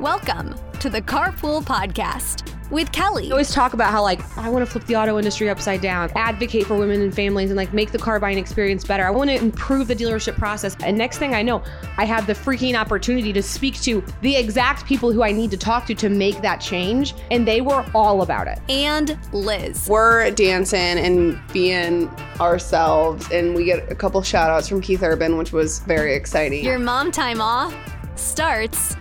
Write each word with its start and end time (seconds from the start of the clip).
Welcome 0.00 0.54
to 0.78 0.88
the 0.88 1.02
Carpool 1.02 1.60
Podcast 1.64 2.54
with 2.70 2.92
Kelly. 2.92 3.26
I 3.26 3.30
always 3.32 3.50
talk 3.50 3.72
about 3.72 3.90
how 3.90 4.00
like 4.00 4.20
I 4.38 4.48
want 4.48 4.64
to 4.64 4.70
flip 4.70 4.84
the 4.84 4.94
auto 4.94 5.18
industry 5.18 5.50
upside 5.50 5.80
down, 5.80 6.12
advocate 6.14 6.66
for 6.66 6.76
women 6.76 7.02
and 7.02 7.12
families, 7.12 7.50
and 7.50 7.56
like 7.56 7.74
make 7.74 7.90
the 7.90 7.98
car 7.98 8.20
buying 8.20 8.38
experience 8.38 8.84
better. 8.84 9.04
I 9.04 9.10
want 9.10 9.28
to 9.30 9.34
improve 9.34 9.88
the 9.88 9.96
dealership 9.96 10.36
process. 10.36 10.76
And 10.84 10.96
next 10.96 11.18
thing 11.18 11.34
I 11.34 11.42
know, 11.42 11.64
I 11.96 12.04
have 12.04 12.28
the 12.28 12.34
freaking 12.34 12.78
opportunity 12.78 13.32
to 13.32 13.42
speak 13.42 13.74
to 13.80 14.04
the 14.20 14.36
exact 14.36 14.86
people 14.86 15.10
who 15.10 15.24
I 15.24 15.32
need 15.32 15.50
to 15.50 15.56
talk 15.56 15.86
to 15.86 15.96
to 15.96 16.08
make 16.08 16.42
that 16.42 16.60
change, 16.60 17.12
and 17.32 17.44
they 17.44 17.60
were 17.60 17.84
all 17.92 18.22
about 18.22 18.46
it. 18.46 18.60
And 18.68 19.18
Lizz. 19.32 19.88
We're 19.88 20.30
dancing 20.30 20.78
and 20.78 21.40
being 21.52 22.08
ourselves, 22.38 23.28
and 23.32 23.52
we 23.56 23.64
get 23.64 23.90
a 23.90 23.96
couple 23.96 24.22
shout 24.22 24.48
outs 24.48 24.68
from 24.68 24.80
Keith 24.80 25.02
Urban, 25.02 25.38
which 25.38 25.50
was 25.50 25.80
very 25.80 26.14
exciting. 26.14 26.64
Your 26.64 26.78
mom 26.78 27.10
time 27.10 27.40
off 27.40 27.74
starts 28.14 28.94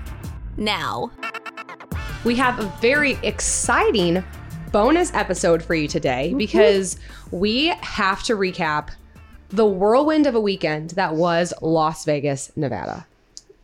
now. 0.57 1.11
We 2.23 2.35
have 2.35 2.59
a 2.59 2.66
very 2.81 3.13
exciting 3.23 4.23
bonus 4.72 5.13
episode 5.13 5.63
for 5.63 5.75
you 5.75 5.88
today 5.88 6.33
because 6.33 6.97
we 7.31 7.67
have 7.81 8.23
to 8.23 8.36
recap 8.36 8.89
the 9.50 9.66
whirlwind 9.66 10.28
of 10.28 10.35
a 10.35 10.41
weekend 10.41 10.91
that 10.91 11.16
was 11.16 11.53
Las 11.61 12.03
Vegas, 12.05 12.52
Nevada. 12.55 13.05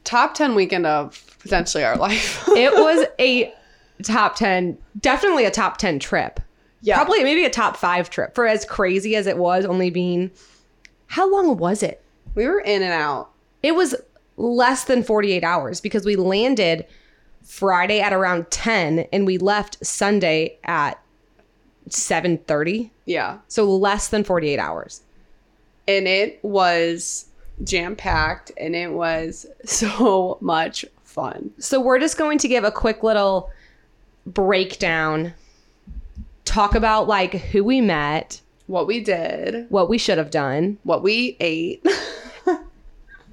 Top 0.05 0.33
10 0.33 0.55
weekend 0.55 0.85
of 0.85 1.37
potentially 1.39 1.83
our 1.83 1.97
life. 1.97 2.47
It 2.55 2.71
was 2.73 3.05
a 3.19 3.53
top 4.03 4.35
10, 4.35 4.77
definitely 4.99 5.45
a 5.45 5.51
top 5.51 5.77
10 5.77 5.99
trip. 5.99 6.39
yeah. 6.81 6.95
Probably 6.95 7.23
maybe 7.23 7.43
a 7.45 7.49
top 7.49 7.75
five 7.77 8.09
trip 8.09 8.35
for 8.35 8.47
as 8.47 8.63
crazy 8.65 9.15
as 9.15 9.27
it 9.27 9.37
was, 9.37 9.65
only 9.65 9.89
being 9.89 10.31
how 11.07 11.29
long 11.31 11.57
was 11.57 11.83
it? 11.83 12.01
We 12.35 12.47
were 12.47 12.59
in 12.59 12.81
and 12.81 12.93
out. 12.93 13.29
It 13.61 13.75
was 13.75 13.93
less 14.43 14.83
than 14.83 15.03
48 15.03 15.43
hours 15.43 15.79
because 15.81 16.05
we 16.05 16.15
landed 16.15 16.85
Friday 17.43 17.99
at 17.99 18.13
around 18.13 18.51
10 18.51 19.07
and 19.11 19.25
we 19.25 19.37
left 19.37 19.83
Sunday 19.85 20.57
at 20.63 20.99
7:30. 21.89 22.91
Yeah. 23.05 23.39
So 23.47 23.65
less 23.65 24.07
than 24.09 24.23
48 24.23 24.59
hours. 24.59 25.01
And 25.87 26.07
it 26.07 26.39
was 26.43 27.25
jam 27.63 27.95
packed 27.95 28.51
and 28.57 28.75
it 28.75 28.91
was 28.91 29.45
so 29.65 30.37
much 30.41 30.85
fun. 31.03 31.51
So 31.59 31.79
we're 31.79 31.99
just 31.99 32.17
going 32.17 32.37
to 32.39 32.47
give 32.47 32.63
a 32.63 32.71
quick 32.71 33.03
little 33.03 33.49
breakdown 34.25 35.33
talk 36.45 36.75
about 36.75 37.07
like 37.07 37.33
who 37.33 37.63
we 37.63 37.81
met, 37.81 38.41
What 38.67 38.87
we 38.87 39.01
did, 39.01 39.69
what 39.69 39.89
we 39.89 39.97
should 39.97 40.17
have 40.17 40.31
done, 40.31 40.77
what 40.83 41.03
we 41.03 41.35
ate. 41.39 41.85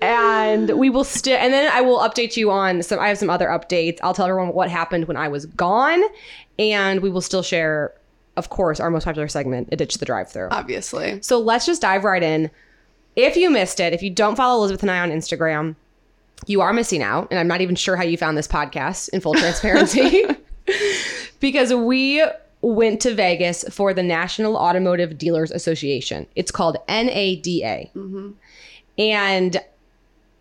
and 0.00 0.70
we 0.78 0.90
will 0.90 1.04
still 1.04 1.36
and 1.36 1.52
then 1.52 1.70
i 1.72 1.80
will 1.80 1.98
update 1.98 2.36
you 2.36 2.50
on 2.50 2.82
some 2.82 2.98
i 2.98 3.08
have 3.08 3.18
some 3.18 3.30
other 3.30 3.48
updates. 3.48 3.98
I'll 4.02 4.14
tell 4.14 4.26
everyone 4.26 4.54
what 4.54 4.70
happened 4.70 5.06
when 5.06 5.16
i 5.16 5.28
was 5.28 5.46
gone. 5.46 6.02
And 6.58 7.00
we 7.00 7.08
will 7.08 7.20
still 7.20 7.42
share 7.42 7.94
of 8.36 8.50
course 8.50 8.80
our 8.80 8.90
most 8.90 9.04
popular 9.04 9.28
segment 9.28 9.68
a 9.72 9.76
ditch 9.76 9.98
the 9.98 10.04
drive 10.04 10.30
through 10.30 10.48
Obviously. 10.50 11.20
so 11.22 11.38
let's 11.38 11.66
just 11.66 11.82
dive 11.82 12.04
right 12.04 12.22
in. 12.22 12.50
If 13.16 13.36
you 13.36 13.50
missed 13.50 13.80
it 13.80 13.92
if 13.92 14.02
you 14.02 14.10
don't 14.10 14.36
follow 14.36 14.58
elizabeth 14.58 14.82
and 14.82 14.90
i 14.90 15.00
on 15.00 15.10
instagram 15.10 15.76
you 16.46 16.62
are 16.62 16.72
missing 16.72 17.02
out. 17.02 17.28
And 17.30 17.38
i'm 17.38 17.48
not 17.48 17.60
even 17.60 17.74
sure 17.76 17.96
how 17.96 18.04
you 18.04 18.16
found 18.16 18.36
this 18.36 18.48
podcast 18.48 19.10
in 19.10 19.20
full 19.20 19.34
transparency. 19.34 20.24
Because 21.40 21.72
we 21.72 22.22
went 22.60 23.00
to 23.00 23.14
vegas 23.14 23.64
for 23.70 23.94
the 23.94 24.02
national 24.02 24.56
automotive 24.56 25.16
dealers 25.16 25.50
association. 25.50 26.26
It's 26.36 26.50
called 26.50 26.76
nada 26.88 27.90
mm-hmm. 27.94 28.30
and 28.98 29.60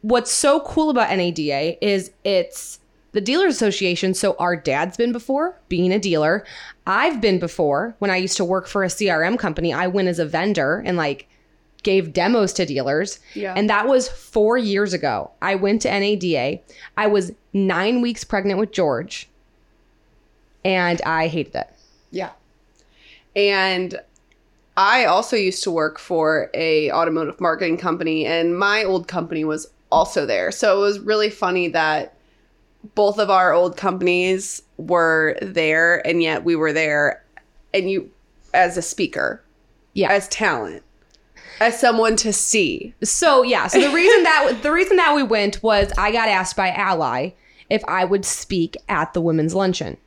what's 0.01 0.31
so 0.31 0.61
cool 0.61 0.89
about 0.89 1.09
NADA 1.15 1.83
is 1.85 2.11
it's 2.23 2.79
the 3.11 3.21
dealers 3.21 3.55
association. 3.55 4.13
So 4.13 4.35
our 4.39 4.55
dad's 4.55 4.97
been 4.97 5.11
before 5.11 5.59
being 5.67 5.91
a 5.91 5.99
dealer. 5.99 6.45
I've 6.85 7.19
been 7.21 7.39
before 7.39 7.95
when 7.99 8.11
I 8.11 8.17
used 8.17 8.37
to 8.37 8.45
work 8.45 8.67
for 8.67 8.83
a 8.83 8.87
CRM 8.87 9.37
company. 9.37 9.73
I 9.73 9.87
went 9.87 10.07
as 10.07 10.19
a 10.19 10.25
vendor 10.25 10.83
and 10.85 10.97
like 10.97 11.27
gave 11.83 12.13
demos 12.13 12.53
to 12.53 12.65
dealers. 12.65 13.19
Yeah. 13.33 13.53
And 13.55 13.69
that 13.69 13.87
was 13.87 14.09
four 14.09 14.57
years 14.57 14.93
ago. 14.93 15.31
I 15.41 15.55
went 15.55 15.81
to 15.83 15.89
NADA. 15.89 16.59
I 16.97 17.07
was 17.07 17.31
nine 17.53 18.01
weeks 18.01 18.23
pregnant 18.23 18.59
with 18.59 18.71
George 18.71 19.27
and 20.63 21.01
I 21.03 21.27
hated 21.27 21.55
it. 21.55 21.69
Yeah. 22.11 22.31
And 23.35 23.99
I 24.75 25.05
also 25.05 25.35
used 25.35 25.63
to 25.63 25.71
work 25.71 25.99
for 25.99 26.49
a 26.53 26.91
automotive 26.91 27.41
marketing 27.41 27.77
company 27.77 28.25
and 28.25 28.57
my 28.57 28.83
old 28.83 29.07
company 29.07 29.43
was 29.43 29.69
also 29.91 30.25
there. 30.25 30.51
So 30.51 30.77
it 30.77 30.81
was 30.81 30.99
really 30.99 31.29
funny 31.29 31.67
that 31.69 32.15
both 32.95 33.19
of 33.19 33.29
our 33.29 33.53
old 33.53 33.75
companies 33.77 34.61
were 34.77 35.37
there 35.41 36.05
and 36.07 36.21
yet 36.23 36.43
we 36.45 36.55
were 36.55 36.71
there 36.73 37.23
and 37.73 37.89
you 37.89 38.09
as 38.53 38.77
a 38.77 38.81
speaker, 38.81 39.43
Yeah. 39.93 40.11
as 40.11 40.27
talent, 40.29 40.83
as 41.59 41.79
someone 41.79 42.15
to 42.17 42.31
see. 42.31 42.93
So 43.03 43.43
yeah, 43.43 43.67
so 43.67 43.79
the 43.81 43.89
reason 43.93 44.23
that 44.23 44.59
the 44.63 44.71
reason 44.71 44.97
that 44.97 45.15
we 45.15 45.23
went 45.23 45.61
was 45.61 45.91
I 45.97 46.11
got 46.11 46.29
asked 46.29 46.55
by 46.55 46.71
Ally 46.71 47.31
if 47.69 47.83
I 47.85 48.05
would 48.05 48.25
speak 48.25 48.75
at 48.87 49.13
the 49.13 49.21
women's 49.21 49.53
luncheon, 49.53 49.97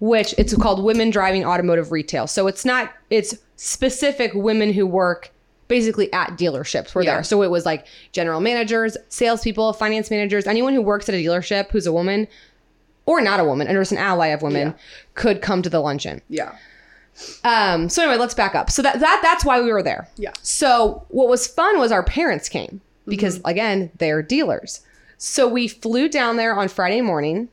which 0.00 0.34
it's 0.38 0.56
called 0.56 0.82
Women 0.82 1.10
Driving 1.10 1.44
Automotive 1.44 1.92
Retail. 1.92 2.26
So 2.26 2.46
it's 2.46 2.64
not 2.64 2.92
it's 3.10 3.36
specific 3.56 4.32
women 4.34 4.72
who 4.72 4.86
work 4.86 5.30
basically 5.68 6.12
at 6.12 6.30
dealerships 6.38 6.94
were 6.94 7.02
Yeah. 7.02 7.14
there. 7.16 7.22
So 7.24 7.42
it 7.42 7.50
was 7.50 7.64
like 7.66 7.86
general 8.12 8.40
managers, 8.40 8.96
salespeople, 9.08 9.72
finance 9.74 10.10
managers, 10.10 10.46
anyone 10.46 10.74
who 10.74 10.82
works 10.82 11.08
at 11.08 11.14
a 11.14 11.18
dealership 11.18 11.70
who's 11.70 11.86
a 11.86 11.92
woman 11.92 12.26
or 13.06 13.20
not 13.20 13.40
a 13.40 13.44
woman, 13.44 13.66
and 13.66 13.76
there's 13.76 13.92
an 13.92 13.98
ally 13.98 14.28
of 14.28 14.42
women 14.42 14.68
Yeah. 14.68 14.72
could 15.14 15.40
come 15.42 15.62
to 15.62 15.70
the 15.70 15.80
luncheon. 15.80 16.20
Yeah. 16.28 16.52
Um, 17.44 17.88
so 17.88 18.02
anyway, 18.02 18.16
let's 18.18 18.34
back 18.34 18.54
up. 18.54 18.70
So 18.70 18.80
that, 18.82 19.00
that 19.00 19.20
that's 19.22 19.44
why 19.44 19.60
we 19.60 19.72
were 19.72 19.82
there. 19.82 20.08
Yeah. 20.16 20.32
So 20.42 21.04
what 21.08 21.28
was 21.28 21.46
fun 21.46 21.78
was 21.78 21.90
our 21.90 22.02
parents 22.02 22.48
came 22.48 22.80
because 23.06 23.40
again, 23.44 23.90
they're 23.98 24.22
dealers. 24.22 24.80
So 25.16 25.48
we 25.48 25.66
flew 25.68 26.08
down 26.08 26.36
there 26.36 26.54
on 26.54 26.68
Friday 26.68 27.00
morning. 27.00 27.48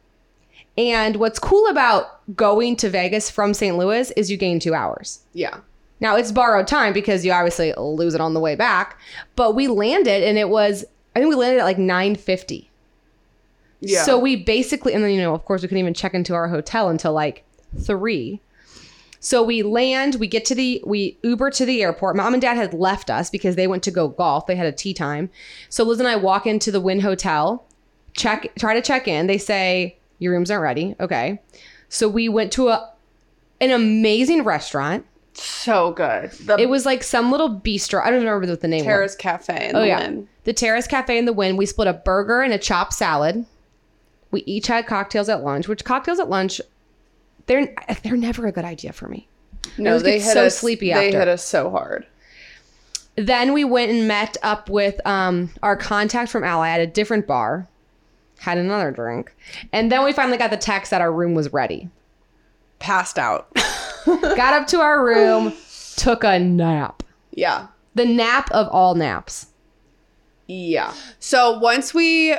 And 0.78 1.16
what's 1.16 1.40
cool 1.40 1.68
about 1.68 2.20
going 2.36 2.76
to 2.78 2.90
Vegas 2.90 3.30
from 3.30 3.54
St. 3.54 3.78
Louis 3.78 4.12
is 4.18 4.30
you 4.30 4.36
gain 4.36 4.60
two 4.60 4.74
hours. 4.74 5.22
Yeah. 5.34 5.60
Now 6.00 6.16
it's 6.16 6.32
borrowed 6.32 6.68
time 6.68 6.94
because 6.94 7.26
you 7.26 7.32
obviously 7.32 7.74
lose 7.78 8.16
it 8.16 8.22
on 8.22 8.34
the 8.34 8.40
way 8.40 8.56
back. 8.56 9.00
But 9.36 9.56
we 9.56 9.68
landed 9.68 10.24
and 10.24 10.38
it 10.38 10.50
was 10.50 10.86
I 11.16 11.20
think 11.20 11.30
we 11.30 11.36
landed 11.36 11.60
at 11.60 11.66
like 11.66 11.78
950. 11.78 12.70
Yeah. 13.80 14.04
So 14.04 14.20
we 14.20 14.36
basically, 14.36 14.94
and 14.94 15.04
then, 15.04 15.12
you 15.12 15.22
know, 15.22 15.34
of 15.34 15.46
course, 15.46 15.62
we 15.62 15.68
couldn't 15.68 15.80
even 15.80 15.94
check 15.94 16.14
into 16.14 16.34
our 16.34 16.48
hotel 16.48 16.90
until 16.90 17.14
like 17.14 17.44
three. 17.80 18.42
So 19.20 19.42
we 19.42 19.64
land, 19.64 20.16
we 20.16 20.28
get 20.28 20.46
to 20.46 20.56
the, 20.56 20.84
we 20.86 21.18
Uber 21.24 21.52
to 21.52 21.66
the 21.66 21.82
airport. 21.82 22.16
Mom 22.16 22.34
and 22.34 22.42
dad 22.42 22.58
had 22.58 22.74
left 22.74 23.10
us 23.10 23.30
because 23.30 23.56
they 23.56 23.68
went 23.68 23.82
to 23.84 23.92
go 23.92 24.08
golf. 24.08 24.46
They 24.46 24.56
had 24.56 24.68
a 24.68 24.72
tee 24.72 24.94
time. 24.94 25.30
So 25.70 25.84
Lizz 25.84 26.00
and 26.00 26.08
I 26.08 26.16
walk 26.16 26.46
into 26.46 26.72
the 26.72 26.82
Wynn 26.82 27.00
Hotel, 27.00 27.64
check, 28.14 28.54
try 28.58 28.74
to 28.74 28.82
check 28.82 29.08
in. 29.08 29.28
They 29.28 29.38
say, 29.38 29.98
your 30.20 30.34
rooms 30.34 30.52
aren't 30.52 30.64
ready. 30.64 30.96
Okay. 31.00 31.40
So 31.90 32.10
we 32.10 32.28
went 32.28 32.52
to 32.54 32.70
a, 32.70 32.92
an 33.62 33.72
amazing 33.72 34.44
restaurant. 34.44 35.06
So 35.36 35.92
good. 35.92 36.32
The 36.32 36.58
It 36.58 36.70
was 36.70 36.86
like 36.86 37.04
some 37.04 37.32
little 37.32 37.50
bistro. 37.50 38.02
I 38.02 38.10
don't 38.10 38.20
remember 38.20 38.48
what 38.48 38.62
the 38.62 38.68
name 38.68 38.80
was. 38.80 38.86
Terrace 38.86 39.16
Cafe 39.16 39.70
in 39.70 39.76
Oh 39.76 39.82
the 39.82 39.88
yeah, 39.88 40.12
the 40.46 40.54
Terrace 40.54 40.88
Cafe 40.88 41.18
in 41.18 41.26
the 41.26 41.34
Wynn. 41.34 41.58
We 41.58 41.66
split 41.66 41.88
a 41.88 41.94
burger 41.94 42.42
and 42.42 42.54
a 42.54 42.58
chopped 42.58 42.94
salad. 42.94 43.46
We 44.32 44.42
each 44.46 44.68
had 44.68 44.88
cocktails 44.88 45.30
at 45.30 45.44
lunch. 45.44 45.68
Which 45.68 45.84
cocktails 45.84 46.20
at 46.20 46.30
lunch, 46.30 46.62
they're 47.48 47.74
they're 48.04 48.16
never 48.18 48.48
a 48.48 48.52
good 48.52 48.66
idea 48.66 48.94
for 48.94 49.08
me. 49.08 49.28
No, 49.78 50.00
they 50.00 50.20
hit 50.20 50.34
so 50.34 50.46
us, 50.46 50.58
sleepy 50.58 50.94
They 50.94 51.08
after. 51.08 51.20
hit 51.20 51.28
us 51.28 51.44
so 51.44 51.70
hard. 51.70 52.06
Then 53.16 53.54
we 53.54 53.64
went 53.64 53.92
and 53.92 54.08
met 54.08 54.38
up 54.44 54.70
with 54.70 55.06
um, 55.08 55.50
our 55.64 55.76
contact 55.76 56.30
from 56.32 56.44
Ally 56.44 56.70
at 56.70 56.82
a 56.82 56.88
different 56.88 57.28
bar. 57.28 57.68
Had 58.40 58.58
another 58.58 58.92
drink, 58.92 59.34
and 59.72 59.92
then 59.92 60.04
we 60.04 60.12
finally 60.14 60.38
got 60.38 60.50
the 60.52 60.58
text 60.58 60.92
that 60.92 61.02
our 61.02 61.12
room 61.12 61.34
was 61.34 61.52
ready. 61.54 61.90
Passed 62.80 63.18
out. 63.18 63.48
Got 64.36 64.54
up 64.54 64.68
to 64.68 64.80
our 64.80 65.04
room, 65.04 65.54
took 65.96 66.24
a 66.24 66.40
nap. 66.40 67.04
yeah. 67.32 67.68
The 67.96 68.06
nap 68.06 68.52
of 68.52 68.68
all 68.68 68.94
naps. 68.94 69.48
Yeah. 70.48 70.94
So 71.20 71.58
once 71.60 71.94
we 71.94 72.36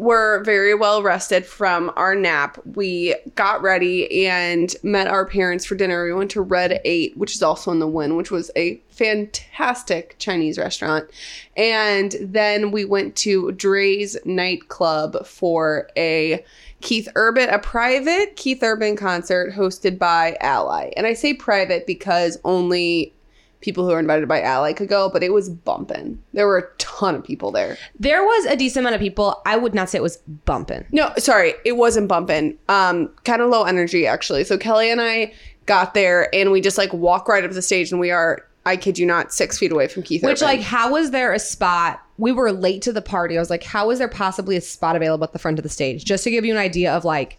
were 0.00 0.42
very 0.44 0.74
well 0.74 1.02
rested 1.02 1.44
from 1.44 1.92
our 1.94 2.14
nap. 2.14 2.58
We 2.74 3.14
got 3.34 3.60
ready 3.60 4.26
and 4.26 4.74
met 4.82 5.06
our 5.06 5.26
parents 5.26 5.66
for 5.66 5.74
dinner. 5.74 6.06
We 6.06 6.14
went 6.14 6.30
to 6.30 6.40
Red 6.40 6.80
8, 6.86 7.18
which 7.18 7.34
is 7.34 7.42
also 7.42 7.70
in 7.70 7.80
the 7.80 7.86
Wynn, 7.86 8.16
which 8.16 8.30
was 8.30 8.50
a 8.56 8.80
fantastic 8.88 10.16
Chinese 10.18 10.56
restaurant. 10.56 11.10
And 11.54 12.16
then 12.18 12.70
we 12.70 12.86
went 12.86 13.14
to 13.16 13.52
Drai's 13.52 14.16
nightclub 14.24 15.26
for 15.26 15.90
a 15.98 16.42
Keith 16.80 17.08
Urban, 17.14 17.48
a 17.50 17.58
private 17.58 18.36
Keith 18.36 18.62
Urban 18.62 18.96
concert 18.96 19.52
hosted 19.52 19.98
by 19.98 20.36
Ally. 20.40 20.90
And 20.96 21.06
I 21.06 21.14
say 21.14 21.34
private 21.34 21.86
because 21.86 22.38
only 22.44 23.14
people 23.60 23.84
who 23.84 23.92
are 23.92 24.00
invited 24.00 24.26
by 24.26 24.40
Ally 24.40 24.72
could 24.72 24.88
go, 24.88 25.10
but 25.10 25.22
it 25.22 25.32
was 25.32 25.50
bumping. 25.50 26.22
There 26.32 26.46
were 26.46 26.58
a 26.58 26.68
ton 26.78 27.14
of 27.14 27.24
people 27.24 27.50
there. 27.50 27.76
There 27.98 28.22
was 28.22 28.46
a 28.46 28.56
decent 28.56 28.84
amount 28.84 28.94
of 28.94 29.00
people. 29.00 29.40
I 29.44 29.56
would 29.56 29.74
not 29.74 29.90
say 29.90 29.98
it 29.98 30.02
was 30.02 30.16
bumping. 30.46 30.86
No, 30.92 31.12
sorry, 31.18 31.54
it 31.64 31.76
wasn't 31.76 32.08
bumping. 32.08 32.58
Um, 32.68 33.10
kind 33.24 33.42
of 33.42 33.50
low 33.50 33.64
energy 33.64 34.06
actually. 34.06 34.44
So 34.44 34.56
Kelly 34.56 34.90
and 34.90 35.00
I 35.00 35.32
got 35.66 35.94
there 35.94 36.34
and 36.34 36.50
we 36.50 36.60
just 36.60 36.78
like 36.78 36.92
walk 36.92 37.28
right 37.28 37.44
up 37.44 37.50
the 37.50 37.62
stage 37.62 37.90
and 37.90 38.00
we 38.00 38.10
are, 38.10 38.46
I 38.66 38.76
kid 38.76 38.98
you 38.98 39.06
not, 39.06 39.32
six 39.32 39.58
feet 39.58 39.72
away 39.72 39.88
from 39.88 40.02
Keith. 40.02 40.22
Urban. 40.22 40.32
Which, 40.32 40.42
Urban. 40.42 40.56
like, 40.56 40.60
how 40.60 40.92
was 40.92 41.10
there 41.10 41.32
a 41.32 41.38
spot? 41.38 42.02
We 42.18 42.32
were 42.32 42.52
late 42.52 42.82
to 42.82 42.92
the 42.92 43.02
party. 43.02 43.36
I 43.36 43.40
was 43.40 43.50
like, 43.50 43.64
how 43.64 43.90
is 43.90 43.98
there 43.98 44.08
possibly 44.08 44.56
a 44.56 44.60
spot 44.60 44.96
available 44.96 45.24
at 45.24 45.32
the 45.32 45.38
front 45.38 45.58
of 45.58 45.62
the 45.62 45.68
stage? 45.68 46.04
Just 46.04 46.24
to 46.24 46.30
give 46.30 46.44
you 46.44 46.52
an 46.52 46.58
idea 46.58 46.92
of 46.94 47.04
like 47.04 47.38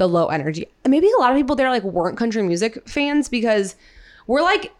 the 0.00 0.08
low 0.08 0.28
energy. 0.28 0.66
Maybe 0.86 1.10
a 1.10 1.20
lot 1.20 1.30
of 1.30 1.36
people 1.36 1.56
there 1.56 1.68
like 1.70 1.82
weren't 1.82 2.16
country 2.16 2.42
music 2.42 2.88
fans 2.88 3.28
because 3.28 3.76
we're 4.26 4.42
like 4.42 4.72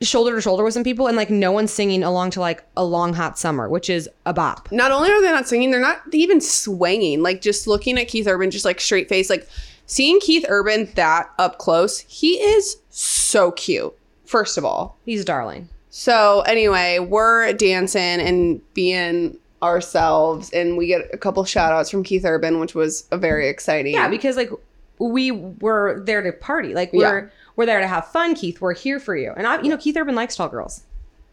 shoulder 0.00 0.36
to 0.36 0.40
shoulder 0.40 0.62
with 0.62 0.72
some 0.72 0.84
people 0.84 1.08
and 1.08 1.16
like 1.16 1.30
no 1.30 1.50
one's 1.50 1.72
singing 1.72 2.04
along 2.04 2.30
to 2.30 2.40
like 2.40 2.62
a 2.76 2.84
long 2.84 3.12
hot 3.12 3.38
summer, 3.38 3.68
which 3.68 3.90
is 3.90 4.08
a 4.24 4.32
bop. 4.32 4.70
not 4.70 4.92
only 4.92 5.10
are 5.10 5.20
they 5.20 5.32
not 5.32 5.48
singing, 5.48 5.70
they're 5.70 5.80
not 5.80 6.02
even 6.12 6.40
swinging. 6.40 7.22
Like 7.22 7.42
just 7.42 7.66
looking 7.66 7.98
at 7.98 8.08
Keith 8.08 8.28
Urban, 8.28 8.50
just 8.50 8.64
like 8.64 8.80
straight 8.80 9.08
face, 9.08 9.28
like 9.28 9.48
seeing 9.86 10.20
Keith 10.20 10.44
Urban 10.48 10.88
that 10.94 11.28
up 11.38 11.58
close, 11.58 11.98
he 12.00 12.34
is 12.34 12.76
so 12.90 13.50
cute. 13.52 13.97
First 14.28 14.58
of 14.58 14.64
all, 14.64 14.96
He's 15.06 15.24
darling. 15.24 15.68
So 15.90 16.42
anyway, 16.42 16.98
we're 16.98 17.52
dancing 17.54 18.20
and 18.20 18.60
being 18.74 19.38
ourselves, 19.62 20.50
and 20.52 20.76
we 20.76 20.86
get 20.86 21.08
a 21.14 21.16
couple 21.16 21.42
shout 21.44 21.72
outs 21.72 21.90
from 21.90 22.02
Keith 22.04 22.24
Urban, 22.26 22.60
which 22.60 22.74
was 22.74 23.08
a 23.10 23.16
very 23.16 23.48
exciting. 23.48 23.94
Yeah, 23.94 24.08
because 24.08 24.36
like 24.36 24.50
we 24.98 25.30
were 25.30 26.00
there 26.04 26.20
to 26.22 26.30
party. 26.32 26.74
Like 26.74 26.92
we're 26.92 27.18
Yeah. 27.20 27.26
we're 27.56 27.66
there 27.66 27.80
to 27.80 27.86
have 27.88 28.06
fun, 28.08 28.34
Keith. 28.34 28.60
We're 28.60 28.74
here 28.74 29.00
for 29.00 29.16
you. 29.16 29.32
And 29.36 29.46
I 29.46 29.62
you 29.62 29.70
know, 29.70 29.78
Keith 29.78 29.96
Urban 29.96 30.14
likes 30.14 30.36
tall 30.36 30.48
girls. 30.50 30.82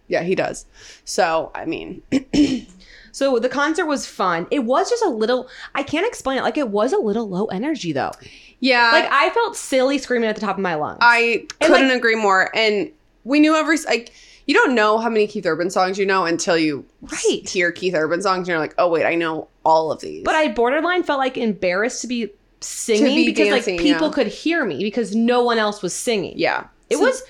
yeah, 0.08 0.24
he 0.24 0.34
does. 0.36 0.66
So 1.04 1.52
I 1.54 1.66
mean, 1.66 2.02
So 3.16 3.40
the 3.40 3.48
concert 3.48 3.86
was 3.86 4.06
fun. 4.06 4.46
It 4.52 4.66
was 4.66 4.90
just 4.90 5.02
a 5.02 5.08
little 5.10 5.48
I 5.74 5.84
can't 5.84 6.06
explain 6.06 6.38
it. 6.38 6.42
Like 6.42 6.58
it 6.58 6.68
was 6.68 6.92
a 6.92 6.98
little 6.98 7.30
low 7.30 7.46
energy 7.46 7.94
though. 7.94 8.12
yeah, 8.60 8.90
Like 8.92 9.08
I 9.10 9.30
felt 9.30 9.56
silly 9.56 9.98
screaming 10.00 10.28
at 10.28 10.36
the 10.36 10.42
top 10.42 10.58
of 10.58 10.62
my 10.62 10.76
lungs. 10.76 10.98
I 11.00 11.46
And, 11.62 11.72
couldn't 11.72 11.88
like- 11.88 11.98
agree 11.98 12.16
more. 12.16 12.54
And 12.54 12.92
we 13.24 13.40
knew 13.40 13.56
every 13.56 13.78
like 13.88 14.12
you 14.48 14.54
don't 14.54 14.76
know 14.76 14.98
how 14.98 15.10
many 15.10 15.28
Keith 15.28 15.46
Urban 15.46 15.70
songs 15.70 15.98
you 15.98 16.06
know 16.06 16.26
until 16.26 16.58
you 16.58 16.84
Right. 17.02 17.48
hear 17.48 17.72
Keith 17.72 17.96
Urban 17.96 18.22
songs, 18.22 18.40
and 18.40 18.48
you're 18.50 18.60
like, 18.60 18.76
oh 18.78 18.90
wait, 18.90 19.06
I 19.06 19.16
know 19.16 19.48
all 19.64 19.94
of 19.94 20.02
these. 20.02 20.24
but 20.26 20.36
I 20.36 20.50
borderline 20.50 21.02
felt 21.04 21.18
like 21.20 21.38
embarrassed 21.38 22.02
to 22.02 22.08
be 22.08 22.30
singing 22.60 23.16
be 23.16 23.26
because 23.28 23.48
dancing, 23.48 23.78
like 23.78 23.84
people 23.86 24.08
yeah. 24.08 24.14
could 24.14 24.28
hear 24.28 24.66
me 24.66 24.84
because 24.84 25.16
no 25.16 25.42
one 25.42 25.58
else 25.58 25.82
was 25.82 25.94
singing. 25.94 26.34
yeah, 26.38 26.66
It 26.90 26.98
So- 26.98 27.04
was 27.06 27.24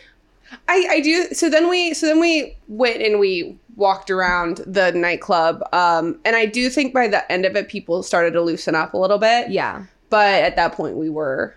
I, 0.68 0.88
I 0.90 1.00
do. 1.02 1.28
So 1.34 1.50
then 1.50 1.70
we 1.70 1.94
so 1.94 2.06
then 2.08 2.20
we 2.20 2.58
went 2.68 3.02
and 3.02 3.20
we 3.20 3.58
walked 3.76 4.10
around 4.10 4.58
the 4.66 4.92
nightclub. 4.94 5.62
Um, 5.74 6.20
and 6.26 6.36
I 6.36 6.46
do 6.46 6.70
think 6.70 6.94
by 6.94 7.08
the 7.08 7.30
end 7.32 7.46
of 7.46 7.56
it, 7.56 7.68
people 7.68 8.04
started 8.04 8.32
to 8.34 8.42
loosen 8.42 8.74
up 8.76 8.94
a 8.94 8.98
little 8.98 9.18
bit. 9.18 9.50
yeah. 9.50 9.86
But 10.10 10.44
at 10.44 10.56
that 10.56 10.74
point, 10.74 10.96
we 10.98 11.10
were 11.10 11.56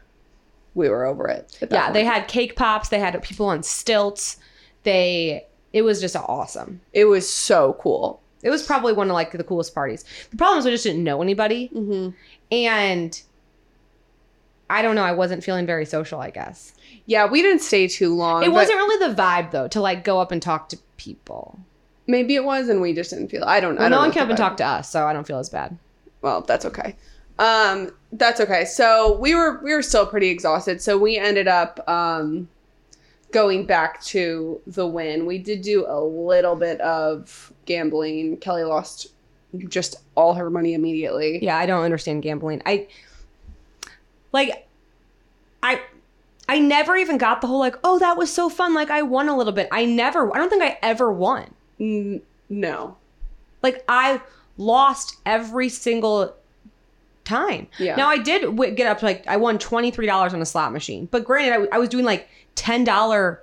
we 0.75 0.89
were 0.89 1.05
over 1.05 1.29
it. 1.29 1.59
Yeah, 1.71 1.93
they 1.93 2.05
had 2.05 2.29
cake 2.29 2.57
pops, 2.57 2.89
they 2.89 2.99
had 2.99 3.21
people 3.23 3.47
on 3.47 3.63
stilts. 3.63 4.37
They 4.85 5.47
it 5.73 5.83
was 5.83 6.01
just 6.01 6.17
awesome. 6.17 6.81
It 6.93 7.05
was 7.05 7.29
so 7.29 7.77
cool. 7.81 8.21
It 8.43 8.51
was 8.51 8.63
probably 8.65 8.93
one 8.95 9.09
of 9.11 9.15
like 9.15 9.33
the 9.33 9.45
coolest 9.45 9.75
parties. 9.75 10.05
The 10.31 10.37
problem 10.37 10.59
is 10.61 10.65
we 10.65 10.71
just 10.71 10.85
didn't 10.85 11.05
know 11.05 11.21
anybody, 11.23 11.69
Mm-hmm. 11.75 12.11
and 12.53 13.23
I 14.71 14.83
don't 14.83 14.95
know. 14.95 15.03
I 15.05 15.13
wasn't 15.13 15.43
feeling 15.45 15.67
very 15.67 15.85
social. 15.87 16.21
I 16.21 16.31
guess 16.31 16.73
Yeah, 17.07 17.27
we 17.27 17.43
didn't 17.43 17.63
stay 17.63 17.87
too 17.89 18.15
long. 18.15 18.43
it 18.43 18.47
but 18.47 18.55
wasn't 18.55 18.79
really 18.79 19.09
the 19.09 19.15
vibe 19.15 19.51
though 19.51 19.69
to 19.69 19.81
like 19.81 20.05
go 20.05 20.21
up 20.21 20.33
and 20.33 20.41
talk 20.43 20.69
to 20.71 20.79
people. 20.97 21.59
Maybe 22.09 22.35
it 22.35 22.43
was, 22.43 22.69
and 22.69 22.81
we 22.81 22.93
just 22.93 23.11
didn't 23.11 23.29
feel. 23.29 23.45
I 23.45 23.61
don't. 23.61 23.79
I 23.79 23.83
don't 23.83 23.91
no 23.91 23.97
know 23.99 24.03
one 24.03 24.11
came 24.13 24.25
up 24.25 24.29
and 24.31 24.37
talked 24.39 24.59
to 24.59 24.67
us, 24.67 24.91
so 24.91 25.07
I 25.07 25.13
don't 25.13 25.27
feel 25.27 25.39
as 25.39 25.49
bad. 25.49 25.79
well 26.23 26.41
that's 26.41 26.65
okay 26.65 26.97
um 27.39 27.93
that's 28.15 28.41
okay 28.41 28.65
so 28.65 29.17
we 29.21 29.33
were 29.33 29.61
we 29.63 29.73
were 29.73 29.83
still 29.83 30.05
pretty 30.05 30.29
exhausted 30.29 30.83
so 30.83 30.99
we 30.99 31.17
ended 31.17 31.47
up 31.47 31.79
um 31.89 32.49
going 33.31 33.65
back 33.65 34.03
to 34.03 34.61
the 34.67 34.85
Wynn 34.85 35.25
we 35.27 35.39
did 35.39 35.63
do 35.63 35.87
a 35.87 36.01
little 36.03 36.57
bit 36.57 36.81
of 36.81 37.53
gambling 37.67 38.37
kelly 38.39 38.65
lost 38.65 39.09
just 39.69 39.97
all 40.17 40.35
her 40.35 40.51
money 40.51 40.75
immediately 40.75 41.39
Yeah, 41.41 41.57
I 41.57 41.67
don't 41.67 41.85
understand 41.85 42.23
gambling. 42.25 42.61
I 42.67 42.89
like 44.33 44.67
I 45.63 45.81
I 46.49 46.59
never 46.59 46.97
even 46.97 47.19
got 47.19 47.41
the 47.41 47.47
whole 47.47 47.59
like, 47.59 47.77
oh, 47.85 47.99
that 47.99 48.17
was 48.17 48.33
so 48.33 48.49
fun. 48.49 48.75
Like 48.75 48.91
I 48.91 49.03
won 49.03 49.29
a 49.29 49.37
little 49.37 49.53
bit. 49.53 49.69
I 49.71 49.85
never 49.85 50.35
I 50.35 50.39
don't 50.39 50.51
think 50.51 50.63
I 50.63 50.79
ever 50.83 51.13
won. 51.13 51.55
N- 51.81 52.23
no 52.49 52.97
Like 53.63 53.85
I 53.89 54.21
lost 54.57 55.17
every 55.27 55.69
single 55.69 56.35
time. 57.25 57.67
Yeah. 57.79 57.95
Now 57.97 58.09
I 58.09 58.19
did 58.19 58.43
w- 58.43 58.75
get 58.75 58.87
up 58.87 59.01
to 59.01 59.05
like 59.05 59.27
I 59.27 59.37
won 59.37 59.59
twenty 59.59 59.91
three 59.91 60.07
dollars 60.07 60.33
on 60.35 60.41
a 60.43 60.47
slot 60.47 60.73
machine, 60.73 61.07
but 61.11 61.25
granted, 61.25 61.51
I, 61.51 61.57
w- 61.57 61.71
I 61.73 61.79
was 61.79 61.89
doing 61.89 62.05
like 62.05 62.29
ten 62.55 62.85
dollar, 62.85 63.43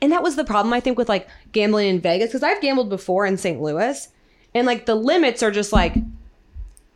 and 0.00 0.10
that 0.12 0.22
was 0.22 0.36
the 0.36 0.44
problem 0.44 0.72
I 0.72 0.80
think 0.80 0.96
with 0.98 1.08
like 1.08 1.28
gambling 1.52 1.88
in 1.88 2.00
Vegas 2.00 2.28
because 2.28 2.42
I've 2.42 2.60
gambled 2.62 2.88
before 2.88 3.26
in 3.26 3.36
St. 3.36 3.60
Louis, 3.60 4.08
and 4.54 4.66
like 4.66 4.86
the 4.86 4.94
limits 4.94 5.42
are 5.42 5.50
just 5.50 5.72
like 5.72 5.94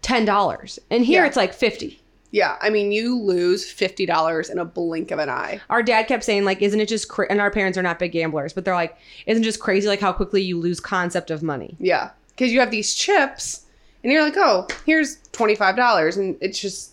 ten 0.03 0.25
dollars, 0.25 0.79
and 0.91 1.05
here 1.05 1.21
Yeah. 1.23 1.27
it's 1.29 1.37
like 1.37 1.53
fifty. 1.53 2.01
Yeah 2.33 2.57
i 2.61 2.69
mean 2.71 2.93
you 2.93 3.19
lose 3.19 3.65
$50 3.73 4.51
in 4.51 4.59
a 4.59 4.65
blink 4.65 5.11
of 5.11 5.19
an 5.19 5.29
eye 5.29 5.61
Our 5.71 5.83
dad 5.83 6.05
kept 6.05 6.25
saying 6.25 6.45
like, 6.45 6.61
"Isn't 6.63 6.81
it 6.81 6.89
just?" 6.89 7.09
Cra-? 7.09 7.27
And 7.31 7.41
our 7.41 7.51
parents 7.51 7.77
are 7.79 7.83
not 7.83 7.99
big 7.99 8.13
gamblers, 8.13 8.53
but 8.53 8.65
they're 8.65 8.75
like, 8.75 8.97
"Isn't 9.27 9.43
it 9.43 9.47
just 9.47 9.61
crazy 9.61 9.87
like 9.89 10.01
how 10.01 10.13
quickly 10.13 10.43
you 10.43 10.59
lose 10.59 10.81
concept 10.81 11.31
of 11.31 11.43
money?" 11.43 11.77
yeah 11.79 12.11
because 12.31 12.53
you 12.53 12.61
have 12.61 12.71
these 12.71 12.95
chips 12.95 13.65
and 14.03 14.13
you're 14.13 14.23
like 14.23 14.35
oh 14.37 14.67
here's 14.85 15.17
$25 15.33 16.17
and 16.19 16.37
it's 16.41 16.59
just 16.61 16.93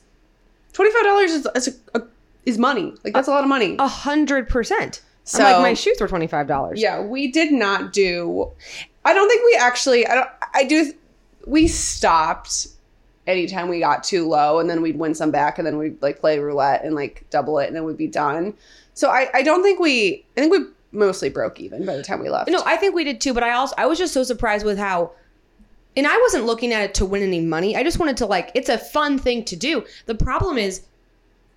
$25 0.74 1.24
is, 1.26 1.48
is, 1.56 1.80
a, 1.94 2.00
a, 2.00 2.04
is 2.46 2.58
money 2.58 2.94
like 3.04 3.14
that's 3.14 3.28
a 3.28 3.32
lot 3.32 3.44
of 3.44 3.50
money 3.50 3.76
A 3.80 3.88
hundred 3.88 4.50
percent. 4.50 5.02
I'm 5.04 5.26
So- 5.26 5.44
like, 5.44 5.62
my 5.62 5.74
shoes 5.74 5.98
were 6.02 6.08
twenty 6.08 6.28
five 6.28 6.48
dollars. 6.48 6.82
Yeah, 6.82 7.02
we 7.02 7.32
did 7.32 7.52
not 7.54 7.94
do. 7.94 8.50
I 9.06 9.14
don't 9.14 9.30
think 9.30 9.44
we 9.46 9.58
actually. 9.60 10.06
I 10.08 10.16
don't. 10.16 10.30
I 10.54 10.64
do. 10.66 10.94
We 11.48 11.68
stopped 11.68 12.68
anytime 13.28 13.70
we 13.70 13.80
got 13.80 14.04
too 14.04 14.28
low, 14.28 14.60
and 14.60 14.70
then 14.70 14.82
we'd 14.82 14.98
win 14.98 15.16
some 15.16 15.32
back, 15.32 15.58
and 15.58 15.66
then 15.68 15.78
we'd 15.78 16.02
like 16.02 16.20
play 16.20 16.40
roulette 16.40 16.84
and 16.84 16.96
like 16.96 17.26
double 17.30 17.60
it, 17.60 17.68
and 17.68 17.76
then 17.76 17.84
we'd 17.84 17.98
be 17.98 18.08
done. 18.08 18.54
So 18.94 19.10
I. 19.10 19.30
I 19.34 19.42
don't 19.44 19.64
think 19.64 19.80
we. 19.80 20.26
I 20.38 20.42
think 20.42 20.52
we 20.52 20.66
mostly 20.92 21.30
broke 21.30 21.60
even 21.60 21.86
by 21.86 21.96
the 21.96 22.04
time 22.04 22.20
we 22.20 22.30
left. 22.30 22.50
No, 22.50 22.62
I 22.66 22.78
think 22.78 22.94
we 22.96 23.04
did 23.04 23.20
too, 23.20 23.34
but 23.34 23.44
I 23.44 23.52
also 23.52 23.74
I 23.78 23.88
was 23.88 23.98
just 23.98 24.14
so 24.14 24.24
surprised 24.24 24.66
with 24.66 24.78
how 24.78 25.12
and 25.96 26.08
I 26.08 26.18
wasn't 26.20 26.46
looking 26.46 26.74
at 26.74 26.84
it 26.84 26.94
to 26.96 27.06
win 27.06 27.24
any 27.24 27.42
money. 27.42 27.76
I 27.76 27.84
just 27.84 28.00
wanted 28.00 28.18
to 28.18 28.26
like 28.26 28.52
it's 28.56 28.70
a 28.70 28.78
fun 28.78 29.18
thing 29.20 29.44
to 29.46 29.56
do. 29.56 29.86
The 30.06 30.16
problem 30.16 30.58
is 30.58 30.84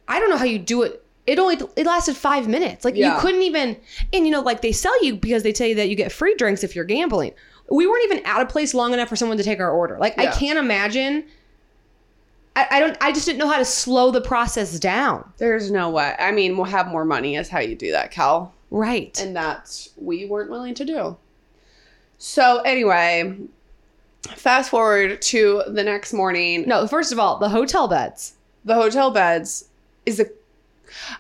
I 0.09 0.19
don't 0.21 0.31
know 0.31 0.37
how 0.37 0.45
you 0.45 0.59
do 0.59 0.83
it. 0.83 1.03
It 1.27 1.39
only 1.39 1.59
it 1.77 1.87
lasted 1.87 2.17
5 2.17 2.49
minutes. 2.49 2.85
Like 2.85 2.95
Yeah. 2.95 3.15
you 3.15 3.21
couldn't 3.21 3.43
even 3.43 3.77
and 4.13 4.25
you 4.27 4.31
know 4.31 4.41
like 4.41 4.63
they 4.63 4.73
sell 4.73 5.05
you 5.05 5.17
because 5.17 5.43
they 5.43 5.53
tell 5.53 5.67
you 5.67 5.75
that 5.77 5.89
you 5.89 5.97
get 5.97 6.13
free 6.13 6.35
drinks 6.35 6.65
if 6.65 6.75
you're 6.75 6.85
gambling. 6.85 7.33
We 7.71 7.87
weren't 7.87 8.05
even 8.05 8.25
out 8.25 8.43
of 8.43 8.49
place 8.49 8.75
long 8.75 8.93
enough 8.95 9.09
for 9.09 9.17
someone 9.17 9.37
to 9.39 9.45
take 9.45 9.59
our 9.61 9.71
order. 9.71 9.99
Like 9.99 10.19
I 10.19 10.31
can't 10.31 10.59
imagine 10.59 11.25
I, 12.57 12.67
I 12.71 12.81
don't 12.81 12.97
I 13.01 13.13
just 13.13 13.27
didn't 13.27 13.39
know 13.39 13.49
how 13.49 13.59
to 13.59 13.65
slow 13.65 14.11
the 14.11 14.21
process 14.21 14.81
down. 14.81 15.31
There's 15.37 15.71
no 15.71 15.91
way. 15.91 16.17
I 16.19 16.33
mean, 16.33 16.57
we'll 16.57 16.65
have 16.65 16.89
more 16.89 17.05
money 17.05 17.37
is 17.37 17.49
how 17.49 17.61
you 17.61 17.77
do 17.77 17.93
that, 17.93 18.11
Cal. 18.11 18.53
Right. 18.71 19.19
and 19.21 19.37
that's 19.37 19.91
we 19.97 20.27
weren't 20.27 20.51
willing 20.51 20.75
to 20.75 20.85
do. 20.85 21.17
So 22.19 22.63
anyway, 22.63 23.39
fast 24.35 24.71
forward 24.71 25.23
to 25.23 25.63
the 25.69 25.85
next 25.85 26.13
morning. 26.13 26.67
no, 26.67 26.87
first 26.89 27.13
of 27.13 27.19
all, 27.19 27.39
the 27.39 27.51
hotel 27.51 27.87
beds. 27.87 28.35
the 28.65 28.75
hotel 28.75 29.11
beds 29.11 29.69
is 30.07 30.19
a 30.19 30.27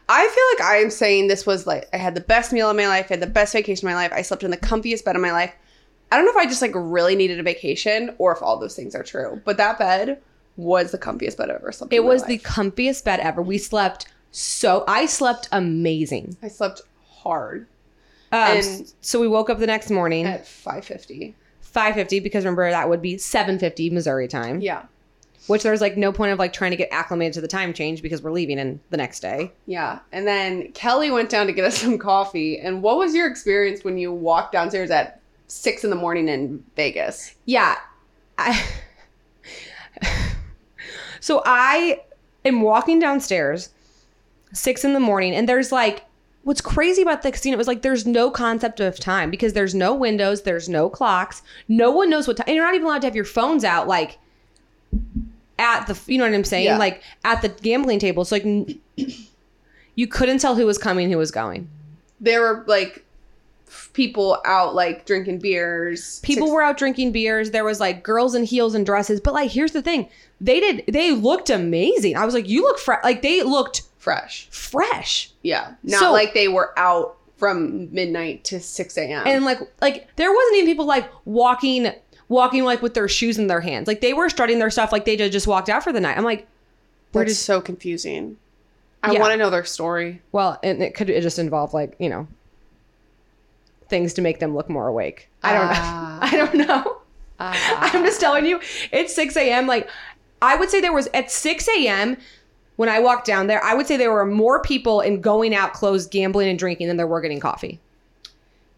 I 0.08 0.26
feel 0.28 0.66
like 0.66 0.72
I 0.72 0.78
am 0.78 0.90
saying 0.90 1.28
this 1.28 1.44
was 1.44 1.66
like 1.66 1.88
I 1.92 1.98
had 1.98 2.14
the 2.14 2.20
best 2.22 2.52
meal 2.52 2.70
of 2.70 2.76
my 2.76 2.88
life, 2.88 3.06
I 3.10 3.14
had 3.14 3.20
the 3.20 3.26
best 3.26 3.52
vacation 3.52 3.86
of 3.86 3.92
my 3.92 3.94
life, 3.94 4.12
I 4.12 4.22
slept 4.22 4.42
in 4.42 4.50
the 4.50 4.56
comfiest 4.56 5.04
bed 5.04 5.16
of 5.16 5.22
my 5.22 5.32
life. 5.32 5.52
I 6.10 6.16
don't 6.16 6.24
know 6.24 6.30
if 6.30 6.36
I 6.36 6.46
just 6.46 6.62
like 6.62 6.72
really 6.74 7.14
needed 7.14 7.40
a 7.40 7.42
vacation 7.42 8.14
or 8.18 8.32
if 8.32 8.40
all 8.40 8.58
those 8.58 8.74
things 8.74 8.94
are 8.94 9.02
true, 9.02 9.42
but 9.44 9.58
that 9.58 9.78
bed 9.78 10.22
was 10.56 10.92
the 10.92 10.98
comfiest 10.98 11.36
bed 11.36 11.50
I've 11.50 11.56
ever 11.56 11.72
slept. 11.72 11.92
It 11.92 12.04
was 12.04 12.24
the 12.24 12.34
life. 12.34 12.42
comfiest 12.42 13.04
bed 13.04 13.20
ever. 13.20 13.42
We 13.42 13.58
slept 13.58 14.06
so 14.32 14.84
I 14.86 15.06
slept 15.06 15.48
amazing. 15.52 16.36
I 16.42 16.48
slept 16.48 16.82
hard 17.08 17.66
Um, 18.32 18.40
And- 18.58 18.92
so 19.00 19.20
we 19.20 19.28
woke 19.28 19.48
up 19.50 19.58
the 19.60 19.66
next 19.66 19.90
morning, 19.90 20.26
at 20.26 20.44
5:50. 20.46 21.34
5:50 21.62 22.20
because 22.20 22.44
remember 22.44 22.70
that 22.70 22.88
would 22.88 23.00
be 23.02 23.16
7:50 23.16 23.90
Missouri 23.92 24.26
time. 24.28 24.60
Yeah. 24.60 24.82
Which 25.46 25.62
there's 25.62 25.80
like 25.80 25.96
no 25.96 26.10
point 26.10 26.32
of 26.32 26.38
like 26.40 26.52
trying 26.52 26.72
to 26.72 26.76
get 26.76 26.88
acclimated 26.90 27.34
to 27.34 27.40
the 27.40 27.46
time 27.48 27.72
change 27.72 28.02
because 28.02 28.22
we're 28.22 28.32
leaving 28.32 28.58
in 28.58 28.80
the 28.90 28.96
next 28.96 29.20
day. 29.20 29.52
Yeah. 29.66 30.00
And 30.10 30.26
then 30.26 30.72
Kelly 30.72 31.10
went 31.12 31.28
down 31.30 31.46
to 31.46 31.52
get 31.52 31.64
us 31.64 31.78
some 31.82 31.98
coffee. 31.98 32.58
And 32.58 32.82
what 32.82 32.96
was 32.98 33.14
your 33.14 33.28
experience 33.28 33.84
when 33.84 33.96
you 33.96 34.12
walked 34.12 34.52
downstairs 34.52 34.90
at 34.90 35.20
six 35.46 35.84
in 35.84 35.90
the 35.90 35.96
morning 35.96 36.28
in 36.28 36.64
Vegas? 36.74 37.36
Yeah. 37.44 37.76
I, 38.38 38.60
so 41.20 41.42
I 41.44 42.00
am 42.44 42.62
walking 42.62 42.98
downstairs, 42.98 43.70
six 44.52 44.84
in 44.84 44.92
the 44.92 45.00
morning, 45.00 45.34
and 45.34 45.48
there's 45.48 45.72
like, 45.72 46.04
what's 46.44 46.60
crazy 46.60 47.02
about 47.02 47.22
the 47.22 47.32
casino 47.32 47.58
is 47.58 47.66
like 47.66 47.82
there's 47.82 48.06
no 48.06 48.30
concept 48.30 48.78
of 48.78 49.00
time 49.00 49.30
because 49.30 49.52
there's 49.52 49.74
no 49.74 49.94
windows, 49.94 50.42
there's 50.42 50.68
no 50.68 50.88
clocks, 50.88 51.42
no 51.68 51.90
one 51.90 52.08
knows 52.08 52.28
what 52.28 52.36
time, 52.36 52.44
and 52.46 52.54
you're 52.54 52.64
not 52.64 52.74
even 52.74 52.86
allowed 52.86 53.00
to 53.00 53.06
have 53.06 53.16
your 53.16 53.24
phones 53.24 53.64
out 53.64 53.88
like 53.88 54.18
at 55.58 55.86
the, 55.86 55.98
you 56.06 56.18
know 56.18 56.24
what 56.24 56.34
I'm 56.34 56.44
saying? 56.44 56.66
Yeah. 56.66 56.78
Like 56.78 57.02
at 57.24 57.42
the 57.42 57.48
gambling 57.48 57.98
table. 57.98 58.24
So 58.24 58.36
like, 58.36 58.78
you 59.94 60.06
couldn't 60.06 60.38
tell 60.38 60.54
who 60.54 60.66
was 60.66 60.78
coming, 60.78 61.10
who 61.10 61.18
was 61.18 61.30
going. 61.30 61.68
There 62.20 62.40
were 62.40 62.64
like 62.66 63.05
people 63.92 64.38
out 64.44 64.74
like 64.74 65.04
drinking 65.06 65.38
beers. 65.38 66.20
People 66.20 66.46
Six- 66.46 66.54
were 66.54 66.62
out 66.62 66.76
drinking 66.76 67.12
beers. 67.12 67.50
There 67.50 67.64
was 67.64 67.80
like 67.80 68.02
girls 68.02 68.34
in 68.34 68.44
heels 68.44 68.74
and 68.74 68.84
dresses. 68.86 69.20
But 69.20 69.34
like, 69.34 69.50
here's 69.50 69.72
the 69.72 69.82
thing: 69.82 70.08
they 70.40 70.60
did. 70.60 70.84
They 70.88 71.12
looked 71.12 71.50
amazing. 71.50 72.16
I 72.16 72.24
was 72.24 72.34
like, 72.34 72.48
you 72.48 72.62
look 72.62 72.78
fresh. 72.78 73.02
Like 73.04 73.22
they 73.22 73.42
looked 73.42 73.82
fresh. 73.98 74.48
fresh. 74.50 75.30
Yeah. 75.42 75.74
Not 75.82 76.00
So- 76.00 76.12
like 76.12 76.34
they 76.34 76.48
were 76.48 76.72
out 76.78 77.16
from 77.36 77.92
midnight 77.92 78.44
to 78.44 78.58
6 78.58 78.96
a.m. 78.96 79.24
And 79.26 79.44
like, 79.44 79.58
like 79.82 80.08
there 80.16 80.32
wasn't 80.32 80.56
even 80.56 80.66
people 80.70 80.86
like 80.86 81.06
walking, 81.26 81.92
walking 82.30 82.64
like 82.64 82.80
with 82.80 82.94
their 82.94 83.08
shoes 83.08 83.36
in 83.38 83.46
their 83.46 83.60
hands. 83.60 83.86
Like 83.86 84.00
they 84.00 84.14
were 84.14 84.30
strutting 84.30 84.58
their 84.58 84.70
stuff 84.70 84.90
like 84.90 85.04
they 85.04 85.16
just 85.16 85.46
walked 85.46 85.68
out 85.68 85.84
for 85.84 85.92
the 85.92 86.00
night. 86.00 86.16
I'm 86.16 86.24
like, 86.24 86.46
That's 87.12 87.28
did? 87.32 87.34
so 87.34 87.60
confusing. 87.60 88.38
I 89.02 89.12
Yeah. 89.12 89.20
want 89.20 89.32
to 89.32 89.36
know 89.36 89.50
their 89.50 89.64
story. 89.66 90.22
Well, 90.32 90.58
and 90.62 90.82
it 90.82 90.94
could 90.94 91.10
it 91.10 91.20
just 91.22 91.38
involve 91.38 91.74
like 91.74 91.94
you 91.98 92.08
know 92.08 92.26
things 93.88 94.12
to 94.14 94.22
make 94.22 94.38
them 94.40 94.54
look 94.54 94.68
more 94.68 94.88
awake. 94.88 95.28
I 95.42 95.52
don't 95.54 95.66
Ah. 95.70 96.18
know. 96.20 96.26
I 96.26 96.36
don't 96.36 96.54
know. 96.68 96.96
I'm 97.38 98.04
just 98.04 98.20
telling 98.20 98.46
you, 98.46 98.60
it's 98.92 99.14
6 99.14 99.36
a.m. 99.36 99.66
Like, 99.66 99.88
I 100.42 100.56
would 100.56 100.70
say 100.70 100.80
there 100.80 100.92
was 100.92 101.08
at 101.14 101.30
6 101.30 101.68
a.m. 101.68 102.16
when 102.76 102.88
I 102.88 102.98
walked 102.98 103.26
down 103.26 103.46
there, 103.46 103.62
I 103.62 103.74
would 103.74 103.86
say 103.86 103.96
there 103.96 104.12
were 104.12 104.24
more 104.26 104.62
people 104.62 105.00
in 105.02 105.20
going 105.20 105.54
out, 105.54 105.72
closed, 105.74 106.10
gambling, 106.10 106.48
and 106.48 106.58
drinking 106.58 106.88
than 106.88 106.96
there 106.96 107.06
were 107.06 107.20
getting 107.20 107.40
coffee. 107.40 107.78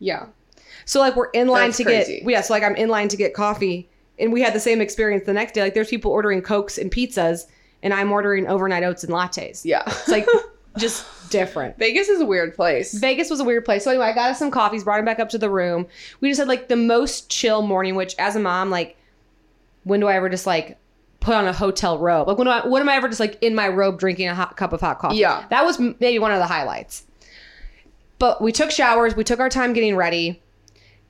Yeah. 0.01 0.27
So, 0.85 1.01
like, 1.01 1.17
we're 1.17 1.31
in 1.31 1.49
line 1.49 1.69
That's 1.69 1.77
to 1.79 1.85
crazy. 1.85 2.21
get, 2.21 2.31
yeah, 2.31 2.41
so 2.41 2.53
like 2.55 2.63
I'm 2.63 2.75
in 2.77 2.89
line 2.89 3.09
to 3.09 3.17
get 3.17 3.35
coffee. 3.35 3.89
And 4.19 4.33
we 4.33 4.41
had 4.41 4.53
the 4.55 4.61
same 4.61 4.81
experience 4.81 5.25
the 5.27 5.33
next 5.33 5.53
day. 5.53 5.63
Like, 5.63 5.75
there's 5.75 5.89
people 5.89 6.11
ordering 6.11 6.43
Cokes 6.43 6.79
and 6.79 6.91
pizzas, 6.91 7.47
and 7.85 7.95
I'm 7.95 8.11
ordering 8.11 8.49
overnight 8.49 8.83
oats 8.83 9.05
and 9.05 9.13
lattes. 9.13 9.65
Yeah. 9.65 9.83
It's 9.87 10.09
like 10.09 10.27
just 10.77 11.07
different. 11.31 11.79
Vegas 11.79 12.09
is 12.09 12.21
a 12.21 12.27
weird 12.27 12.55
place. 12.55 12.95
Vegas 12.95 13.31
was 13.31 13.41
a 13.41 13.45
weird 13.45 13.65
place. 13.65 13.85
So 13.85 13.91
anyway, 13.91 14.07
I 14.07 14.15
got 14.15 14.31
us 14.31 14.39
some 14.39 14.51
coffees, 14.51 14.85
brought 14.85 14.99
him 14.99 15.05
back 15.05 15.19
up 15.19 15.29
to 15.31 15.39
the 15.39 15.51
room. 15.51 15.87
We 16.21 16.29
just 16.29 16.39
had 16.39 16.49
like 16.49 16.69
the 16.69 16.77
most 16.77 17.31
chill 17.31 17.63
morning, 17.63 17.95
which 17.95 18.15
as 18.19 18.37
a 18.37 18.41
mom, 18.41 18.71
like, 18.71 18.97
when 19.85 20.01
do 20.01 20.07
I 20.07 20.17
ever 20.17 20.29
just 20.29 20.47
like 20.47 20.79
put 21.21 21.35
on 21.35 21.47
a 21.47 21.53
hotel 21.53 21.99
robe? 21.99 22.29
Like, 22.29 22.39
when 22.39 22.47
do 22.47 22.51
I, 22.51 22.67
when 22.67 22.83
am 22.83 22.89
I 22.89 22.97
ever 22.97 23.09
just 23.09 23.21
like 23.21 23.39
in 23.43 23.55
my 23.55 23.69
robe 23.69 23.99
drinking 23.99 24.29
a 24.29 24.35
hot 24.35 24.57
cup 24.57 24.73
of 24.73 24.81
hot 24.81 24.99
coffee? 24.99 25.17
Yeah. 25.17 25.45
That 25.51 25.65
was 25.65 25.79
maybe 25.79 26.19
one 26.19 26.33
of 26.33 26.39
the 26.39 26.47
highlights. 26.47 27.05
But 28.19 28.43
we 28.43 28.53
took 28.53 28.71
showers, 28.71 29.15
we 29.15 29.25
took 29.25 29.41
our 29.41 29.49
time 29.49 29.73
getting 29.73 29.97
ready. 29.97 30.43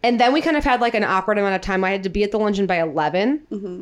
And 0.02 0.20
then 0.20 0.32
we 0.32 0.40
kind 0.40 0.56
of 0.56 0.64
had 0.64 0.80
like 0.80 0.94
an 0.94 1.04
awkward 1.04 1.38
amount 1.38 1.56
of 1.56 1.60
time. 1.60 1.82
I 1.82 1.90
had 1.90 2.02
to 2.04 2.08
be 2.08 2.22
at 2.22 2.30
the 2.30 2.38
luncheon 2.38 2.66
by 2.66 2.80
11. 2.80 3.46
Mm-hmm. 3.50 3.80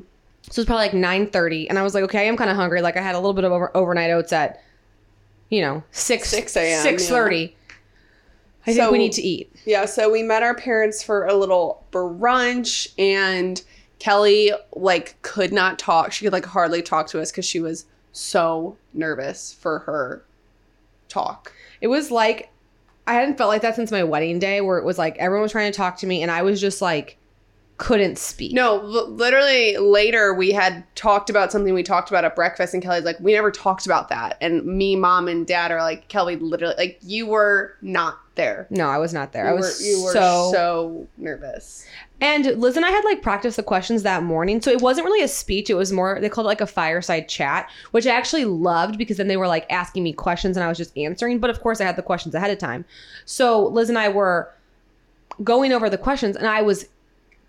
So 0.49 0.51
it 0.51 0.57
was 0.57 0.65
probably 0.67 0.87
like 0.87 1.31
9.30. 1.33 1.67
And 1.69 1.79
I 1.79 1.83
was 1.83 1.95
like, 1.95 2.05
okay, 2.05 2.29
I'm 2.29 2.37
kind 2.37 2.51
of 2.51 2.57
hungry. 2.57 2.81
Like 2.81 2.97
I 2.97 3.03
had 3.03 3.15
a 3.15 3.19
little 3.19 3.35
bit 3.35 3.45
of 3.45 3.53
over, 3.53 3.77
overnight 3.77 4.11
oats 4.11 4.33
at, 4.33 4.63
you 5.49 5.61
know, 5.63 5.83
6, 5.93 6.29
6 6.29 6.57
a.m., 6.57 6.85
6.30. 6.87 7.53
I 8.63 8.65
think 8.65 8.77
So- 8.79 8.91
we 8.93 8.99
need 8.99 9.13
to 9.13 9.23
eat. 9.23 9.53
Yeah, 9.65 9.85
so 9.85 10.11
we 10.11 10.23
met 10.23 10.43
our 10.43 10.55
parents 10.55 11.03
for 11.03 11.25
a 11.27 11.35
little 11.35 11.85
brunch 11.93 12.89
and 12.99 13.63
Kelly 13.99 14.53
like 14.75 15.21
could 15.23 15.53
not 15.53 15.79
talk. 15.79 16.13
She 16.13 16.25
could 16.25 16.33
like 16.33 16.45
hardly 16.47 16.83
talk 16.83 17.07
to 17.09 17.21
us 17.21 17.31
cuz 17.33 17.45
she 17.45 17.61
was 17.61 17.87
so 18.13 18.77
nervous 18.93 19.57
for 19.59 19.81
her 19.81 20.23
talk. 21.09 21.53
It 21.81 21.87
was 21.89 22.11
like 22.11 22.51
I 23.07 23.15
hadn't 23.15 23.39
felt 23.39 23.49
like 23.49 23.63
that 23.63 23.77
since 23.77 23.93
my 23.93 24.03
wedding 24.03 24.39
day, 24.41 24.61
where 24.61 24.79
it 24.79 24.85
was 24.85 24.99
like 24.99 25.17
everyone 25.19 25.43
was 25.45 25.53
trying 25.53 25.71
to 25.71 25.77
talk 25.77 25.97
to 25.99 26.07
me, 26.07 26.23
and 26.23 26.31
I 26.31 26.43
was 26.43 26.61
just 26.61 26.83
like 26.83 27.17
couldn't 27.79 28.17
speak. 28.19 28.53
No, 28.53 28.81
l- 28.81 29.11
literally 29.11 29.77
later 29.77 30.33
we 30.33 30.51
had 30.53 30.85
talked 30.95 31.29
about 31.29 31.53
something 31.53 31.75
we 31.75 31.83
talked 31.83 32.09
about 32.09 32.25
at 32.25 32.35
breakfast 32.35 32.73
and 32.73 32.83
Kelly's 32.83 33.05
like 33.05 33.21
we 33.21 33.35
never 33.35 33.51
talked 33.51 33.87
about 33.87 34.09
that. 34.09 34.39
And 34.41 34.65
me, 34.65 34.97
mom 34.97 35.29
and 35.29 35.47
dad 35.47 35.71
are 35.71 35.83
like 35.83 36.09
Kelly 36.09 36.37
literally 36.37 36.75
like 36.79 36.99
you 37.03 37.27
were 37.27 37.75
not 37.83 38.19
there. 38.35 38.67
no, 38.71 38.89
I 38.89 38.99
was 38.99 39.15
not 39.15 39.33
there. 39.33 39.45
You 39.45 39.51
I 39.51 39.55
was 39.55 39.81
were, 39.81 39.87
you 39.87 40.05
were 40.05 40.13
so, 40.13 40.51
so 40.53 41.09
nervous. 41.17 41.87
And 42.21 42.45
Lizz 42.47 42.77
and 42.77 42.87
I 42.87 42.91
had 42.91 43.05
like 43.05 43.21
practiced 43.21 43.57
the 43.57 43.63
questions 43.63 44.03
that 44.05 44.23
morning, 44.23 44.63
so 44.63 44.71
it 44.71 44.81
wasn't 44.81 45.05
really 45.05 45.23
a 45.23 45.29
speech. 45.29 45.69
It 45.69 45.75
was 45.75 45.93
more 45.93 46.19
they 46.21 46.31
called 46.31 46.47
it 46.47 46.49
like 46.49 46.63
a 46.63 46.67
fireside 46.67 47.29
chat, 47.29 47.71
which 47.91 48.07
I 48.07 48.11
actually 48.11 48.47
loved 48.47 48.97
because 48.97 49.19
then 49.19 49.29
they 49.29 49.37
were 49.37 49.49
like 49.49 49.67
asking 49.71 50.03
me 50.03 50.15
questions 50.15 50.57
and 50.57 50.65
I 50.65 50.69
was 50.69 50.79
just 50.79 50.97
answering. 50.97 51.41
But 51.41 51.51
of 51.51 51.61
course, 51.61 51.81
I 51.81 51.85
had 51.85 51.97
the 51.97 52.03
questions 52.03 52.35
ahead 52.35 52.51
of 52.51 52.59
time. 52.59 52.87
So 53.27 53.67
Lizz 53.67 53.91
and 53.91 53.99
I 53.99 54.09
were 54.09 54.51
going 55.45 55.73
over 55.73 55.91
the 55.91 55.99
questions, 55.99 56.37
and 56.37 56.47
I 56.47 56.63
was 56.63 56.87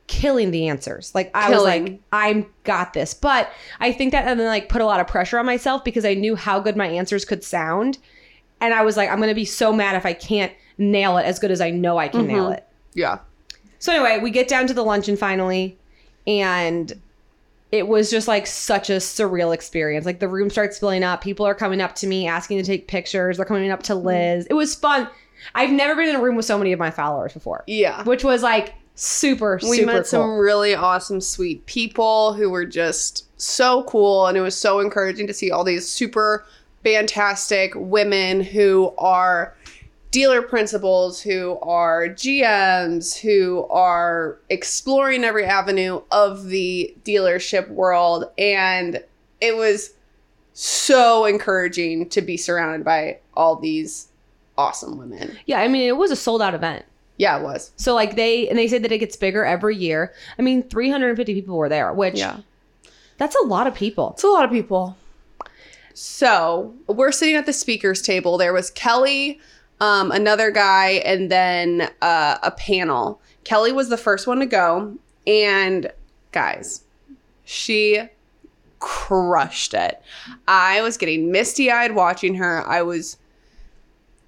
killing 0.08 0.52
the 0.52 0.68
answers. 0.68 1.14
Like 1.14 1.30
I 1.34 1.50
was 1.50 1.64
like, 1.64 2.00
I'm 2.12 2.46
got 2.64 2.94
this. 2.94 3.14
But 3.14 3.52
I 3.80 3.92
think 3.92 4.12
that 4.14 4.28
and 4.28 4.40
then 4.40 4.48
like 4.48 4.70
put 4.70 4.82
a 4.82 4.86
lot 4.86 5.00
of 5.00 5.08
pressure 5.08 5.38
on 5.38 5.46
myself 5.46 5.84
because 5.84 6.06
I 6.06 6.14
knew 6.14 6.36
how 6.36 6.60
good 6.60 6.76
my 6.76 6.88
answers 6.88 7.26
could 7.26 7.44
sound, 7.44 7.98
and 8.60 8.74
I 8.74 8.84
was 8.84 8.98
like, 8.98 9.10
I'm 9.10 9.20
gonna 9.20 9.36
be 9.36 9.46
so 9.46 9.72
mad 9.72 9.96
if 9.96 10.06
I 10.06 10.14
can't 10.14 10.52
nail 10.78 11.18
it 11.18 11.24
as 11.24 11.40
good 11.40 11.52
as 11.52 11.62
I 11.62 11.70
know 11.70 11.98
I 11.98 12.08
can 12.08 12.28
nail 12.28 12.46
mm-hmm. 12.46 12.54
it. 12.54 12.68
Yeah. 12.94 13.20
So 13.80 13.94
anyway, 13.94 14.20
we 14.22 14.32
get 14.32 14.48
down 14.48 14.68
to 14.68 14.74
the 14.74 14.84
luncheon 14.84 15.18
finally, 15.18 15.78
and 16.26 17.00
it 17.72 17.88
was 17.88 18.10
just 18.10 18.28
like 18.28 18.48
such 18.48 18.90
a 18.90 18.98
surreal 18.98 19.54
experience. 19.54 20.06
Like 20.06 20.20
the 20.20 20.28
room 20.28 20.50
starts 20.50 20.80
filling 20.80 21.04
up. 21.04 21.22
People 21.22 21.46
are 21.46 21.56
coming 21.56 21.82
up 21.82 21.96
to 21.96 22.08
me 22.08 22.28
asking 22.28 22.58
to 22.58 22.64
take 22.64 22.88
pictures. 22.88 23.38
They're 23.38 23.46
coming 23.46 23.70
up 23.72 23.84
to 23.84 23.94
mm-hmm. 23.94 24.08
Lizz. 24.08 24.48
It 24.50 24.54
was 24.54 24.74
fun. 24.74 25.10
I've 25.54 25.72
never 25.72 25.96
been 25.96 26.10
in 26.10 26.16
a 26.16 26.22
room 26.22 26.36
with 26.36 26.46
so 26.46 26.58
many 26.58 26.72
of 26.72 26.80
my 26.80 26.92
followers 26.92 27.34
before, 27.34 27.64
Yeah. 27.68 28.04
which 28.04 28.24
was 28.24 28.42
like 28.42 28.74
super 29.00 29.60
we 29.62 29.78
super 29.78 29.86
met 29.86 29.96
cool. 29.98 30.04
some 30.06 30.38
really 30.38 30.74
awesome 30.74 31.22
sweet 31.22 31.64
people 31.68 32.34
who 32.34 32.50
were 32.50 32.66
just 32.66 33.26
so 33.40 33.84
cool 33.84 34.26
and 34.26 34.36
it 34.36 34.42
was 34.42 34.58
so 34.58 34.80
encouraging 34.80 35.28
to 35.28 35.34
see 35.34 35.52
all 35.52 35.64
these 35.64 35.88
super 35.88 36.44
fantastic 36.84 37.72
women 37.76 38.42
who 38.42 38.92
are 38.98 39.56
dealer 40.10 40.42
principals 40.42 41.22
who 41.22 41.60
are 41.62 42.08
GMs 42.08 43.16
who 43.16 43.68
are 43.70 44.40
exploring 44.50 45.24
every 45.24 45.46
avenue 45.46 46.02
of 46.12 46.46
the 46.46 46.92
dealership 47.04 47.70
world 47.70 48.26
and 48.40 49.04
it 49.42 49.56
was 49.56 49.94
so 50.54 51.26
encouraging 51.26 52.10
to 52.10 52.20
be 52.20 52.36
surrounded 52.36 52.84
by 52.84 53.20
all 53.36 53.58
these 53.58 54.08
awesome 54.58 54.98
women. 54.98 55.38
yeah, 55.46 55.60
I 55.60 55.68
mean 55.68 55.88
it 55.88 55.98
was 55.98 56.10
a 56.10 56.16
sold 56.16 56.42
out 56.42 56.56
event. 56.56 56.84
Yeah, 57.18 57.40
it 57.40 57.44
was. 57.44 57.72
So 57.78 57.94
like 57.96 58.16
they 58.16 58.48
and 58.48 58.58
they 58.58 58.68
said 58.68 58.84
that 58.84 58.92
it 58.92 59.00
gets 59.00 59.16
bigger 59.16 59.44
every 59.44 59.76
year. 59.76 60.14
I 60.38 60.42
mean, 60.44 60.64
350 60.64 61.34
people 61.34 61.58
were 61.58 61.70
there, 61.70 61.92
which 61.94 62.16
Yeah. 62.18 62.38
that's 63.18 63.36
a 63.36 63.46
lot 63.46 63.66
of 63.68 63.74
people. 63.74 64.12
It's 64.14 64.24
a 64.24 64.28
lot 64.28 64.46
of 64.46 64.52
people. 64.52 64.96
So 65.94 66.76
we're 66.88 67.12
sitting 67.12 67.36
at 67.36 67.46
the 67.46 67.54
speakers 67.54 68.02
table. 68.02 68.38
There 68.38 68.54
was 68.54 68.70
Kelly, 68.70 69.40
um, 69.80 70.12
another 70.12 70.52
guy, 70.52 71.02
and 71.06 71.32
then 71.32 71.90
uh, 72.02 72.38
a 72.44 72.52
panel. 72.52 73.20
Kelly 73.44 73.72
was 73.72 73.90
the 73.90 73.98
first 73.98 74.28
one 74.28 74.40
to 74.40 74.46
go. 74.46 74.96
And 75.26 75.92
guys, 76.32 76.84
she 77.46 78.02
crushed 78.80 79.74
it. 79.74 80.00
I 80.48 80.82
was 80.82 80.98
getting 80.98 81.32
misty 81.32 81.72
eyed 81.72 81.96
watching 81.96 82.36
her. 82.36 82.64
I 82.68 82.84
was 82.84 83.18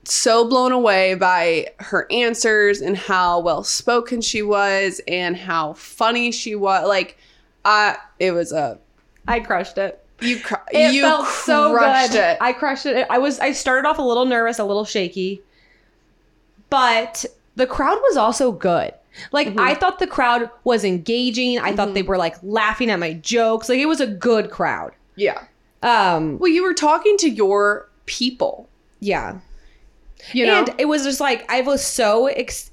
so 0.10 0.48
blown 0.48 0.72
away 0.72 1.14
by 1.16 1.68
her 1.78 2.08
answers 2.12 2.82
and 2.82 2.98
how 2.98 3.40
well 3.40 3.64
spoken 3.64 4.22
she 4.22 4.42
was 4.42 5.02
and 5.08 5.36
how 5.38 5.74
funny 5.74 6.32
she 6.32 6.56
was. 6.56 6.88
Like, 6.88 7.18
uh, 7.66 7.94
it 8.20 8.32
was 8.32 8.52
a 8.52 8.78
I 9.28 9.40
crushed 9.40 9.78
it. 9.78 10.04
you 10.22 10.40
cr- 10.40 10.56
It 10.72 10.94
you 10.94 11.04
felt 11.04 11.28
so 11.28 11.78
good. 11.78 12.16
it. 12.16 12.38
I 12.42 12.54
crushed 12.54 12.86
it. 12.86 13.06
I 13.10 13.18
was 13.20 13.40
I 13.40 13.52
started 13.52 13.88
off 13.88 14.00
a 14.00 14.02
little 14.02 14.26
nervous, 14.26 14.60
a 14.60 14.64
little 14.66 14.86
shaky, 14.86 15.42
but 16.70 17.26
the 17.56 17.68
crowd 17.68 18.00
was 18.10 18.18
also 18.18 18.52
good. 18.52 18.94
Like 19.32 19.48
Mm-hmm. 19.50 19.60
I 19.60 19.76
thought 19.76 20.00
the 20.00 20.08
crowd 20.08 20.50
was 20.64 20.84
engaging. 20.86 21.60
I 21.60 21.76
thought 21.76 21.94
they 21.94 22.04
were 22.04 22.18
like 22.18 22.36
laughing 22.44 22.90
at 22.90 23.00
my 23.00 23.14
jokes. 23.14 23.68
Like 23.70 23.80
it 23.80 23.88
was 23.88 24.02
a 24.02 24.08
good 24.08 24.50
crowd. 24.52 24.94
yeah. 25.16 25.44
Um, 25.82 26.40
Well, 26.40 26.52
you 26.52 26.62
were 26.64 26.74
talking 26.74 27.16
to 27.18 27.30
your 27.30 27.88
people. 28.06 28.68
yeah. 29.00 29.40
You 30.34 30.46
know. 30.46 30.60
And 30.60 30.76
it 30.78 30.88
was 30.88 31.04
just 31.04 31.20
like 31.20 31.50
I 31.52 31.62
was 31.62 31.84
so 31.86 32.28
ex- 32.28 32.72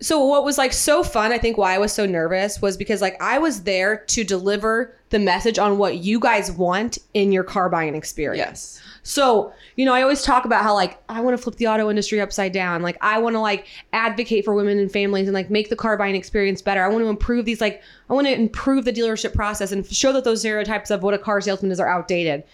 so 0.00 0.24
what 0.26 0.44
was 0.44 0.58
like 0.58 0.74
so 0.74 1.02
fun 1.02 1.32
i 1.32 1.38
think 1.38 1.56
why 1.56 1.74
i 1.74 1.78
was 1.78 1.90
so 1.90 2.04
nervous 2.04 2.60
was 2.60 2.76
because 2.76 3.00
like 3.00 3.16
i 3.22 3.38
was 3.38 3.62
there 3.62 3.98
to 4.06 4.24
deliver 4.24 4.94
the 5.08 5.18
message 5.18 5.58
on 5.58 5.78
what 5.78 5.96
you 5.98 6.20
guys 6.20 6.52
want 6.52 6.98
in 7.14 7.32
your 7.32 7.42
car 7.44 7.70
buying 7.70 7.94
experience 7.94 8.78
Yes. 8.78 8.82
so 9.02 9.52
you 9.76 9.86
know 9.86 9.94
i 9.94 10.02
always 10.02 10.20
talk 10.20 10.44
about 10.44 10.62
how 10.62 10.74
like 10.74 11.02
i 11.08 11.18
want 11.20 11.34
to 11.34 11.42
flip 11.42 11.56
the 11.56 11.66
auto 11.66 11.88
industry 11.88 12.20
upside 12.20 12.52
down 12.52 12.82
like 12.82 12.98
i 13.00 13.18
want 13.18 13.36
to 13.36 13.40
like 13.40 13.66
advocate 13.94 14.44
for 14.44 14.54
women 14.54 14.78
and 14.78 14.92
families 14.92 15.28
and 15.28 15.34
like 15.34 15.48
make 15.48 15.70
the 15.70 15.76
car 15.76 15.96
buying 15.96 16.14
experience 16.14 16.60
better 16.60 16.82
i 16.84 16.88
want 16.88 17.02
to 17.02 17.08
improve 17.08 17.46
these 17.46 17.62
like 17.62 17.82
i 18.10 18.12
want 18.12 18.26
to 18.26 18.34
improve 18.34 18.84
the 18.84 18.92
dealership 18.92 19.32
process 19.32 19.72
and 19.72 19.86
show 19.86 20.12
that 20.12 20.24
those 20.24 20.40
stereotypes 20.40 20.90
of 20.90 21.02
what 21.02 21.14
a 21.14 21.18
car 21.18 21.40
salesman 21.40 21.72
is 21.72 21.80
are 21.80 21.88
outdated 21.88 22.44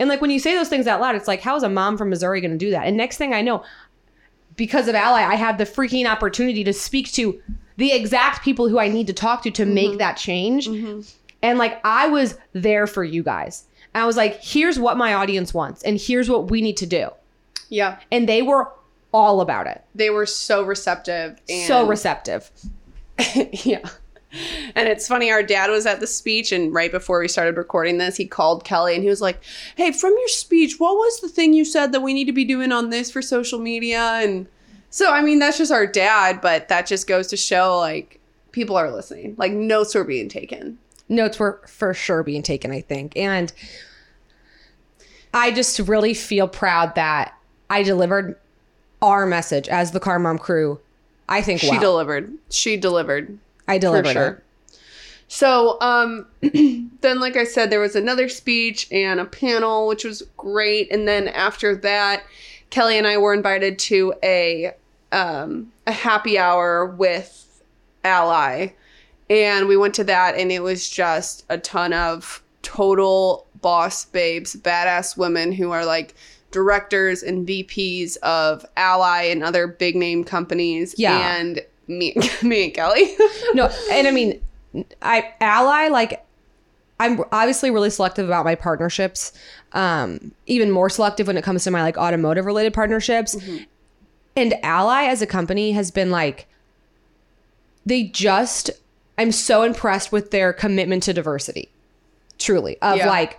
and 0.00 0.08
like 0.08 0.20
when 0.20 0.30
you 0.30 0.40
say 0.40 0.56
those 0.56 0.68
things 0.68 0.88
out 0.88 1.00
loud 1.00 1.14
it's 1.14 1.28
like 1.28 1.40
how 1.40 1.54
is 1.54 1.62
a 1.62 1.68
mom 1.68 1.96
from 1.96 2.10
missouri 2.10 2.40
going 2.40 2.50
to 2.50 2.56
do 2.56 2.72
that 2.72 2.86
and 2.86 2.96
next 2.96 3.16
thing 3.16 3.32
i 3.32 3.40
know 3.40 3.62
because 4.60 4.88
of 4.88 4.94
Ally, 4.94 5.22
I 5.22 5.36
have 5.36 5.56
the 5.56 5.64
freaking 5.64 6.06
opportunity 6.06 6.64
to 6.64 6.72
speak 6.74 7.10
to 7.12 7.40
the 7.78 7.92
exact 7.92 8.44
people 8.44 8.68
who 8.68 8.78
I 8.78 8.88
need 8.88 9.06
to 9.06 9.14
talk 9.14 9.42
to 9.44 9.50
to 9.50 9.62
mm-hmm. 9.62 9.72
make 9.74 9.98
that 9.98 10.18
change. 10.18 10.68
Mm-hmm. 10.68 11.00
And 11.40 11.58
like 11.58 11.80
I 11.82 12.08
was 12.08 12.36
there 12.52 12.86
for 12.86 13.02
you 13.02 13.22
guys. 13.22 13.64
And 13.94 14.02
I 14.02 14.06
was 14.06 14.18
like, 14.18 14.44
here's 14.44 14.78
what 14.78 14.98
my 14.98 15.14
audience 15.14 15.54
wants, 15.54 15.82
and 15.82 15.98
here's 15.98 16.28
what 16.28 16.50
we 16.50 16.60
need 16.60 16.76
to 16.76 16.86
do. 16.86 17.08
Yeah. 17.70 17.98
And 18.12 18.28
they 18.28 18.42
were 18.42 18.70
all 19.12 19.40
about 19.40 19.66
it. 19.66 19.82
They 19.94 20.10
were 20.10 20.26
so 20.26 20.62
receptive. 20.62 21.40
And 21.48 21.66
So 21.66 21.86
receptive. 21.86 22.50
yeah. 23.64 23.88
And 24.74 24.88
it's 24.88 25.08
funny, 25.08 25.30
our 25.30 25.42
dad 25.42 25.70
was 25.70 25.86
at 25.86 25.98
the 26.00 26.06
speech, 26.06 26.52
and 26.52 26.72
right 26.72 26.90
before 26.92 27.18
we 27.18 27.26
started 27.28 27.56
recording 27.56 27.98
this, 27.98 28.16
he 28.16 28.26
called 28.26 28.64
Kelly 28.64 28.94
and 28.94 29.02
he 29.02 29.08
was 29.08 29.20
like, 29.20 29.42
Hey, 29.76 29.90
from 29.92 30.12
your 30.12 30.28
speech, 30.28 30.78
what 30.78 30.94
was 30.94 31.20
the 31.20 31.28
thing 31.28 31.52
you 31.52 31.64
said 31.64 31.92
that 31.92 32.00
we 32.02 32.14
need 32.14 32.26
to 32.26 32.32
be 32.32 32.44
doing 32.44 32.70
on 32.70 32.90
this 32.90 33.10
for 33.10 33.22
social 33.22 33.58
media? 33.58 34.00
And 34.22 34.46
so, 34.90 35.12
I 35.12 35.22
mean, 35.22 35.38
that's 35.40 35.58
just 35.58 35.72
our 35.72 35.86
dad, 35.86 36.40
but 36.40 36.68
that 36.68 36.86
just 36.86 37.06
goes 37.06 37.26
to 37.28 37.36
show 37.36 37.78
like 37.78 38.20
people 38.52 38.76
are 38.76 38.90
listening, 38.92 39.34
like 39.36 39.52
notes 39.52 39.96
are 39.96 40.04
being 40.04 40.28
taken. 40.28 40.78
Notes 41.08 41.38
were 41.40 41.60
for 41.66 41.92
sure 41.92 42.22
being 42.22 42.42
taken, 42.42 42.70
I 42.70 42.82
think. 42.82 43.16
And 43.16 43.52
I 45.34 45.50
just 45.50 45.78
really 45.80 46.14
feel 46.14 46.46
proud 46.48 46.94
that 46.94 47.34
I 47.68 47.82
delivered 47.82 48.38
our 49.02 49.26
message 49.26 49.68
as 49.68 49.92
the 49.92 50.00
Car 50.00 50.18
Mom 50.18 50.38
crew. 50.38 50.80
I 51.28 51.42
think 51.42 51.60
She 51.60 51.70
well. 51.70 51.80
delivered. 51.80 52.32
She 52.50 52.76
delivered. 52.76 53.38
I 53.70 53.78
delivered 53.78 54.12
sure. 54.12 54.28
it. 54.28 54.44
So, 55.28 55.80
um, 55.80 56.26
then, 56.42 57.20
like 57.20 57.36
I 57.36 57.44
said, 57.44 57.70
there 57.70 57.78
was 57.78 57.94
another 57.94 58.28
speech 58.28 58.88
and 58.90 59.20
a 59.20 59.24
panel, 59.24 59.86
which 59.86 60.04
was 60.04 60.22
great. 60.36 60.90
And 60.90 61.06
then 61.06 61.28
after 61.28 61.76
that, 61.76 62.24
Kelly 62.70 62.98
and 62.98 63.06
I 63.06 63.16
were 63.16 63.32
invited 63.32 63.78
to 63.78 64.12
a 64.24 64.74
um, 65.12 65.72
a 65.86 65.92
happy 65.92 66.38
hour 66.38 66.86
with 66.86 67.62
Ally, 68.04 68.68
and 69.28 69.68
we 69.68 69.76
went 69.76 69.94
to 69.94 70.04
that, 70.04 70.34
and 70.36 70.50
it 70.50 70.62
was 70.62 70.88
just 70.88 71.44
a 71.48 71.58
ton 71.58 71.92
of 71.92 72.42
total 72.62 73.46
boss 73.60 74.04
babes, 74.06 74.56
badass 74.56 75.16
women 75.16 75.52
who 75.52 75.70
are 75.70 75.84
like 75.84 76.14
directors 76.50 77.22
and 77.22 77.46
VPs 77.46 78.16
of 78.18 78.64
Ally 78.76 79.22
and 79.24 79.44
other 79.44 79.66
big 79.66 79.94
name 79.94 80.24
companies. 80.24 80.94
Yeah. 80.98 81.36
and 81.36 81.60
me, 81.90 82.14
me 82.42 82.64
and 82.64 82.74
Kelly. 82.74 83.14
no 83.54 83.68
and 83.90 84.06
i 84.06 84.10
mean 84.10 84.40
i 85.02 85.32
ally 85.40 85.88
like 85.88 86.24
i'm 87.00 87.22
obviously 87.32 87.70
really 87.70 87.90
selective 87.90 88.26
about 88.26 88.44
my 88.44 88.54
partnerships 88.54 89.32
um 89.72 90.32
even 90.46 90.70
more 90.70 90.88
selective 90.88 91.26
when 91.26 91.36
it 91.36 91.42
comes 91.44 91.64
to 91.64 91.70
my 91.70 91.82
like 91.82 91.96
automotive 91.98 92.46
related 92.46 92.72
partnerships 92.72 93.36
and 94.36 94.54
ally 94.62 95.04
as 95.04 95.20
a 95.20 95.26
company 95.26 95.72
has 95.72 95.90
been 95.90 96.10
like 96.10 96.46
they 97.84 98.04
just 98.04 98.70
i'm 99.18 99.32
so 99.32 99.62
impressed 99.62 100.12
with 100.12 100.30
their 100.30 100.52
commitment 100.52 101.02
to 101.02 101.12
diversity 101.12 101.68
truly 102.38 102.76
of 102.80 102.96
Yeah. 102.98 103.08
like 103.08 103.38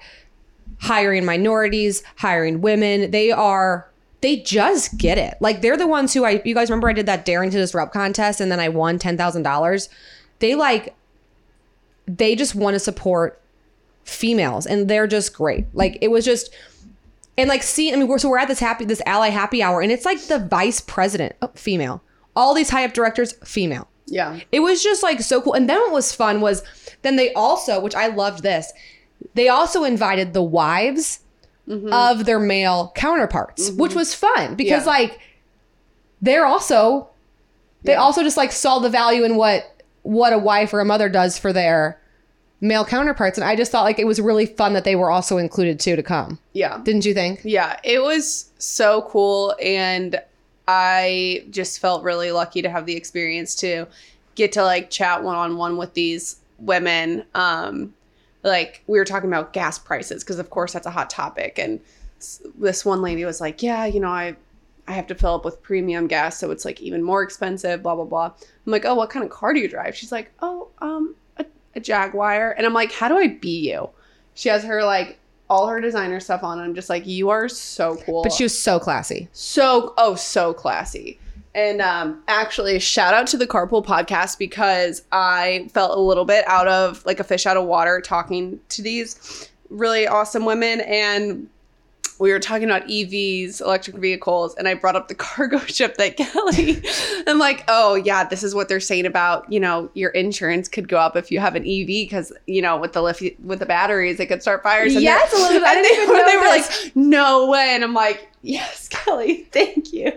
hiring 0.80 1.24
minorities 1.26 2.04
hiring 2.18 2.62
women 2.62 3.12
they 3.12 3.32
are 3.32 3.88
they 4.22 4.38
just 4.38 4.98
get 4.98 5.18
it. 5.18 5.36
Like 5.40 5.62
they're 5.62 5.78
the 5.78 5.88
ones 5.88 6.14
who 6.14 6.24
i 6.24 6.42
you 6.46 6.54
guys 6.54 6.70
remember 6.70 6.90
i 6.90 6.94
did 6.94 7.08
that 7.08 7.26
daring 7.26 7.50
to 7.52 7.58
disrupt 7.58 7.94
contest 7.94 8.40
and 8.40 8.52
then 8.52 8.60
i 8.60 8.70
won 8.70 9.00
$10000 9.00 9.90
they 10.40 10.56
like 10.56 10.96
they 12.08 12.36
just 12.36 12.56
want 12.56 12.76
to 12.76 12.80
support 12.80 13.42
females 14.04 14.66
and 14.66 14.88
they're 14.88 15.08
just 15.08 15.34
great. 15.34 15.66
Like 15.74 15.98
it 16.02 16.10
was 16.10 16.26
just 16.26 16.54
and 17.38 17.48
like 17.48 17.64
see 17.64 17.94
i 17.94 17.96
mean 17.96 18.08
we're 18.08 18.18
so 18.18 18.30
we're 18.30 18.38
at 18.38 18.48
this 18.48 18.60
happy 18.60 18.84
this 18.84 19.02
ally 19.06 19.30
happy 19.30 19.64
hour 19.64 19.82
and 19.82 19.92
it's 19.92 20.06
like 20.06 20.22
the 20.28 20.40
vice 20.40 20.82
president 20.82 21.36
oh, 21.42 21.52
female. 21.56 22.02
All 22.36 22.54
these 22.54 22.70
high 22.70 22.86
up 22.86 22.94
directors 22.94 23.34
female. 23.44 23.88
Yeah. 24.08 24.42
it 24.52 24.60
was 24.60 24.84
just 24.84 25.04
like 25.04 25.22
so 25.22 25.42
cool. 25.42 25.54
And 25.54 25.70
then 25.70 25.80
what 25.80 25.94
was 25.94 26.14
fun 26.14 26.42
was 26.42 26.64
then 27.02 27.16
they 27.16 27.32
also, 27.34 27.80
which 27.80 27.96
I 27.96 28.08
loved 28.08 28.44
this, 28.44 28.74
they 29.36 29.48
also 29.48 29.84
invited 29.86 30.34
the 30.34 30.44
wives 30.44 31.21
of 31.70 32.26
their 32.26 32.40
male 32.40 32.92
counterparts, 32.96 33.72
which 33.72 33.96
was 33.96 34.14
fun 34.14 34.56
because 34.56 34.84
Yeah. 34.86 34.92
like 34.92 35.20
they're 36.22 36.46
also 36.46 37.08
they 37.84 37.94
Yeah. 37.94 38.02
also 38.02 38.22
just 38.24 38.38
like 38.38 38.52
saw 38.52 38.80
the 38.80 38.90
value 38.90 39.24
in 39.24 39.36
what 39.38 39.66
what 40.04 40.34
a 40.34 40.38
wife 40.38 40.74
or 40.74 40.80
a 40.80 40.86
mother 40.86 41.10
does 41.10 41.38
for 41.38 41.52
their 41.54 41.98
male 42.60 42.86
counterparts. 42.86 43.38
And 43.38 43.46
I 43.46 43.56
just 43.56 43.72
thought 43.72 43.84
like 43.86 43.98
it 44.00 44.06
was 44.06 44.20
really 44.22 44.46
fun 44.46 44.74
that 44.74 44.84
they 44.84 44.96
were 44.96 45.10
also 45.10 45.38
included 45.38 45.80
too 45.80 45.96
to 45.96 46.04
come. 46.04 46.38
Yeah. 46.54 46.80
Didn't 46.84 47.06
you 47.06 47.14
think? 47.14 47.42
Yeah, 47.44 47.80
it 47.84 48.02
was 48.04 48.52
so 48.60 49.04
cool 49.04 49.56
and 49.64 50.22
I 50.68 51.46
just 51.50 51.80
felt 51.80 52.04
really 52.04 52.32
lucky 52.32 52.62
to 52.62 52.70
have 52.70 52.86
the 52.86 52.96
experience 52.96 53.56
to 53.56 53.88
get 54.36 54.52
to 54.54 54.64
like 54.64 54.90
chat 54.92 55.24
one 55.24 55.36
on 55.36 55.58
one 55.58 55.78
with 55.78 55.94
these 55.94 56.38
women. 56.60 57.24
Um 57.34 57.94
like 58.44 58.84
we 58.88 58.98
were 58.98 59.06
talking 59.06 59.30
about 59.30 59.54
gas 59.54 59.78
prices 59.78 60.24
because 60.24 60.40
of 60.40 60.50
course 60.50 60.74
that's 60.74 60.88
a 60.88 60.92
hot 60.92 61.10
topic 61.10 61.60
and 61.60 61.80
this 62.58 62.86
one 62.86 63.02
lady 63.02 63.26
was 63.26 63.42
like, 63.42 63.64
"Yeah, 63.64 63.86
you 63.86 64.00
know, 64.00 64.10
I 64.10 64.36
I 64.88 64.94
have 64.94 65.08
to 65.08 65.16
fill 65.16 65.36
up 65.36 65.46
with 65.46 65.62
premium 65.62 66.08
gas, 66.08 66.38
so 66.38 66.52
it's 66.52 66.66
like 66.66 66.82
even 66.82 67.02
more 67.04 67.24
expensive, 67.24 67.82
blah 67.82 67.96
blah 67.96 68.06
blah." 68.06 68.26
I'm 68.66 68.72
like, 68.72 68.86
"Oh, 68.86 68.96
what 68.96 69.10
kind 69.10 69.26
of 69.26 69.32
car 69.32 69.54
do 69.54 69.60
you 69.60 69.68
drive?" 69.68 69.96
She's 69.96 70.12
like, 70.12 70.32
"Oh, 70.42 70.70
um 70.80 71.16
a, 71.38 71.46
a 71.76 71.80
Jaguar." 71.80 72.52
And 72.52 72.66
I'm 72.66 72.74
like, 72.74 72.92
"How 72.92 73.08
do 73.08 73.18
I 73.18 73.28
be 73.28 73.72
you?" 73.72 73.90
She 74.34 74.50
has 74.50 74.64
her 74.64 74.84
like 74.84 75.18
all 75.52 75.68
her 75.68 75.82
designer 75.82 76.22
stuff 76.22 76.44
on. 76.44 76.60
And 76.60 76.68
I'm 76.68 76.74
just 76.74 76.90
like, 76.90 77.06
you 77.06 77.30
are 77.30 77.50
so 77.50 77.98
cool. 78.06 78.24
But 78.24 78.32
she 78.32 78.44
was 78.44 78.58
so 78.58 78.80
classy. 78.80 79.28
so 79.34 79.94
oh 79.98 80.16
so 80.16 80.54
classy. 80.54 81.20
And 81.54 81.82
um, 81.82 82.24
actually, 82.28 82.80
shout 82.80 83.14
out 83.14 83.28
to 83.28 83.38
the 83.38 83.48
Carpool 83.48 83.86
podcast 83.86 84.38
because 84.38 85.04
I 85.12 85.70
felt 85.74 85.98
a 85.98 86.02
little 86.02 86.26
bit 86.26 86.48
out 86.48 86.68
of 86.68 87.06
like 87.06 87.20
a 87.20 87.24
fish 87.26 87.46
out 87.46 87.58
of 87.58 87.66
water 87.66 88.00
talking 88.00 88.60
to 88.70 88.82
these 88.82 89.50
really 89.70 90.08
awesome 90.08 90.46
women. 90.46 90.82
And 90.82 91.50
we 92.20 92.32
were 92.32 92.40
talking 92.40 92.66
about 92.66 92.84
EVs, 92.88 93.62
electric 93.62 93.98
vehicles, 93.98 94.54
and 94.56 94.68
I 94.68 94.76
brought 94.76 94.96
up 94.96 95.08
the 95.08 95.16
cargo 95.28 95.58
ship 95.60 95.98
that 95.98 96.16
Kelly. 96.16 96.82
I'm 97.28 97.40
like, 97.40 97.66
oh 97.68 97.96
yeah, 97.96 98.24
this 98.24 98.44
is 98.44 98.54
what 98.56 98.70
they're 98.70 98.80
saying 98.80 99.06
about 99.06 99.52
you 99.52 99.60
know 99.60 99.90
your 99.94 100.12
insurance 100.12 100.70
could 100.70 100.88
go 100.88 100.98
up 101.00 101.18
if 101.18 101.32
you 101.32 101.40
have 101.40 101.56
an 101.56 101.64
EV 101.64 101.88
because 101.88 102.32
you 102.48 102.62
know 102.62 102.78
with 102.78 102.94
the 102.94 103.02
lithium 103.02 103.36
with 103.44 103.60
the 103.60 103.66
batteries 103.66 104.20
it 104.20 104.28
could 104.28 104.42
start 104.42 104.64
fires. 104.64 104.94
And 104.94 105.04
Yes, 105.04 105.34
Elizabeth, 105.34 105.64
I 105.68 105.74
and 105.76 105.84
didn't 105.84 105.98
they, 105.98 106.04
even 106.04 106.16
know 106.16 106.26
they 106.28 106.38
were 106.38 106.58
this. 106.58 106.86
like, 106.86 106.96
no 106.96 107.48
way, 107.48 107.72
and 107.72 107.84
I'm 107.84 107.94
like, 107.94 108.30
yes, 108.42 108.88
Kelly, 108.88 109.50
thank 109.52 109.92
you. 109.92 110.14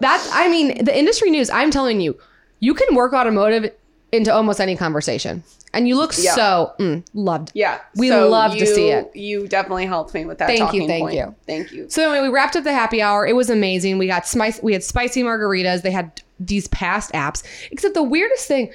That's 0.00 0.28
I 0.32 0.48
mean, 0.48 0.84
the 0.84 0.96
industry 0.96 1.30
news, 1.30 1.50
I'm 1.50 1.70
telling 1.70 2.00
you, 2.00 2.18
you 2.60 2.74
can 2.74 2.94
work 2.94 3.12
automotive 3.12 3.72
into 4.12 4.32
almost 4.32 4.60
any 4.60 4.76
conversation. 4.76 5.42
And 5.72 5.88
you 5.88 5.96
look 5.96 6.12
Yeah. 6.16 6.34
so 6.34 6.72
mm, 6.78 7.04
loved. 7.14 7.50
Yeah, 7.54 7.80
We 7.96 8.08
so 8.08 8.28
love 8.28 8.56
to 8.56 8.64
see 8.66 8.90
it. 8.90 9.14
You 9.16 9.48
definitely 9.48 9.86
helped 9.86 10.14
me 10.14 10.24
with 10.24 10.38
that. 10.38 10.46
Thank 10.46 10.72
you, 10.72 10.86
thank 10.86 11.02
point. 11.02 11.16
you. 11.16 11.34
thank 11.46 11.72
you. 11.72 11.90
So 11.90 12.02
anyway, 12.02 12.28
we 12.28 12.32
wrapped 12.32 12.54
up 12.54 12.62
the 12.62 12.72
happy 12.72 13.02
hour. 13.02 13.26
It 13.26 13.34
was 13.34 13.50
amazing. 13.50 13.98
We 13.98 14.06
got 14.06 14.26
spice 14.26 14.60
we 14.62 14.72
had 14.72 14.84
spicy 14.84 15.22
margaritas. 15.24 15.82
They 15.82 15.90
had 15.90 16.22
these 16.38 16.68
past 16.68 17.12
apps. 17.12 17.42
Except 17.72 17.94
the 17.94 18.04
weirdest 18.04 18.46
thing, 18.46 18.72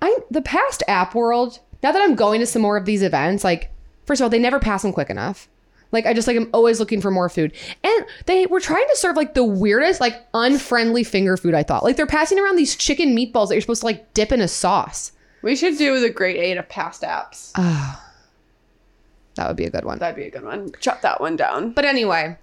I 0.00 0.16
the 0.30 0.42
past 0.42 0.82
app 0.88 1.14
world, 1.14 1.60
now 1.82 1.92
that 1.92 2.00
I'm 2.00 2.14
going 2.14 2.40
to 2.40 2.46
some 2.46 2.62
more 2.62 2.78
of 2.78 2.86
these 2.86 3.02
events, 3.02 3.44
like 3.44 3.70
first 4.06 4.20
of 4.20 4.24
all, 4.24 4.30
they 4.30 4.38
never 4.38 4.58
pass 4.58 4.82
them 4.82 4.92
quick 4.92 5.10
enough. 5.10 5.48
Like 5.92 6.06
I 6.06 6.14
just 6.14 6.26
like 6.26 6.36
I'm 6.36 6.48
always 6.52 6.80
looking 6.80 7.00
for 7.00 7.10
more 7.10 7.28
food. 7.28 7.52
And 7.84 8.06
they 8.26 8.46
were 8.46 8.60
trying 8.60 8.86
to 8.90 8.96
serve 8.96 9.16
like 9.16 9.34
the 9.34 9.44
weirdest, 9.44 10.00
like 10.00 10.26
unfriendly 10.34 11.04
finger 11.04 11.36
food, 11.36 11.54
I 11.54 11.62
thought. 11.62 11.84
Like 11.84 11.96
they're 11.96 12.06
passing 12.06 12.38
around 12.38 12.56
these 12.56 12.74
chicken 12.74 13.14
meatballs 13.16 13.48
that 13.48 13.54
you're 13.54 13.60
supposed 13.60 13.80
to 13.82 13.86
like 13.86 14.12
dip 14.14 14.32
in 14.32 14.40
a 14.40 14.48
sauce. 14.48 15.12
We 15.42 15.54
should 15.56 15.76
do 15.78 16.00
the 16.00 16.10
great 16.10 16.36
eight 16.38 16.56
of 16.56 16.68
past 16.68 17.02
apps. 17.02 17.52
Oh, 17.56 18.02
That 19.34 19.48
would 19.48 19.56
be 19.56 19.64
a 19.64 19.70
good 19.70 19.84
one. 19.84 19.98
That'd 19.98 20.16
be 20.16 20.24
a 20.24 20.30
good 20.30 20.44
one. 20.44 20.70
Jot 20.80 21.02
that 21.02 21.20
one 21.20 21.36
down. 21.36 21.72
But 21.72 21.84
anyway, 21.84 22.36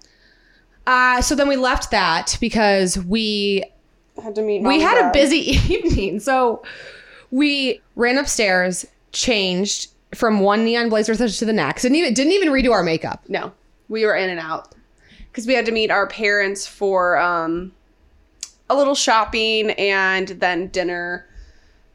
uh, 0.86 1.22
so 1.22 1.34
then 1.36 1.48
we 1.48 1.56
left 1.56 1.92
that 1.92 2.38
because 2.42 2.98
we 2.98 3.64
Had 4.22 4.36
to 4.36 4.42
meet. 4.42 4.64
we 4.64 4.82
had 4.82 4.98
and 4.98 5.08
a 5.10 5.12
busy 5.14 5.38
evening. 5.74 6.20
So 6.20 6.62
we 7.32 7.82
ran 7.96 8.18
upstairs, 8.18 8.86
changed 9.12 9.92
from 10.15 10.39
one 10.39 10.63
neon 10.65 10.89
blazer 10.89 11.15
to 11.15 11.45
the 11.45 11.54
next. 11.54 11.84
Didn't 11.84 11.98
even 11.98 12.13
didn't 12.13 12.34
even 12.34 12.50
redo 12.50 12.72
our 12.72 12.84
makeup. 12.84 13.24
No, 13.28 13.52
we 13.88 14.06
were 14.06 14.15
in 14.15 14.30
and 14.30 14.39
out 14.39 14.74
because 15.30 15.45
we 15.45 15.54
had 15.54 15.65
to 15.65 15.72
meet 15.72 15.91
our 15.91 16.08
parents 16.08 16.65
for 16.67 17.17
um 17.17 17.72
a 18.69 18.76
little 18.76 18.95
shopping 18.95 19.72
and 19.72 20.28
then 20.28 20.67
dinner, 20.67 21.26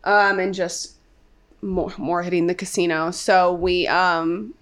um, 0.05 0.38
and 0.40 0.55
just 0.55 0.94
more 1.62 1.92
more 1.98 2.22
hitting 2.22 2.46
the 2.46 2.55
casino. 2.55 3.11
So 3.11 3.53
we 3.53 3.87
um 3.88 4.55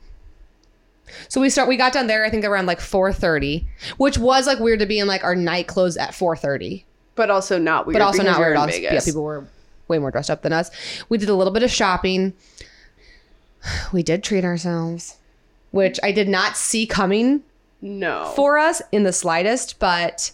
So 1.28 1.40
we 1.40 1.50
start. 1.50 1.68
We 1.68 1.76
got 1.76 1.92
down 1.92 2.06
there. 2.06 2.24
I 2.24 2.30
think 2.30 2.44
around 2.44 2.66
like 2.66 2.80
four 2.80 3.12
thirty, 3.12 3.66
which 3.96 4.18
was 4.18 4.46
like 4.46 4.58
weird 4.60 4.78
to 4.80 4.86
be 4.86 4.98
in 4.98 5.06
like 5.06 5.24
our 5.24 5.34
night 5.34 5.66
clothes 5.66 5.96
at 5.96 6.14
four 6.14 6.36
thirty, 6.36 6.84
but 7.14 7.30
also 7.30 7.58
not 7.58 7.86
weird. 7.86 7.94
but 7.94 8.02
also 8.02 8.22
not 8.22 8.38
we 8.38 8.44
were 8.44 8.46
weird. 8.50 8.56
Also, 8.56 8.72
Vegas. 8.72 8.92
yeah, 8.92 9.00
people 9.00 9.22
were 9.22 9.46
way 9.88 9.98
more 9.98 10.10
dressed 10.10 10.30
up 10.30 10.42
than 10.42 10.52
us. 10.52 10.70
We 11.08 11.18
did 11.18 11.28
a 11.28 11.34
little 11.34 11.52
bit 11.52 11.62
of 11.62 11.70
shopping. 11.70 12.32
We 13.92 14.02
did 14.02 14.24
treat 14.24 14.44
ourselves, 14.44 15.18
which 15.70 15.98
I 16.02 16.12
did 16.12 16.28
not 16.28 16.56
see 16.56 16.86
coming 16.86 17.42
no 17.80 18.32
for 18.36 18.58
us 18.58 18.80
in 18.92 19.02
the 19.02 19.12
slightest, 19.12 19.78
but 19.78 20.32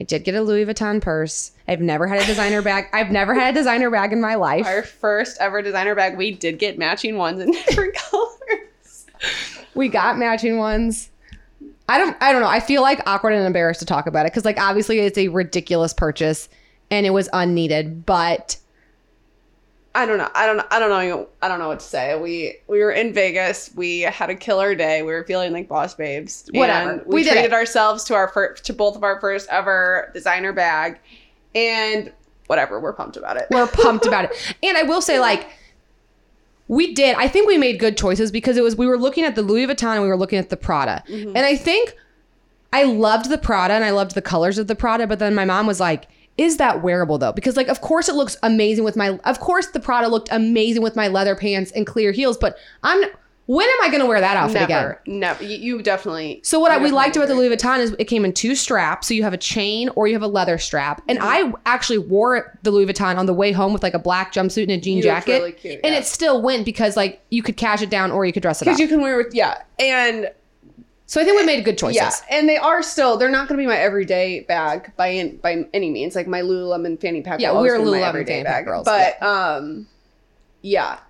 I 0.00 0.04
did 0.04 0.24
get 0.24 0.34
a 0.34 0.40
Louis 0.42 0.64
Vuitton 0.64 1.00
purse. 1.00 1.52
I've 1.68 1.80
never 1.80 2.06
had 2.06 2.22
a 2.22 2.26
designer 2.26 2.62
bag. 2.62 2.86
I've 2.92 3.10
never 3.10 3.34
had 3.34 3.54
a 3.54 3.58
designer 3.58 3.90
bag 3.90 4.12
in 4.12 4.20
my 4.20 4.34
life. 4.36 4.66
our 4.66 4.82
first 4.82 5.36
ever 5.40 5.62
designer 5.62 5.94
bag. 5.94 6.16
We 6.16 6.30
did 6.32 6.58
get 6.58 6.78
matching 6.78 7.16
ones 7.16 7.40
in 7.40 7.50
different 7.68 7.94
colors. 7.94 9.06
We 9.74 9.88
got 9.88 10.18
matching 10.18 10.56
ones. 10.58 11.10
I 11.88 11.98
don't 11.98 12.16
I 12.20 12.32
don't 12.32 12.40
know. 12.40 12.48
I 12.48 12.60
feel 12.60 12.82
like 12.82 13.00
awkward 13.06 13.32
and 13.32 13.44
embarrassed 13.44 13.80
to 13.80 13.86
talk 13.86 14.06
about 14.06 14.24
it 14.26 14.30
cuz 14.32 14.44
like 14.44 14.58
obviously 14.60 15.00
it's 15.00 15.18
a 15.18 15.28
ridiculous 15.28 15.92
purchase 15.92 16.48
and 16.90 17.04
it 17.04 17.10
was 17.10 17.28
unneeded, 17.32 18.06
but 18.06 18.56
I 19.94 20.06
don't 20.06 20.18
know. 20.18 20.28
I 20.34 20.46
don't 20.46 20.56
know. 20.56 20.66
I 20.70 20.78
don't 20.78 20.90
know. 20.90 21.28
I 21.42 21.48
don't 21.48 21.58
know 21.58 21.68
what 21.68 21.80
to 21.80 21.86
say. 21.86 22.18
We 22.18 22.58
we 22.68 22.78
were 22.80 22.92
in 22.92 23.12
Vegas. 23.12 23.70
We 23.74 24.00
had 24.02 24.30
a 24.30 24.34
killer 24.36 24.74
day. 24.74 25.02
We 25.02 25.12
were 25.12 25.24
feeling 25.24 25.52
like 25.52 25.68
boss 25.68 25.94
babes. 25.94 26.48
Whatever. 26.52 26.90
And 26.90 27.06
we, 27.06 27.22
We 27.22 27.28
treated 27.28 27.52
ourselves 27.52 28.04
to 28.04 28.14
our 28.14 28.28
first, 28.28 28.64
to 28.66 28.72
both 28.72 28.94
of 28.94 29.02
our 29.02 29.20
first 29.20 29.48
ever 29.50 30.10
designer 30.14 30.52
bag, 30.52 31.00
and 31.56 32.12
whatever. 32.46 32.78
We're 32.78 32.92
pumped 32.92 33.16
about 33.16 33.36
it. 33.36 33.48
we're 33.50 33.66
pumped 33.66 34.06
about 34.06 34.26
it. 34.26 34.56
And 34.62 34.76
I 34.76 34.84
will 34.84 35.02
say 35.02 35.18
like 35.18 35.48
we 36.68 36.94
did. 36.94 37.16
I 37.16 37.26
think 37.26 37.48
we 37.48 37.58
made 37.58 37.80
good 37.80 37.96
choices 37.96 38.30
because 38.30 38.56
it 38.56 38.62
was 38.62 38.76
we 38.76 38.86
were 38.86 38.98
looking 38.98 39.24
at 39.24 39.34
the 39.34 39.42
Louis 39.42 39.66
Vuitton 39.66 39.94
and 39.94 40.02
we 40.02 40.08
were 40.08 40.16
looking 40.16 40.38
at 40.38 40.50
the 40.50 40.56
Prada. 40.56 41.02
Mm-hmm. 41.08 41.36
And 41.36 41.44
I 41.44 41.56
think 41.56 41.96
I 42.72 42.84
loved 42.84 43.28
the 43.28 43.38
Prada 43.38 43.74
and 43.74 43.84
I 43.84 43.90
loved 43.90 44.14
the 44.14 44.22
colors 44.22 44.56
of 44.56 44.68
the 44.68 44.76
Prada, 44.76 45.08
but 45.08 45.18
then 45.18 45.34
my 45.34 45.44
mom 45.44 45.66
was 45.66 45.80
like, 45.80 46.06
"Is 46.38 46.56
that 46.58 46.82
wearable 46.82 47.18
though?" 47.18 47.32
Because 47.32 47.56
like 47.56 47.68
of 47.68 47.80
course 47.80 48.08
it 48.08 48.14
looks 48.14 48.36
amazing 48.42 48.84
with 48.84 48.96
my 48.96 49.18
of 49.24 49.40
course 49.40 49.66
the 49.68 49.80
Prada 49.80 50.08
looked 50.08 50.28
amazing 50.30 50.82
with 50.82 50.96
my 50.96 51.08
leather 51.08 51.34
pants 51.36 51.70
and 51.72 51.86
clear 51.86 52.12
heels, 52.12 52.36
but 52.36 52.56
I'm 52.82 53.04
when 53.50 53.68
am 53.68 53.82
I 53.82 53.88
going 53.88 53.98
to 54.00 54.06
wear 54.06 54.20
that 54.20 54.36
outfit 54.36 54.62
again? 54.62 54.68
never, 54.68 55.02
never. 55.06 55.42
You, 55.42 55.82
definitely. 55.82 56.40
So 56.44 56.60
what 56.60 56.70
I, 56.70 56.78
we 56.78 56.92
liked 56.92 57.16
about 57.16 57.26
the 57.26 57.34
Louis 57.34 57.48
Vuitton 57.48 57.80
is 57.80 57.96
it 57.98 58.04
came 58.04 58.24
in 58.24 58.32
two 58.32 58.54
straps. 58.54 59.08
So 59.08 59.14
you 59.14 59.24
have 59.24 59.32
a 59.32 59.36
chain 59.36 59.88
or 59.96 60.06
you 60.06 60.12
have 60.14 60.22
a 60.22 60.28
leather 60.28 60.56
strap. 60.56 61.02
And 61.08 61.18
mm-hmm. 61.18 61.52
I 61.56 61.58
actually 61.66 61.98
wore 61.98 62.56
the 62.62 62.70
Louis 62.70 62.86
Vuitton 62.86 63.16
on 63.16 63.26
the 63.26 63.34
way 63.34 63.50
home 63.50 63.72
with 63.72 63.82
like 63.82 63.94
a 63.94 63.98
black 63.98 64.32
jumpsuit 64.32 64.62
and 64.62 64.70
a 64.70 64.78
jean 64.78 64.98
You 64.98 65.02
jacket. 65.02 65.32
really 65.32 65.50
cute, 65.50 65.80
And 65.82 65.92
yeah. 65.92 65.98
it 65.98 66.06
still 66.06 66.40
went 66.40 66.64
because 66.64 66.96
like 66.96 67.22
you 67.30 67.42
could 67.42 67.56
cash 67.56 67.82
it 67.82 67.90
down 67.90 68.12
or 68.12 68.24
you 68.24 68.32
could 68.32 68.42
dress 68.42 68.62
it 68.62 68.68
up. 68.68 68.76
because 68.76 68.78
you 68.78 68.86
can 68.86 69.00
wear 69.00 69.16
with 69.16 69.34
yeah, 69.34 69.62
and 69.80 70.30
so 71.10 71.20
I 71.20 71.24
think 71.24 71.40
we 71.40 71.44
made 71.44 71.64
good 71.64 71.76
choices. 71.76 71.96
yeah, 71.96 72.12
and 72.30 72.48
they 72.48 72.56
are 72.56 72.84
still. 72.84 73.16
They're 73.16 73.28
not 73.30 73.48
going 73.48 73.58
to 73.58 73.62
be 73.62 73.66
my 73.66 73.76
everyday 73.76 74.40
bag 74.40 74.92
by 74.96 75.08
in, 75.08 75.38
by 75.38 75.66
any 75.74 75.90
means. 75.90 76.14
Like 76.14 76.28
my 76.28 76.40
Lululemon 76.40 77.00
fanny 77.00 77.20
pack. 77.20 77.40
Yeah, 77.40 77.52
we're 77.52 77.78
Lululemon 77.80 78.06
everyday 78.06 78.32
fanny 78.34 78.44
pack 78.44 78.54
bag. 78.58 78.64
girls, 78.66 78.84
But 78.84 79.20
um, 79.20 79.88
yeah, 80.62 81.00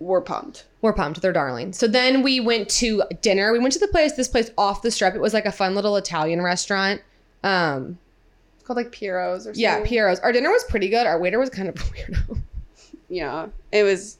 we're 0.00 0.22
pumped. 0.22 0.64
We're 0.82 0.92
pumped. 0.92 1.22
They're 1.22 1.32
darling. 1.32 1.72
So 1.72 1.86
then 1.86 2.22
we 2.22 2.40
went 2.40 2.68
to 2.70 3.04
dinner. 3.22 3.52
We 3.52 3.60
went 3.60 3.72
to 3.74 3.78
the 3.78 3.86
place, 3.86 4.14
this 4.14 4.26
place 4.26 4.50
off 4.58 4.82
the 4.82 4.90
strip. 4.90 5.14
It 5.14 5.20
was 5.20 5.34
like 5.34 5.46
a 5.46 5.52
fun 5.52 5.76
little 5.76 5.96
Italian 5.96 6.42
restaurant. 6.42 7.00
Um, 7.44 7.96
It's 8.56 8.66
called 8.66 8.76
like 8.76 8.90
Piero's 8.90 9.42
or 9.46 9.50
something. 9.50 9.62
yeah, 9.62 9.84
Piero's. 9.84 10.18
Our 10.18 10.32
dinner 10.32 10.50
was 10.50 10.64
pretty 10.64 10.88
good. 10.88 11.06
Our 11.06 11.20
waiter 11.20 11.38
was 11.38 11.48
kind 11.50 11.68
of 11.68 11.74
weirdo. 11.76 12.40
Yeah, 13.08 13.46
it 13.70 13.84
was. 13.84 14.18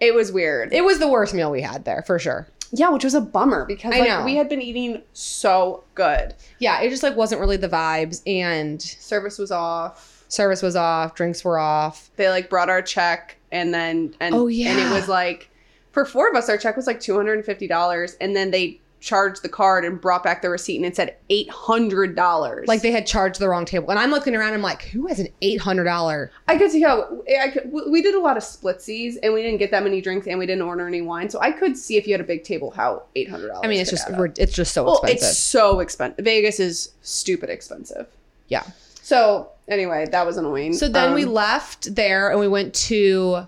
It 0.00 0.14
was 0.14 0.32
weird. 0.32 0.72
It 0.72 0.84
was 0.84 0.98
the 0.98 1.08
worst 1.08 1.34
meal 1.34 1.50
we 1.50 1.60
had 1.62 1.84
there 1.84 2.02
for 2.02 2.18
sure. 2.18 2.48
Yeah, 2.72 2.88
which 2.90 3.04
was 3.04 3.14
a 3.14 3.20
bummer 3.20 3.64
because 3.64 3.94
I 3.94 4.00
like, 4.00 4.08
know. 4.08 4.24
we 4.24 4.36
had 4.36 4.48
been 4.48 4.62
eating 4.62 5.02
so 5.12 5.84
good. 5.94 6.34
Yeah, 6.58 6.80
it 6.80 6.90
just 6.90 7.02
like 7.02 7.16
wasn't 7.16 7.40
really 7.40 7.56
the 7.56 7.68
vibes 7.68 8.22
and 8.26 8.80
Service 8.80 9.38
was 9.38 9.50
off. 9.50 10.24
service 10.28 10.62
was 10.62 10.76
off, 10.76 11.14
drinks 11.14 11.44
were 11.44 11.58
off. 11.58 12.10
They 12.16 12.28
like 12.28 12.48
brought 12.50 12.68
our 12.70 12.82
check 12.82 13.36
and 13.52 13.72
then 13.72 14.14
and 14.20 14.34
Oh, 14.34 14.46
yeah. 14.48 14.70
and 14.70 14.80
it 14.80 14.92
was 14.94 15.08
like 15.08 15.50
for 15.92 16.04
four 16.04 16.28
of 16.28 16.34
us 16.34 16.48
our 16.48 16.58
check 16.58 16.76
was 16.76 16.86
like 16.88 16.98
two 17.00 17.14
hundred 17.16 17.34
and 17.34 17.44
fifty 17.44 17.68
dollars 17.68 18.16
and 18.20 18.34
then 18.34 18.50
they 18.50 18.80
charged 19.04 19.42
the 19.42 19.48
card 19.48 19.84
and 19.84 20.00
brought 20.00 20.22
back 20.24 20.40
the 20.40 20.48
receipt 20.48 20.76
and 20.76 20.86
it 20.86 20.96
said 20.96 21.16
eight 21.28 21.50
hundred 21.50 22.16
dollars. 22.16 22.66
Like 22.66 22.80
they 22.82 22.90
had 22.90 23.06
charged 23.06 23.38
the 23.38 23.48
wrong 23.48 23.64
table. 23.66 23.90
And 23.90 23.98
I'm 23.98 24.10
looking 24.10 24.34
around, 24.34 24.54
I'm 24.54 24.62
like, 24.62 24.82
who 24.82 25.06
has 25.08 25.18
an 25.20 25.28
$800? 25.42 26.30
I 26.48 26.56
could 26.56 26.70
see 26.70 26.80
how 26.82 27.22
I 27.40 27.48
could, 27.50 27.70
we 27.70 27.82
we 27.90 28.02
did 28.02 28.14
a 28.14 28.20
lot 28.20 28.36
of 28.36 28.42
splitsies 28.42 29.16
and 29.22 29.34
we 29.34 29.42
didn't 29.42 29.58
get 29.58 29.70
that 29.72 29.82
many 29.82 30.00
drinks 30.00 30.26
and 30.26 30.38
we 30.38 30.46
didn't 30.46 30.62
order 30.62 30.86
any 30.88 31.02
wine, 31.02 31.28
so 31.28 31.38
I 31.40 31.52
could 31.52 31.76
see 31.76 31.96
if 31.96 32.06
you 32.06 32.14
had 32.14 32.20
a 32.20 32.24
big 32.24 32.44
table 32.44 32.70
how 32.70 33.02
eight 33.14 33.28
hundred 33.28 33.48
dollars. 33.48 33.60
I 33.64 33.68
mean, 33.68 33.80
it's 33.80 33.90
just 33.90 34.06
it's 34.38 34.52
just 34.54 34.72
so 34.72 34.84
well, 34.84 34.94
expensive. 35.02 35.28
it's 35.28 35.38
so 35.38 35.80
expensive. 35.80 36.24
Vegas 36.24 36.58
is 36.58 36.92
stupid 37.02 37.50
expensive. 37.50 38.06
yeah. 38.48 38.64
So 39.02 39.50
anyway, 39.68 40.06
that 40.10 40.24
was 40.24 40.38
annoying. 40.38 40.72
So 40.72 40.88
then 40.88 41.12
we 41.12 41.24
Um, 41.24 41.32
left 41.34 41.94
there 41.94 42.30
and 42.30 42.40
we 42.40 42.48
went 42.48 42.72
to 42.88 43.46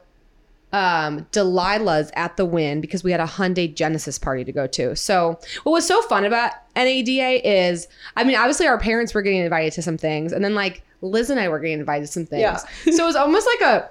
um 0.72 1.26
Delilah's 1.32 2.10
at 2.14 2.36
the 2.36 2.44
Wynn 2.44 2.80
because 2.80 3.04
we 3.04 3.10
had 3.10 3.20
a 3.20 3.26
Hyundai 3.26 3.72
Genesis 3.72 4.18
party 4.18 4.44
to 4.44 4.52
go 4.52 4.66
to. 4.66 4.96
So 4.96 5.38
what 5.62 5.72
was 5.72 5.86
so 5.86 6.02
fun 6.02 6.24
about 6.24 6.52
NADA 6.74 7.48
is 7.48 7.88
I 8.16 8.24
mean 8.24 8.36
obviously 8.36 8.66
our 8.66 8.78
parents 8.78 9.14
were 9.14 9.22
getting 9.22 9.40
invited 9.40 9.72
to 9.74 9.82
some 9.82 9.96
things 9.96 10.32
and 10.32 10.44
then 10.44 10.54
like 10.54 10.82
Lizz 11.02 11.30
and 11.30 11.38
I 11.38 11.48
were 11.48 11.60
getting 11.60 11.78
invited 11.78 12.06
to 12.06 12.12
some 12.12 12.26
things. 12.26 12.40
Yeah. 12.40 12.56
so 12.92 13.04
it 13.04 13.06
was 13.06 13.16
almost 13.16 13.46
like 13.46 13.60
a 13.60 13.90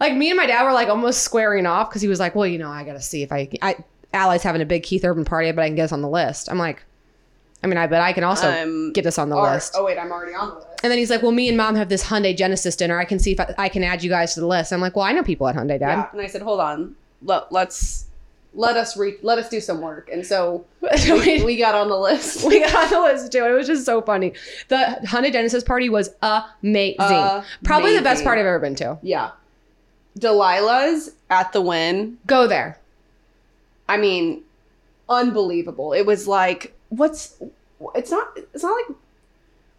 like 0.00 0.14
me 0.14 0.30
and 0.30 0.36
my 0.36 0.46
dad 0.46 0.64
were 0.64 0.72
like 0.72 0.88
almost 0.88 1.22
squaring 1.22 1.66
off 1.66 1.88
because 1.88 2.02
he 2.02 2.08
was 2.08 2.18
like, 2.18 2.34
well, 2.34 2.46
you 2.46 2.58
know, 2.58 2.70
I 2.70 2.82
got 2.84 2.94
to 2.94 3.00
see 3.00 3.22
if 3.22 3.30
I, 3.30 3.48
I 3.62 3.76
Ally's 4.12 4.42
having 4.42 4.60
a 4.60 4.66
big 4.66 4.82
Keith 4.82 5.04
Urban 5.04 5.24
party, 5.24 5.50
but 5.52 5.62
I 5.62 5.68
can 5.68 5.76
get 5.76 5.84
us 5.84 5.92
on 5.92 6.02
the 6.02 6.08
list. 6.08 6.50
I'm 6.50 6.58
like, 6.58 6.84
I 7.64 7.68
mean, 7.68 7.78
I 7.78 7.86
bet 7.86 8.00
I 8.00 8.12
can 8.12 8.24
also 8.24 8.48
I'm 8.48 8.92
get 8.92 9.04
this 9.04 9.18
on 9.18 9.28
the 9.28 9.36
are- 9.36 9.54
list. 9.54 9.74
Oh 9.76 9.84
wait, 9.84 9.98
I'm 9.98 10.10
already 10.10 10.34
on 10.34 10.48
the 10.48 10.54
list. 10.56 10.66
And 10.82 10.90
then 10.90 10.98
he's 10.98 11.10
like, 11.10 11.22
"Well, 11.22 11.30
me 11.32 11.48
and 11.48 11.56
mom 11.56 11.76
have 11.76 11.88
this 11.88 12.02
Hyundai 12.04 12.36
Genesis 12.36 12.74
dinner. 12.74 12.98
I 12.98 13.04
can 13.04 13.18
see 13.20 13.32
if 13.32 13.40
I, 13.40 13.54
I 13.56 13.68
can 13.68 13.84
add 13.84 14.02
you 14.02 14.10
guys 14.10 14.34
to 14.34 14.40
the 14.40 14.46
list." 14.46 14.72
I'm 14.72 14.80
like, 14.80 14.96
"Well, 14.96 15.04
I 15.04 15.12
know 15.12 15.22
people 15.22 15.46
at 15.48 15.54
Hyundai, 15.54 15.78
Dad." 15.78 15.80
Yeah, 15.80 16.08
and 16.12 16.20
I 16.20 16.26
said, 16.26 16.42
hold 16.42 16.58
on, 16.60 16.96
let, 17.22 17.52
let's 17.52 18.06
let 18.54 18.76
us 18.76 18.96
re- 18.96 19.16
let 19.22 19.38
us 19.38 19.48
do 19.48 19.60
some 19.60 19.80
work. 19.80 20.10
And 20.12 20.26
so 20.26 20.64
we, 21.08 21.42
we 21.44 21.56
got 21.56 21.74
on 21.76 21.88
the 21.88 21.96
list. 21.96 22.44
We 22.44 22.60
got 22.60 22.74
on 22.74 22.90
the 22.90 23.00
list 23.00 23.30
too. 23.32 23.44
It 23.46 23.52
was 23.52 23.66
just 23.68 23.86
so 23.86 24.02
funny. 24.02 24.32
The 24.68 24.98
Hyundai 25.04 25.32
Genesis 25.32 25.62
party 25.62 25.88
was 25.88 26.10
amazing. 26.22 26.96
Probably 27.62 27.94
the 27.96 28.02
best 28.02 28.24
party 28.24 28.40
I've 28.40 28.46
ever 28.46 28.58
been 28.58 28.74
to. 28.76 28.98
yeah, 29.02 29.30
Delilah's 30.18 31.12
at 31.30 31.52
the 31.52 31.60
Wynn. 31.62 32.18
Go 32.26 32.46
there. 32.46 32.78
I 33.88 33.96
mean, 33.96 34.42
unbelievable. 35.08 35.92
It 35.92 36.06
was 36.06 36.26
like 36.28 36.74
what's 36.92 37.40
it's 37.94 38.10
not 38.10 38.36
it's 38.54 38.62
not 38.62 38.72
like 38.88 38.96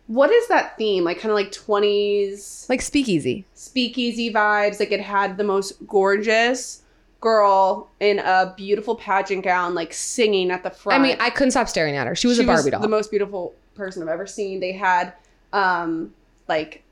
what 0.08 0.32
is 0.32 0.48
that 0.50 0.78
theme? 0.78 1.04
Like 1.06 1.20
kind 1.20 1.32
of 1.32 1.36
like 1.36 1.52
20s 1.52 2.68
Like 2.70 2.82
speakeasy. 2.82 3.46
speakeasy 3.54 4.34
vibes. 4.34 4.80
Like 4.80 4.92
it 4.92 5.00
had 5.00 5.38
the 5.38 5.44
most 5.46 5.74
gorgeous 5.88 6.82
girl 7.22 7.90
in 8.02 8.20
a 8.20 8.54
beautiful 8.58 8.96
pageant 8.96 9.44
gown 9.46 9.74
like 9.76 9.94
singing 9.94 10.52
at 10.52 10.62
the 10.64 10.70
front. 10.70 11.00
I 11.00 11.04
mean, 11.04 11.16
I 11.22 11.30
couldn't 11.30 11.52
stop 11.52 11.70
staring 11.70 11.96
at 11.96 12.06
her. 12.08 12.16
She 12.16 12.28
was 12.28 12.38
a 12.40 12.44
Barbie 12.44 12.72
doll. 12.72 12.82
The 12.82 12.88
most 12.90 13.12
beautiful 13.12 13.54
person 13.76 14.04
I've 14.04 14.10
ever 14.10 14.28
seen. 14.28 14.60
They 14.60 14.74
had 14.74 15.14
um 15.54 16.14
like 16.50 16.84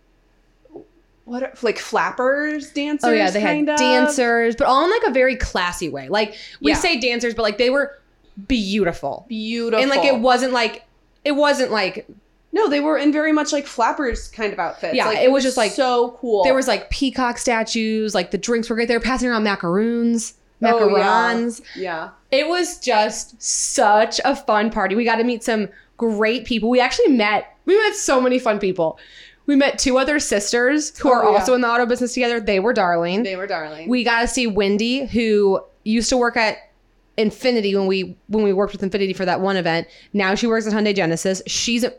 what 1.26 1.44
are, 1.44 1.54
like 1.62 1.78
flappers 1.78 2.72
dancers. 2.72 3.08
oh 3.10 3.12
yeah, 3.14 3.30
they 3.30 3.40
had 3.42 3.68
of. 3.70 3.78
dancers, 3.78 4.56
but 4.56 4.68
all 4.68 4.84
in 4.86 4.90
like 4.90 5.04
a 5.10 5.12
very 5.14 5.36
classy 5.36 5.90
way. 5.90 6.08
Like 6.10 6.36
we 6.62 6.72
Yeah. 6.72 6.78
say 6.78 7.00
dancers, 7.00 7.34
but 7.34 7.44
like 7.44 7.58
they 7.58 7.70
were 7.70 7.98
beautiful. 8.48 9.26
Beautiful. 9.28 9.82
And 9.82 9.90
like 9.90 10.06
it 10.06 10.20
wasn't 10.20 10.54
like 10.54 10.86
it 11.24 11.34
wasn't 11.34 11.72
like 11.72 12.08
No, 12.54 12.68
they 12.70 12.80
were 12.80 12.98
in 12.98 13.12
very 13.14 13.32
much 13.32 13.52
like 13.54 13.66
flappers 13.66 14.28
kind 14.28 14.52
of 14.54 14.60
outfits. 14.60 14.96
Yeah, 14.96 15.06
like, 15.08 15.20
it 15.20 15.32
was 15.32 15.44
just, 15.44 15.56
like- 15.58 15.72
so 15.72 16.18
cool. 16.20 16.44
There 16.44 16.54
was 16.54 16.68
like 16.68 16.90
peacock 16.90 17.38
statues, 17.38 18.14
like 18.14 18.32
the 18.32 18.38
drinks 18.38 18.70
were 18.70 18.76
great. 18.76 18.88
They 18.88 18.96
were 18.98 19.00
passing 19.00 19.30
around 19.30 19.44
macaroons, 19.44 20.34
Oh, 20.64 20.68
yeah. 20.90 21.04
macarons. 21.04 21.62
yeah. 21.76 22.10
It 22.32 22.48
was 22.48 22.78
just 22.80 23.42
such 23.42 24.20
a 24.26 24.36
fun 24.36 24.70
party. 24.70 24.96
We 24.96 25.06
got 25.06 25.16
to 25.16 25.24
meet 25.24 25.44
some 25.44 25.70
great 25.98 26.46
people. 26.46 26.70
We 26.70 26.80
actually 26.82 27.10
met, 27.10 27.56
we 27.66 27.78
met 27.78 27.96
so 27.96 28.20
many 28.22 28.38
fun 28.40 28.60
people. 28.60 29.00
We 29.46 29.56
met 29.56 29.80
two 29.80 29.98
other 29.98 30.20
sisters 30.20 30.98
who 31.00 31.10
Oh, 31.10 31.14
are 31.14 31.24
yeah. 31.24 31.30
also 31.40 31.54
in 31.56 31.62
the 31.62 31.68
auto 31.70 31.86
business 31.86 32.14
together. 32.14 32.40
They 32.40 32.60
were 32.60 32.74
darling. 32.74 33.24
They 33.24 33.36
were 33.38 33.48
darling. 33.48 33.88
we 33.90 34.04
got 34.04 34.22
to 34.22 34.28
see 34.28 34.46
Wendy, 34.48 35.06
who 35.06 35.62
used 35.84 36.10
to 36.10 36.18
work 36.18 36.36
at 36.38 36.58
Infiniti 37.18 37.76
when 37.76 37.88
we 37.88 38.16
when 38.28 38.44
we 38.44 38.54
worked 38.54 38.74
with 38.74 38.82
Infiniti 38.82 39.16
for 39.16 39.26
that 39.26 39.42
one 39.42 39.58
event. 39.58 39.88
Now 40.14 40.36
she 40.36 40.48
works 40.48 40.66
at 40.68 40.74
Hyundai 40.74 40.96
Genesis. 40.96 41.42
She's 41.48 41.84
a, 41.84 41.94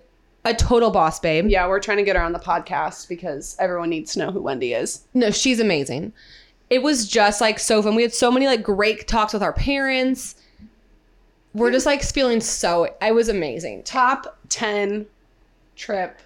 a 0.45 0.55
total 0.55 0.91
boss 0.91 1.21
babe. 1.21 1.49
yeah, 1.49 1.67
we're 1.69 1.81
trying 1.81 1.99
to 1.99 2.03
get 2.03 2.17
her 2.17 2.23
on 2.23 2.33
the 2.33 2.39
podcast 2.39 3.09
because 3.09 3.57
everyone 3.61 3.91
needs 3.91 4.13
to 4.15 4.19
know 4.21 4.31
who 4.33 4.41
Wendy 4.43 4.73
is. 4.73 5.03
No, 5.15 5.31
she's 5.31 5.61
amazing. 5.61 6.13
It 6.71 6.83
was 6.83 7.07
just 7.07 7.41
like 7.41 7.59
so 7.59 7.83
fun. 7.83 7.95
We 7.95 8.03
had 8.03 8.15
so 8.15 8.31
many 8.31 8.47
like 8.47 8.63
great 8.63 9.07
talks 9.07 9.33
with 9.35 9.43
our 9.43 9.53
parents. 9.53 10.35
We're 11.55 11.71
just 11.71 11.85
like 11.85 12.03
feeling 12.03 12.41
so. 12.41 12.89
It 13.03 13.15
was 13.15 13.29
amazing. 13.29 13.83
Top 13.83 14.39
10 14.49 15.05
trip 15.77 16.19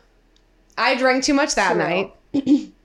I 0.79 0.95
drank 0.95 1.25
too 1.25 1.35
much 1.35 1.55
that 1.57 1.77
Surreal. 1.77 2.13
night. 2.35 2.73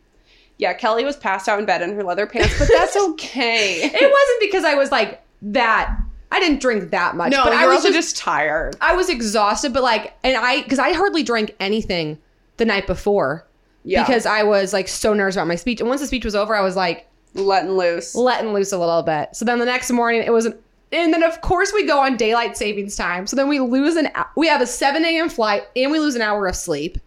Yeah, 0.57 0.73
Kelly 0.73 1.03
was 1.03 1.17
passed 1.17 1.49
out 1.49 1.57
in 1.57 1.65
bed 1.65 1.81
in 1.81 1.95
her 1.95 2.03
leather 2.03 2.27
pants, 2.27 2.53
but 2.59 2.67
that's 2.71 2.95
okay. 3.09 3.77
It 3.83 3.93
wasn't 3.93 4.39
because 4.41 4.63
I 4.63 4.75
was 4.75 4.91
like 4.91 5.19
that. 5.41 5.97
I 6.33 6.39
didn't 6.39 6.61
drink 6.61 6.91
that 6.91 7.15
much. 7.17 7.31
no, 7.31 7.43
but 7.43 7.51
I 7.51 7.67
was 7.67 7.77
also 7.77 7.89
just, 7.89 8.15
just 8.15 8.23
tired. 8.23 8.77
I 8.79 8.95
was 8.95 9.09
exhausted, 9.09 9.73
but 9.73 9.83
like, 9.83 10.15
and 10.23 10.37
I 10.37 10.61
because 10.61 10.79
I 10.79 10.93
hardly 10.93 11.23
drank 11.23 11.53
anything 11.59 12.17
the 12.57 12.63
night 12.65 12.87
before 12.87 13.45
Yeah, 13.83 14.05
because 14.05 14.25
I 14.25 14.43
was 14.43 14.71
like 14.71 14.87
so 14.87 15.13
nervous 15.13 15.35
about 15.35 15.47
my 15.47 15.55
speech. 15.55 15.81
And 15.81 15.89
once 15.89 15.99
the 15.99 16.07
speech 16.07 16.23
was 16.23 16.35
over, 16.35 16.55
I 16.55 16.61
was 16.61 16.77
like 16.77 17.07
letting 17.33 17.71
loose. 17.71 18.15
letting 18.15 18.53
loose 18.53 18.71
a 18.71 18.77
little 18.77 19.03
bit. 19.03 19.35
So 19.35 19.43
then 19.43 19.59
the 19.59 19.65
next 19.65 19.91
morning, 19.91 20.23
it 20.23 20.31
was 20.31 20.45
an 20.45 20.57
and 20.93 21.13
then 21.13 21.23
of 21.23 21.41
course 21.41 21.73
we 21.73 21.85
go 21.85 21.99
on 21.99 22.15
daylight 22.15 22.55
savings 22.55 22.95
time. 22.95 23.27
So 23.27 23.35
then 23.35 23.49
we 23.49 23.59
lose 23.59 23.97
an 23.97 24.07
we 24.37 24.47
have 24.47 24.61
a 24.61 24.67
seven 24.67 25.03
a.m. 25.03 25.27
flight 25.27 25.63
and 25.75 25.91
we 25.91 25.99
lose 25.99 26.15
an 26.15 26.21
hour 26.21 26.47
of 26.47 26.55
sleep. 26.55 26.97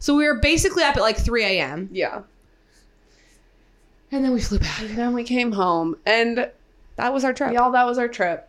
So 0.00 0.16
we 0.16 0.24
were 0.24 0.40
basically 0.40 0.82
up 0.82 0.96
at 0.96 1.02
like 1.02 1.18
three 1.18 1.44
a.m. 1.44 1.88
Yeah. 1.92 2.22
and 4.10 4.24
then 4.24 4.32
we 4.32 4.40
flew 4.40 4.58
back. 4.58 4.80
And 4.80 4.98
then 4.98 5.12
we 5.12 5.22
came 5.22 5.52
home, 5.52 5.96
and 6.04 6.50
That 6.96 7.12
was 7.12 7.24
our 7.24 7.32
trip. 7.32 7.52
y'all, 7.52 7.72
that 7.72 7.86
was 7.86 7.98
our 7.98 8.08
trip. 8.08 8.48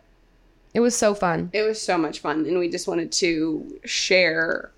It 0.74 0.80
was 0.80 0.96
so 0.96 1.14
fun. 1.14 1.50
It 1.52 1.62
was 1.62 1.80
so 1.80 1.96
much 1.96 2.18
fun, 2.18 2.46
and 2.46 2.58
we 2.58 2.68
just 2.68 2.88
wanted 2.88 3.12
to 3.12 3.80
share 3.84 4.72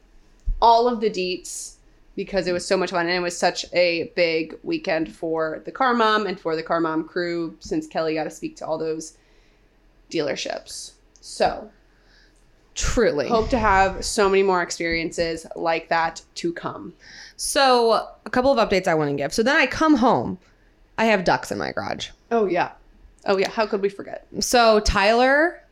all 0.61 0.88
of 0.88 1.00
the 1.00 1.11
deets 1.11 1.74
because 2.14 2.46
it 2.46 2.52
was 2.52 2.66
so 2.66 2.76
much 2.76 2.90
fun, 2.90 3.07
and 3.07 3.14
it 3.16 3.20
was 3.20 3.37
such 3.37 3.66
a 3.72 4.12
big 4.14 4.59
weekend 4.62 5.14
for 5.14 5.62
the 5.64 5.72
Car 5.72 5.94
Mom 5.94 6.26
and 6.26 6.38
for 6.38 6.55
the 6.57 6.62
Car 6.62 6.81
Mom 6.81 7.05
crew 7.05 7.57
since 7.61 7.87
Kelly 7.87 8.14
got 8.14 8.24
to 8.24 8.31
speak 8.31 8.57
to 8.57 8.66
all 8.66 8.79
those 8.79 9.16
dealerships. 10.11 10.92
So, 11.20 11.70
Truly. 12.74 13.29
hope 13.29 13.48
to 13.50 13.59
have 13.59 14.05
so 14.05 14.29
many 14.29 14.42
more 14.42 14.62
experiences 14.62 15.46
like 15.57 15.88
that 15.88 16.22
to 16.37 16.52
come. 16.52 16.94
So, 17.37 17.92
a 18.24 18.31
couple 18.31 18.57
of 18.57 18.68
updates 18.68 18.87
I 18.87 18.94
want 18.94 19.11
to 19.11 19.16
give. 19.16 19.33
So 19.33 19.42
then 19.42 19.57
I 19.57 19.66
come 19.66 19.96
home. 19.96 20.38
I 20.98 21.07
have 21.07 21.24
ducks 21.24 21.50
in 21.50 21.59
my 21.59 21.72
garage. 21.72 22.11
Oh 22.31 22.46
yeah, 22.46 22.72
oh 23.27 23.37
yeah. 23.37 23.51
How 23.51 23.67
could 23.67 23.83
we 23.83 23.89
forget? 23.89 24.27
So 24.41 24.81
Tyler 24.81 25.62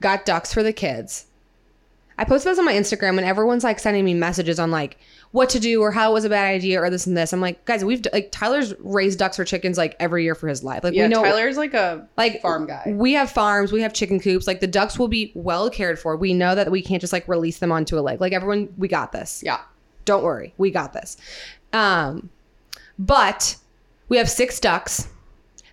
got 0.00 0.24
ducks 0.24 0.52
for 0.52 0.62
the 0.62 0.72
kids. 0.72 1.26
I 2.18 2.24
posted 2.24 2.50
those 2.50 2.58
on 2.58 2.64
my 2.64 2.72
Instagram 2.72 3.18
and 3.18 3.26
everyone's 3.26 3.64
like 3.64 3.78
sending 3.78 4.04
me 4.04 4.14
messages 4.14 4.58
on 4.58 4.70
like 4.70 4.98
what 5.32 5.50
to 5.50 5.60
do 5.60 5.82
or 5.82 5.90
how 5.90 6.10
it 6.10 6.14
was 6.14 6.24
a 6.24 6.30
bad 6.30 6.46
idea 6.46 6.80
or 6.80 6.88
this 6.88 7.06
and 7.06 7.14
this. 7.14 7.32
I'm 7.32 7.42
like, 7.42 7.62
guys, 7.66 7.84
we've 7.84 8.06
like 8.10 8.32
Tyler's 8.32 8.74
raised 8.78 9.18
ducks 9.18 9.38
or 9.38 9.44
chickens 9.44 9.76
like 9.76 9.96
every 10.00 10.24
year 10.24 10.34
for 10.34 10.48
his 10.48 10.64
life. 10.64 10.82
Like 10.82 10.94
Yeah, 10.94 11.04
we 11.04 11.08
know 11.10 11.22
Tyler's 11.22 11.58
like 11.58 11.74
a 11.74 12.08
like 12.16 12.40
farm 12.40 12.66
guy. 12.66 12.84
We 12.86 13.12
have 13.12 13.30
farms, 13.30 13.70
we 13.70 13.82
have 13.82 13.92
chicken 13.92 14.18
coops. 14.18 14.46
Like 14.46 14.60
the 14.60 14.66
ducks 14.66 14.98
will 14.98 15.08
be 15.08 15.30
well 15.34 15.68
cared 15.68 15.98
for. 15.98 16.16
We 16.16 16.32
know 16.32 16.54
that 16.54 16.70
we 16.70 16.80
can't 16.80 17.02
just 17.02 17.12
like 17.12 17.28
release 17.28 17.58
them 17.58 17.70
onto 17.70 17.98
a 17.98 18.00
lake. 18.00 18.20
Like 18.20 18.32
everyone, 18.32 18.72
we 18.78 18.88
got 18.88 19.12
this. 19.12 19.42
Yeah. 19.44 19.60
Don't 20.06 20.22
worry, 20.22 20.54
we 20.56 20.70
got 20.70 20.94
this. 20.94 21.18
Um, 21.74 22.30
but 22.98 23.56
we 24.08 24.16
have 24.16 24.30
six 24.30 24.58
ducks. 24.58 25.08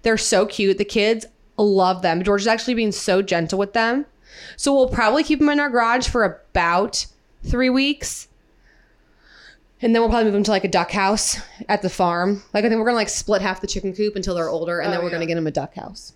They're 0.04 0.18
so 0.18 0.46
cute. 0.46 0.78
The 0.78 0.86
kids 0.86 1.26
love 1.58 2.02
them. 2.02 2.24
George 2.24 2.42
is 2.42 2.48
actually 2.48 2.74
being 2.76 2.92
so 2.92 3.22
gentle 3.22 3.58
with 3.60 3.74
them. 3.74 4.06
So 4.58 4.74
we'll 4.74 4.90
probably 4.90 5.24
keep 5.24 5.40
them 5.40 5.50
in 5.50 5.60
our 5.60 5.70
garage 5.70 6.08
for 6.08 6.24
about 6.24 7.06
three 7.44 7.70
weeks. 7.70 8.28
And 9.82 9.94
then 9.94 10.02
we'll 10.02 10.10
probably 10.10 10.26
move 10.26 10.34
them 10.34 10.44
to 10.44 10.52
like 10.52 10.64
a 10.64 10.70
duck 10.70 10.92
house 10.92 11.40
at 11.68 11.82
the 11.82 11.90
farm. 11.90 12.42
Like 12.54 12.64
I 12.64 12.70
think 12.70 12.80
we're 12.80 12.86
gonna 12.86 12.96
like 12.96 13.10
split 13.10 13.42
half 13.42 13.60
the 13.62 13.68
chicken 13.68 13.94
coop 13.94 14.16
until 14.16 14.34
they're 14.36 14.50
older, 14.50 14.80
and 14.80 14.92
then 14.94 15.00
Oh, 15.02 15.04
we're 15.04 15.10
gonna 15.10 15.24
yeah. 15.24 15.30
get 15.30 15.36
them 15.36 15.48
a 15.48 15.52
duck 15.52 15.76
house. 15.76 16.14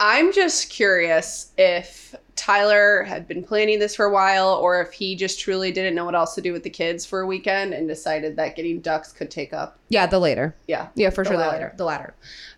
I'm 0.00 0.32
just 0.32 0.70
curious 0.70 1.50
if 1.56 2.14
Tyler 2.38 3.02
had 3.02 3.26
been 3.26 3.42
planning 3.42 3.80
this 3.80 3.96
for 3.96 4.06
a 4.06 4.10
while 4.12 4.54
or 4.54 4.80
if 4.80 4.92
he 4.92 5.16
just 5.16 5.40
truly 5.40 5.72
didn't 5.72 5.94
know 5.96 6.04
what 6.04 6.14
else 6.14 6.36
to 6.36 6.40
do 6.40 6.52
with 6.52 6.62
the 6.62 6.70
kids 6.70 7.04
for 7.04 7.20
a 7.20 7.26
weekend 7.26 7.74
and 7.74 7.88
decided 7.88 8.36
that 8.36 8.54
getting 8.54 8.80
ducks 8.80 9.12
could 9.12 9.30
take 9.30 9.52
up. 9.52 9.76
Yeah, 9.88 10.06
the 10.06 10.20
later. 10.20 10.54
Yeah. 10.68 10.88
Yeah, 10.94 11.10
for 11.10 11.24
The 11.24 11.30
sure, 11.30 11.38
the 11.38 11.48
later. 11.48 11.74
The 11.76 11.84
latter. 11.84 12.14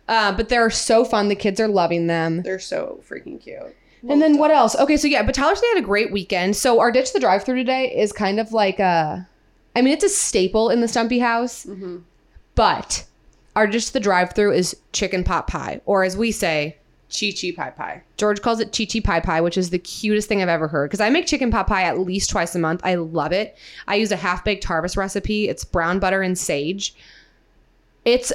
Uh, 0.06 0.32
but 0.32 0.50
they're 0.50 0.68
so 0.70 1.04
fun. 1.04 1.28
The 1.28 1.34
kids 1.34 1.58
are 1.60 1.68
loving 1.68 2.06
them. 2.08 2.42
They're 2.42 2.58
so 2.58 3.00
freaking 3.08 3.40
cute. 3.40 3.74
And 4.08 4.20
then 4.20 4.38
what 4.38 4.50
else? 4.50 4.74
Okay, 4.76 4.96
so 4.96 5.08
yeah, 5.08 5.22
but 5.22 5.34
Tyler 5.34 5.54
said 5.54 5.62
they 5.62 5.76
had 5.76 5.84
a 5.84 5.86
great 5.86 6.12
weekend. 6.12 6.56
So 6.56 6.78
our 6.80 6.92
ditch 6.92 7.12
the 7.12 7.20
drive 7.20 7.44
through 7.44 7.56
today 7.56 7.94
is 7.94 8.12
kind 8.12 8.38
of 8.40 8.52
like 8.52 8.78
a, 8.80 9.26
I 9.74 9.82
mean, 9.82 9.92
it's 9.92 10.04
a 10.04 10.08
staple 10.08 10.70
in 10.70 10.80
the 10.80 10.86
Stumpe 10.86 11.20
house, 11.20 11.66
but 12.54 13.04
our 13.56 13.66
ditch 13.66 13.92
the 13.92 14.00
drive 14.00 14.32
through 14.34 14.52
is 14.52 14.76
chicken 14.92 15.24
pot 15.24 15.46
pie, 15.46 15.80
or 15.86 16.02
as 16.04 16.16
we 16.16 16.32
say, 16.32 16.76
Chi 17.10 17.32
Chi 17.32 17.52
Pie 17.56 17.70
Pie. 17.70 18.02
George 18.16 18.40
calls 18.42 18.60
it 18.60 18.76
chi 18.76 18.84
chi 18.84 19.00
pie 19.00 19.20
pie, 19.20 19.40
which 19.40 19.58
is 19.58 19.70
the 19.70 19.78
cutest 19.78 20.28
thing 20.28 20.42
I've 20.42 20.48
ever 20.48 20.68
heard. 20.68 20.88
Because 20.88 21.00
I 21.00 21.10
make 21.10 21.26
chicken 21.26 21.50
pot 21.50 21.66
pie 21.66 21.82
at 21.82 21.98
least 21.98 22.30
twice 22.30 22.54
a 22.54 22.58
month. 22.58 22.80
I 22.84 22.94
love 22.94 23.32
it. 23.32 23.56
I 23.88 23.96
use 23.96 24.12
a 24.12 24.16
half 24.16 24.44
baked 24.44 24.64
harvest 24.64 24.96
recipe. 24.96 25.48
It's 25.48 25.64
brown 25.64 25.98
butter 25.98 26.22
and 26.22 26.38
sage. 26.38 26.94
It's 28.04 28.32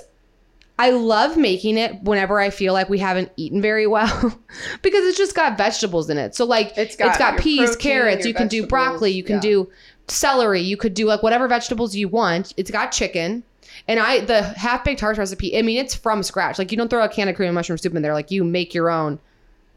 I 0.77 0.89
love 0.89 1.38
making 1.38 1.77
it 1.77 2.03
whenever 2.03 2.39
I 2.39 2.49
feel 2.49 2.73
like 2.73 2.89
we 2.89 2.99
haven't 2.99 3.31
eaten 3.38 3.61
very 3.61 3.88
well 3.88 4.41
because 4.81 5.05
it's 5.05 5.17
just 5.17 5.35
got 5.35 5.57
vegetables 5.57 6.09
in 6.09 6.17
it. 6.17 6.35
So 6.35 6.45
like 6.45 6.73
It's 6.77 6.97
got 6.97 7.17
your 7.19 7.38
peas, 7.39 7.69
protein, 7.69 7.81
carrots, 7.81 8.25
you 8.25 8.33
can 8.33 8.49
do 8.49 8.67
broccoli, 8.67 9.11
you 9.11 9.23
can 9.23 9.35
yeah. 9.35 9.41
do 9.41 9.71
celery, 10.07 10.61
you 10.61 10.75
could 10.75 10.93
do 10.93 11.05
like 11.05 11.23
whatever 11.23 11.47
vegetables 11.47 11.95
you 11.95 12.09
want. 12.09 12.53
It's 12.57 12.71
got 12.71 12.91
chicken. 12.91 13.43
And 13.87 13.99
I 13.99 14.21
the 14.21 14.41
half 14.41 14.83
baked 14.83 14.99
harvest 15.01 15.19
recipe, 15.19 15.57
I 15.57 15.61
mean 15.61 15.77
it's 15.77 15.93
from 15.95 16.23
scratch. 16.23 16.57
Like 16.57 16.71
you 16.71 16.77
don't 16.77 16.89
throw 16.89 17.03
a 17.03 17.09
can 17.09 17.27
of 17.29 17.35
cream 17.35 17.49
and 17.49 17.55
mushroom 17.55 17.77
soup 17.77 17.93
in 17.95 18.01
there, 18.01 18.13
like 18.13 18.31
you 18.31 18.43
make 18.43 18.73
your 18.73 18.89
own 18.89 19.19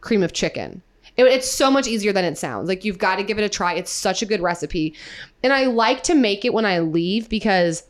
cream 0.01 0.23
of 0.23 0.33
chicken. 0.33 0.83
It- 1.17 1.25
it's 1.27 1.51
so 1.51 1.71
much 1.71 1.87
easier 1.87 2.13
than 2.13 2.25
it 2.25 2.39
sounds. 2.39 2.69
Like 2.69 2.85
you've 2.85 2.99
got 2.99 3.17
to 3.17 3.23
give 3.23 3.39
it 3.39 3.45
a 3.45 3.49
try. 3.49 3.75
It's 3.75 3.91
such 3.91 4.23
a 4.23 4.27
good 4.27 4.41
recipe. 4.41 4.95
And 5.43 5.53
I 5.53 5.67
like 5.67 6.03
to 6.05 6.15
make 6.15 6.45
it 6.45 6.55
when 6.55 6.65
I 6.65 6.79
leave 6.79 7.29
because 7.29 7.83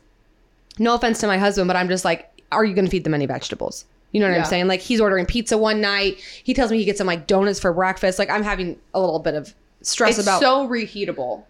no 0.77 0.93
offense 0.95 1.19
to 1.19 1.27
my 1.27 1.37
husband, 1.37 1.67
but 1.67 1.75
I'm 1.77 1.87
just 1.89 2.03
like, 2.05 2.29
are 2.51 2.65
you 2.65 2.73
going 2.73 2.85
to 2.85 2.91
feed 2.91 3.03
them 3.03 3.13
any 3.13 3.25
vegetables? 3.25 3.85
You 4.11 4.19
know 4.19 4.27
what 4.27 4.33
Yeah. 4.33 4.39
I'm 4.39 4.45
saying? 4.45 4.67
Like 4.67 4.79
he's 4.81 4.99
ordering 4.99 5.25
pizza 5.27 5.57
one 5.57 5.79
night. 5.81 6.17
He 6.43 6.53
tells 6.53 6.71
me 6.71 6.79
he 6.79 6.85
gets 6.85 6.97
some 6.97 7.05
like 7.07 7.27
donuts 7.27 7.59
for 7.59 7.71
breakfast. 7.71 8.17
Like 8.17 8.29
I'm 8.29 8.43
having 8.43 8.79
a 8.93 8.99
little 8.99 9.19
bit 9.19 9.35
of 9.35 9.53
stress 9.83 10.15
about 10.17 10.19
It's 10.19 10.27
about 10.27 10.41
so 10.41 10.67
reheatable. 10.67 11.43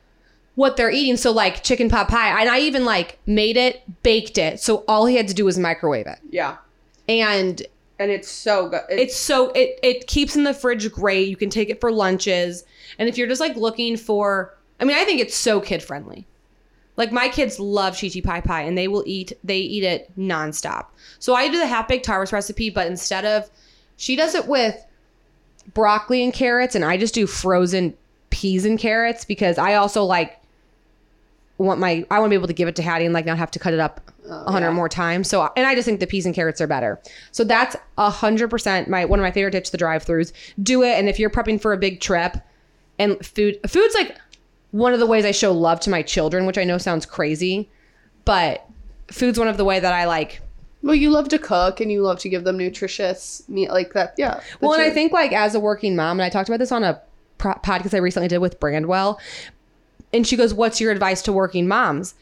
What 0.60 0.76
they're 0.76 0.92
eating. 0.92 1.16
So 1.16 1.32
like 1.32 1.64
chicken 1.64 1.88
pot 1.90 2.10
pie, 2.10 2.42
and 2.42 2.50
I 2.50 2.60
even 2.60 2.84
like 2.84 3.18
made 3.26 3.56
it, 3.56 3.82
baked 4.04 4.38
it. 4.38 4.60
So 4.60 4.84
all 4.90 5.06
he 5.06 5.16
had 5.16 5.30
to 5.30 5.34
do 5.34 5.46
was 5.46 5.58
microwave 5.58 6.06
it. 6.06 6.20
Yeah. 6.30 6.58
And 7.08 7.62
And 7.98 8.12
it's 8.12 8.28
so 8.28 8.68
good. 8.70 8.82
it's 8.90 9.16
so 9.16 9.52
it 9.52 9.80
it 9.82 10.08
keeps 10.08 10.36
in 10.36 10.44
the 10.44 10.54
fridge 10.54 10.92
great. 10.92 11.30
You 11.30 11.38
can 11.38 11.50
take 11.50 11.70
it 11.70 11.80
for 11.80 11.92
lunches. 11.94 12.66
And 12.98 13.08
if 13.08 13.18
you're 13.18 13.28
just 13.28 13.40
like 13.40 13.56
looking 13.56 13.96
for 13.96 14.54
I 14.82 14.86
mean, 14.86 14.98
I 14.98 15.06
think 15.06 15.22
it's 15.22 15.36
so 15.36 15.62
kid 15.62 15.82
friendly. 15.82 16.28
Like 16.98 17.14
my 17.14 17.30
kids 17.30 17.58
love 17.62 17.98
Chi 18.00 18.10
Chi 18.10 18.20
Pie 18.20 18.42
Pie 18.42 18.64
and 18.64 18.78
they 18.78 18.90
will 18.90 19.04
eat 19.08 19.32
they 19.46 19.60
eat 19.60 19.86
it 19.86 20.12
nonstop. 20.18 20.88
So 21.20 21.36
I 21.36 21.48
do 21.48 21.58
the 21.58 21.68
half 21.68 21.88
baked 21.88 22.06
harvest 22.06 22.34
recipe, 22.34 22.70
but 22.70 22.86
instead 22.88 23.24
of 23.24 23.50
she 23.96 24.18
does 24.18 24.36
it 24.36 24.46
with 24.48 24.76
broccoli 25.74 26.22
and 26.24 26.34
carrots, 26.34 26.76
and 26.76 26.84
I 26.84 26.98
just 26.98 27.14
do 27.14 27.28
frozen 27.28 27.94
peas 28.30 28.66
and 28.66 28.78
carrots 28.78 29.24
because 29.26 29.58
I 29.58 29.76
also 29.76 30.04
like 30.04 30.39
want 31.66 31.80
my 31.80 32.06
I 32.10 32.20
want 32.20 32.30
to 32.30 32.32
be 32.32 32.36
able 32.36 32.48
to 32.48 32.54
give 32.54 32.68
it 32.68 32.76
to 32.78 32.82
Hattie 32.82 33.06
and 33.06 33.14
like 33.14 33.26
not 33.26 33.38
have 33.38 33.52
to 33.52 33.60
cut 33.60 33.74
it 33.74 33.80
up 33.80 34.02
oh, 34.26 34.46
a 34.48 34.52
hundred 34.52 34.70
yeah. 34.70 34.74
more 34.74 34.90
times. 34.90 35.30
So 35.30 35.52
and 35.56 35.68
I 35.68 35.76
just 35.76 35.86
think 35.86 36.00
the 36.00 36.08
peas 36.08 36.26
and 36.26 36.34
carrots 36.34 36.60
are 36.62 36.68
better. 36.68 37.00
So 37.32 37.44
that's 37.44 37.76
a 37.98 38.10
hundred 38.10 38.50
percent 38.50 38.88
my 38.88 39.06
one 39.06 39.20
of 39.20 39.24
my 39.24 39.32
favorite 39.32 39.52
tips. 39.52 39.70
The 39.70 39.78
drive-throughs 39.78 40.32
do 40.64 40.82
it, 40.84 40.98
and 40.98 41.08
if 41.08 41.20
you're 41.20 41.30
prepping 41.30 41.62
for 41.62 41.74
a 41.74 41.78
big 41.78 42.02
trip, 42.02 42.38
and 42.98 43.24
food 43.26 43.60
food's 43.68 43.94
like 43.94 44.18
one 44.72 44.94
of 44.94 45.00
the 45.00 45.08
ways 45.08 45.26
I 45.26 45.32
show 45.32 45.52
love 45.52 45.80
to 45.82 45.90
my 45.90 46.02
children, 46.02 46.46
which 46.46 46.58
I 46.58 46.64
know 46.64 46.78
sounds 46.78 47.06
crazy, 47.06 47.70
but 48.26 48.66
food's 49.12 49.38
one 49.38 49.48
of 49.48 49.58
the 49.58 49.66
way 49.66 49.80
that 49.80 49.94
I 49.94 50.06
like 50.06 50.42
well, 50.82 50.96
you 50.96 51.10
love 51.10 51.28
to 51.30 51.40
cook 51.40 51.82
and 51.82 51.92
you 51.92 52.02
love 52.02 52.20
to 52.20 52.30
give 52.30 52.46
them 52.46 52.58
nutritious 52.58 53.44
meat 53.50 53.70
like 53.70 53.94
that. 53.94 54.14
Yeah. 54.18 54.40
Well, 54.62 54.74
and 54.74 54.82
I 54.82 54.92
think 54.92 55.12
like 55.12 55.34
as 55.34 55.54
a 55.56 55.60
working 55.60 55.96
mom, 55.96 56.20
and 56.20 56.26
I 56.26 56.30
talked 56.30 56.48
about 56.48 56.60
this 56.60 56.72
on 56.72 56.84
a 56.84 57.02
podcast 57.38 57.94
I 57.94 57.98
recently 57.98 58.28
did 58.28 58.38
with 58.38 58.60
Brandwell, 58.60 59.20
and 60.14 60.26
she 60.26 60.36
goes, 60.36 60.54
"What's 60.54 60.80
your 60.82 60.92
advice 60.92 61.22
to 61.24 61.34
working 61.34 61.68
moms?" 61.68 62.16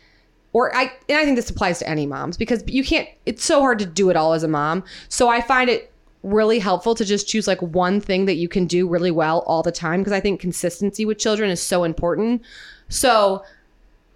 Or 0.54 0.76
I 0.76 0.92
and 1.10 1.18
I 1.18 1.26
think 1.26 1.36
this 1.36 1.50
applies 1.50 1.80
to 1.80 1.90
any 1.90 2.06
moms 2.06 2.38
because 2.38 2.64
you 2.68 2.84
can't. 2.84 3.08
It's 3.26 3.44
so 3.44 3.62
hard 3.62 3.80
to 3.80 3.86
do 3.86 4.10
it 4.10 4.16
all 4.16 4.34
as 4.34 4.44
a 4.44 4.48
mom. 4.48 4.84
So 5.10 5.30
I 5.30 5.42
find 5.42 5.70
it 5.70 5.92
really 6.24 6.60
helpful 6.60 6.96
to 6.96 7.06
just 7.06 7.28
choose 7.28 7.48
like 7.48 7.62
one 7.62 8.02
thing 8.02 8.26
that 8.26 8.36
you 8.36 8.50
can 8.50 8.66
do 8.66 8.88
really 8.88 9.12
well 9.12 9.40
all 9.48 9.64
the 9.64 9.72
time 9.72 10.02
because 10.02 10.14
I 10.14 10.20
think 10.20 10.40
consistency 10.40 11.06
with 11.06 11.18
children 11.18 11.50
is 11.50 11.62
so 11.62 11.84
important. 11.84 12.42
So 12.90 13.44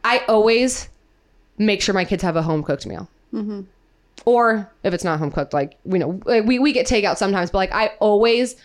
I 0.03 0.23
always 0.27 0.89
make 1.57 1.81
sure 1.81 1.93
my 1.93 2.05
kids 2.05 2.23
have 2.23 2.36
a 2.36 2.41
home 2.41 2.63
cooked 2.63 2.88
meal 2.88 3.07
mm-hmm. 3.34 3.62
or 4.25 4.69
if 4.84 4.93
it's 4.93 5.03
not 5.03 5.19
home 5.19 5.31
cooked, 5.31 5.53
like 5.53 5.77
we 5.84 5.99
know 5.99 6.19
like, 6.25 6.45
we 6.45 6.60
we 6.60 6.73
get 6.73 6.88
takeout 6.88 7.17
sometimes, 7.17 7.51
but 7.51 7.60
like 7.60 7.71
I 7.71 7.91
always 7.99 8.55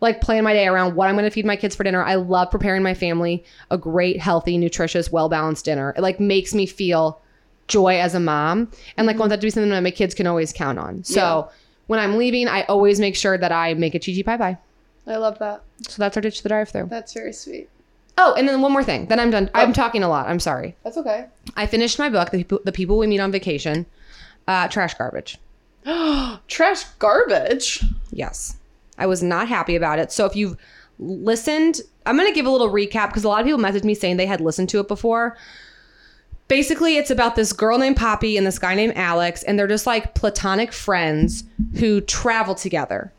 like 0.00 0.20
plan 0.20 0.44
my 0.44 0.52
day 0.52 0.66
around 0.66 0.94
what 0.96 1.08
I'm 1.08 1.14
going 1.14 1.24
to 1.24 1.30
feed 1.30 1.44
my 1.46 1.56
kids 1.56 1.76
for 1.76 1.84
dinner. 1.84 2.02
I 2.02 2.14
love 2.16 2.50
preparing 2.50 2.82
my 2.82 2.94
family 2.94 3.44
a 3.70 3.76
great, 3.78 4.18
healthy, 4.20 4.56
nutritious, 4.58 5.12
well 5.12 5.28
balanced 5.28 5.64
dinner. 5.66 5.94
It 5.96 6.00
like 6.00 6.18
makes 6.20 6.54
me 6.54 6.66
feel 6.66 7.20
joy 7.68 7.98
as 8.00 8.14
a 8.14 8.20
mom, 8.20 8.70
and 8.96 9.06
like 9.06 9.18
want 9.18 9.30
that 9.30 9.40
to 9.40 9.46
be 9.46 9.50
something 9.50 9.70
that 9.70 9.82
my 9.82 9.90
kids 9.90 10.14
can 10.14 10.26
always 10.26 10.52
count 10.52 10.78
on. 10.78 11.04
So 11.04 11.20
Yeah. 11.48 11.54
when 11.86 12.00
I'm 12.00 12.16
leaving, 12.16 12.48
I 12.48 12.62
always 12.62 12.98
make 12.98 13.14
sure 13.14 13.38
that 13.38 13.52
I 13.52 13.74
make 13.74 13.94
a 13.94 13.98
chi 14.00 14.12
chi 14.14 14.22
pie 14.22 14.36
pie. 14.36 14.58
I 15.06 15.16
love 15.16 15.38
that. 15.38 15.62
So 15.88 15.94
that's 16.02 16.16
our 16.16 16.20
ditch 16.20 16.38
to 16.38 16.42
the 16.42 16.48
drive 16.50 16.68
through. 16.68 16.86
That's 16.86 17.12
very 17.12 17.32
sweet. 17.32 17.68
Oh, 18.18 18.34
and 18.34 18.46
then 18.48 18.60
one 18.60 18.72
more 18.72 18.84
thing. 18.84 19.06
Then 19.06 19.18
I'm 19.20 19.30
done. 19.30 19.48
I'm 19.54 19.72
talking 19.72 20.02
a 20.02 20.08
lot. 20.08 20.28
I'm 20.28 20.40
sorry. 20.40 20.76
That's 20.84 20.96
okay. 20.98 21.26
I 21.56 21.66
finished 21.66 21.98
my 21.98 22.10
book, 22.10 22.30
The 22.30 22.38
People, 22.38 22.60
the 22.64 22.72
People 22.72 22.98
We 22.98 23.06
Meet 23.06 23.20
on 23.20 23.32
Vacation. 23.32 23.86
Uh, 24.48 24.68
trash 24.68 24.94
garbage. 24.94 25.38
Trash 26.48 26.84
garbage. 26.98 27.82
Yes. 28.10 28.56
I 29.00 29.06
was 29.06 29.22
not 29.22 29.48
happy 29.48 29.74
about 29.74 29.98
it. 29.98 30.12
So 30.12 30.26
if 30.26 30.36
you've 30.36 30.56
listened, 30.98 31.80
I'm 32.06 32.16
going 32.16 32.28
to 32.28 32.34
give 32.34 32.46
a 32.46 32.50
little 32.50 32.70
recap 32.70 33.08
because 33.08 33.24
a 33.24 33.28
lot 33.28 33.40
of 33.40 33.46
people 33.46 33.60
messaged 33.60 33.84
me 33.84 33.94
saying 33.94 34.16
they 34.16 34.26
had 34.26 34.40
listened 34.40 34.68
to 34.70 34.80
it 34.80 34.88
before. 34.88 35.36
Basically, 36.46 36.96
it's 36.96 37.10
about 37.10 37.36
this 37.36 37.52
girl 37.52 37.78
named 37.78 37.96
Poppy 37.96 38.36
and 38.36 38.46
this 38.46 38.58
guy 38.58 38.74
named 38.74 38.94
Alex, 38.96 39.42
and 39.44 39.58
they're 39.58 39.68
just 39.68 39.86
like 39.86 40.14
platonic 40.14 40.72
friends 40.72 41.44
who 41.76 42.00
travel 42.00 42.54
together. 42.54 43.12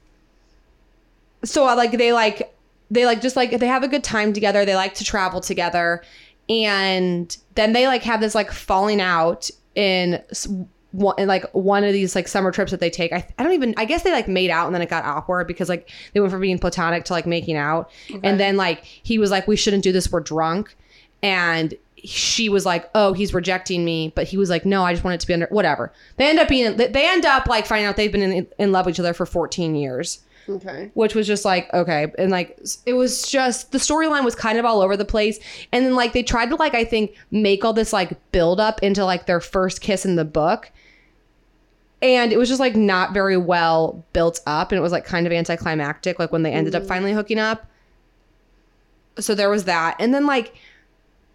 So 1.44 1.68
uh, 1.68 1.76
like 1.76 1.94
they 1.94 2.14
like 2.14 2.54
they 2.92 3.06
like 3.06 3.22
just 3.22 3.36
like 3.36 3.54
if 3.54 3.60
they 3.60 3.68
have 3.68 3.84
a 3.84 3.88
good 3.88 4.04
time 4.04 4.34
together. 4.34 4.66
They 4.66 4.76
like 4.76 4.96
to 4.96 5.06
travel 5.06 5.40
together, 5.40 6.04
and 6.50 7.36
then 7.56 7.72
they 7.72 7.88
like 7.88 8.04
have 8.04 8.20
this 8.20 8.36
like 8.36 8.52
falling 8.52 9.00
out 9.00 9.50
in 9.76 10.22
one 10.92 11.16
in 11.18 11.28
like 11.28 11.46
one 11.54 11.84
of 11.84 11.94
these 11.94 12.16
like 12.16 12.28
summer 12.28 12.52
trips 12.52 12.72
that 12.72 12.80
they 12.80 12.90
take. 12.90 13.14
I, 13.14 13.26
I 13.38 13.44
don't 13.44 13.54
even 13.54 13.74
I 13.78 13.86
guess 13.86 14.04
they 14.04 14.12
like 14.12 14.28
made 14.28 14.50
out 14.50 14.66
and 14.66 14.76
then 14.76 14.82
it 14.82 14.90
got 14.90 15.06
awkward 15.06 15.48
because 15.48 15.70
like 15.70 15.90
they 16.14 16.20
went 16.20 16.32
from 16.32 16.42
being 16.42 16.60
platonic 16.60 17.06
to 17.06 17.14
like 17.14 17.26
making 17.26 17.58
out. 17.58 17.90
And 18.24 18.40
then 18.40 18.58
like 18.58 18.84
he 18.84 19.18
was 19.18 19.32
like 19.32 19.48
we 19.48 19.56
shouldn't 19.56 19.84
do 19.84 19.92
this 19.92 20.12
we're 20.12 20.20
drunk. 20.20 20.76
And 21.24 21.74
she 22.04 22.50
was 22.50 22.66
like, 22.66 22.90
"Oh, 22.96 23.14
he's 23.14 23.32
rejecting 23.34 23.86
me," 23.86 24.12
but 24.16 24.26
he 24.28 24.36
was 24.36 24.50
like, 24.50 24.66
"No, 24.66 24.84
I 24.84 24.92
just 24.92 25.04
want 25.04 25.14
it 25.14 25.20
to 25.22 25.28
be 25.28 25.34
under 25.34 25.46
whatever." 25.52 25.94
They 26.18 26.28
end 26.28 26.40
up 26.40 26.48
being 26.48 26.76
they 26.76 27.08
end 27.08 27.26
up 27.26 27.46
like 27.46 27.68
finding 27.68 27.86
out 27.86 27.96
they've 27.96 28.12
been 28.12 28.24
in, 28.24 28.48
in 28.58 28.72
love 28.72 28.88
with 28.88 28.96
each 28.96 29.00
other 29.00 29.14
for 29.14 29.26
14 29.28 29.76
years 29.76 30.20
Okay. 30.50 30.90
which 30.96 31.14
was 31.14 31.28
just 31.28 31.46
like 31.46 31.72
okay 31.72 32.12
and 32.18 32.32
like 32.32 32.58
it 32.88 32.94
was 32.94 33.30
just 33.30 33.72
the 33.72 33.78
storyline 33.78 34.26
was 34.26 34.34
kind 34.34 34.58
of 34.58 34.66
all 34.66 34.82
over 34.82 34.98
the 34.98 35.06
place 35.06 35.40
and 35.72 35.86
then 35.86 35.94
like 35.94 36.14
they 36.14 36.24
tried 36.24 36.50
to 36.50 36.56
like 36.56 36.74
i 36.74 36.84
think 36.84 37.14
make 37.30 37.64
all 37.64 37.74
this 37.74 37.94
like 37.94 38.18
build 38.32 38.60
up 38.60 38.82
into 38.82 39.06
like 39.06 39.28
their 39.28 39.40
first 39.40 39.82
kiss 39.82 40.04
in 40.04 40.16
the 40.16 40.26
book 40.26 40.72
and 42.02 42.34
it 42.34 42.38
was 42.38 42.50
just 42.50 42.60
like 42.60 42.76
not 42.76 43.14
very 43.14 43.38
well 43.38 44.04
built 44.14 44.40
up 44.48 44.72
and 44.72 44.80
it 44.80 44.82
was 44.82 44.92
like 44.92 45.06
kind 45.06 45.28
of 45.28 45.34
anticlimactic 45.34 46.18
like 46.18 46.32
when 46.32 46.44
they 46.44 46.52
ended 46.52 46.74
up 46.74 46.84
mm. 46.84 46.88
finally 46.88 47.14
hooking 47.14 47.40
up. 47.40 47.68
So 49.20 49.36
there 49.36 49.50
was 49.50 49.66
that. 49.66 49.96
And 50.00 50.14
then 50.14 50.26
like 50.26 50.56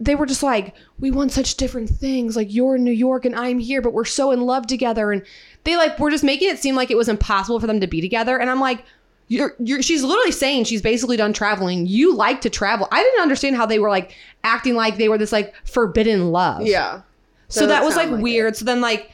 they 0.01 0.15
were 0.15 0.27
just 0.27 0.43
like 0.43 0.75
we 0.99 1.11
want 1.11 1.33
such 1.33 1.55
different 1.55 1.89
things. 1.89 2.37
Like 2.37 2.53
you're 2.53 2.77
in 2.77 2.85
new 2.85 2.93
york 2.93 3.25
and 3.25 3.35
i'm 3.37 3.59
here 3.59 3.81
but 3.81 3.93
we're 3.93 4.05
so 4.05 4.33
in 4.33 4.43
love 4.43 4.67
together. 4.67 5.13
And 5.13 5.23
they 5.65 5.77
like 5.77 5.99
were 5.99 6.11
just 6.11 6.25
making 6.25 6.51
it 6.51 6.59
seem 6.59 6.75
like 6.75 6.91
it 6.91 6.97
was 6.97 7.09
impossible 7.09 7.61
for 7.61 7.67
them 7.67 7.81
to 7.81 7.87
be 7.87 8.01
together. 8.01 8.39
And 8.39 8.51
i'm 8.51 8.61
like 8.61 8.85
you're, 9.29 9.57
you're 9.59 9.83
she's 9.83 10.05
literally 10.05 10.31
saying 10.31 10.65
she's 10.65 10.83
basically 10.83 11.17
done 11.17 11.33
traveling. 11.33 11.87
You 11.87 12.15
like 12.15 12.43
to 12.43 12.51
travel. 12.51 12.87
I 12.93 13.03
didn't 13.03 13.23
understand 13.23 13.57
how 13.57 13.67
they 13.67 13.81
were 13.81 13.91
like 13.91 14.15
acting 14.45 14.77
like 14.77 14.99
they 14.99 15.09
were 15.09 15.19
this 15.19 15.33
like 15.33 15.53
forbidden 15.65 16.31
love. 16.31 16.63
Yeah. 16.63 17.03
so 17.49 17.67
that 17.67 17.83
was 17.83 17.97
like, 17.97 18.09
like 18.09 18.23
weird. 18.23 18.57
So 18.57 18.65
then 18.65 18.81
like 18.81 19.11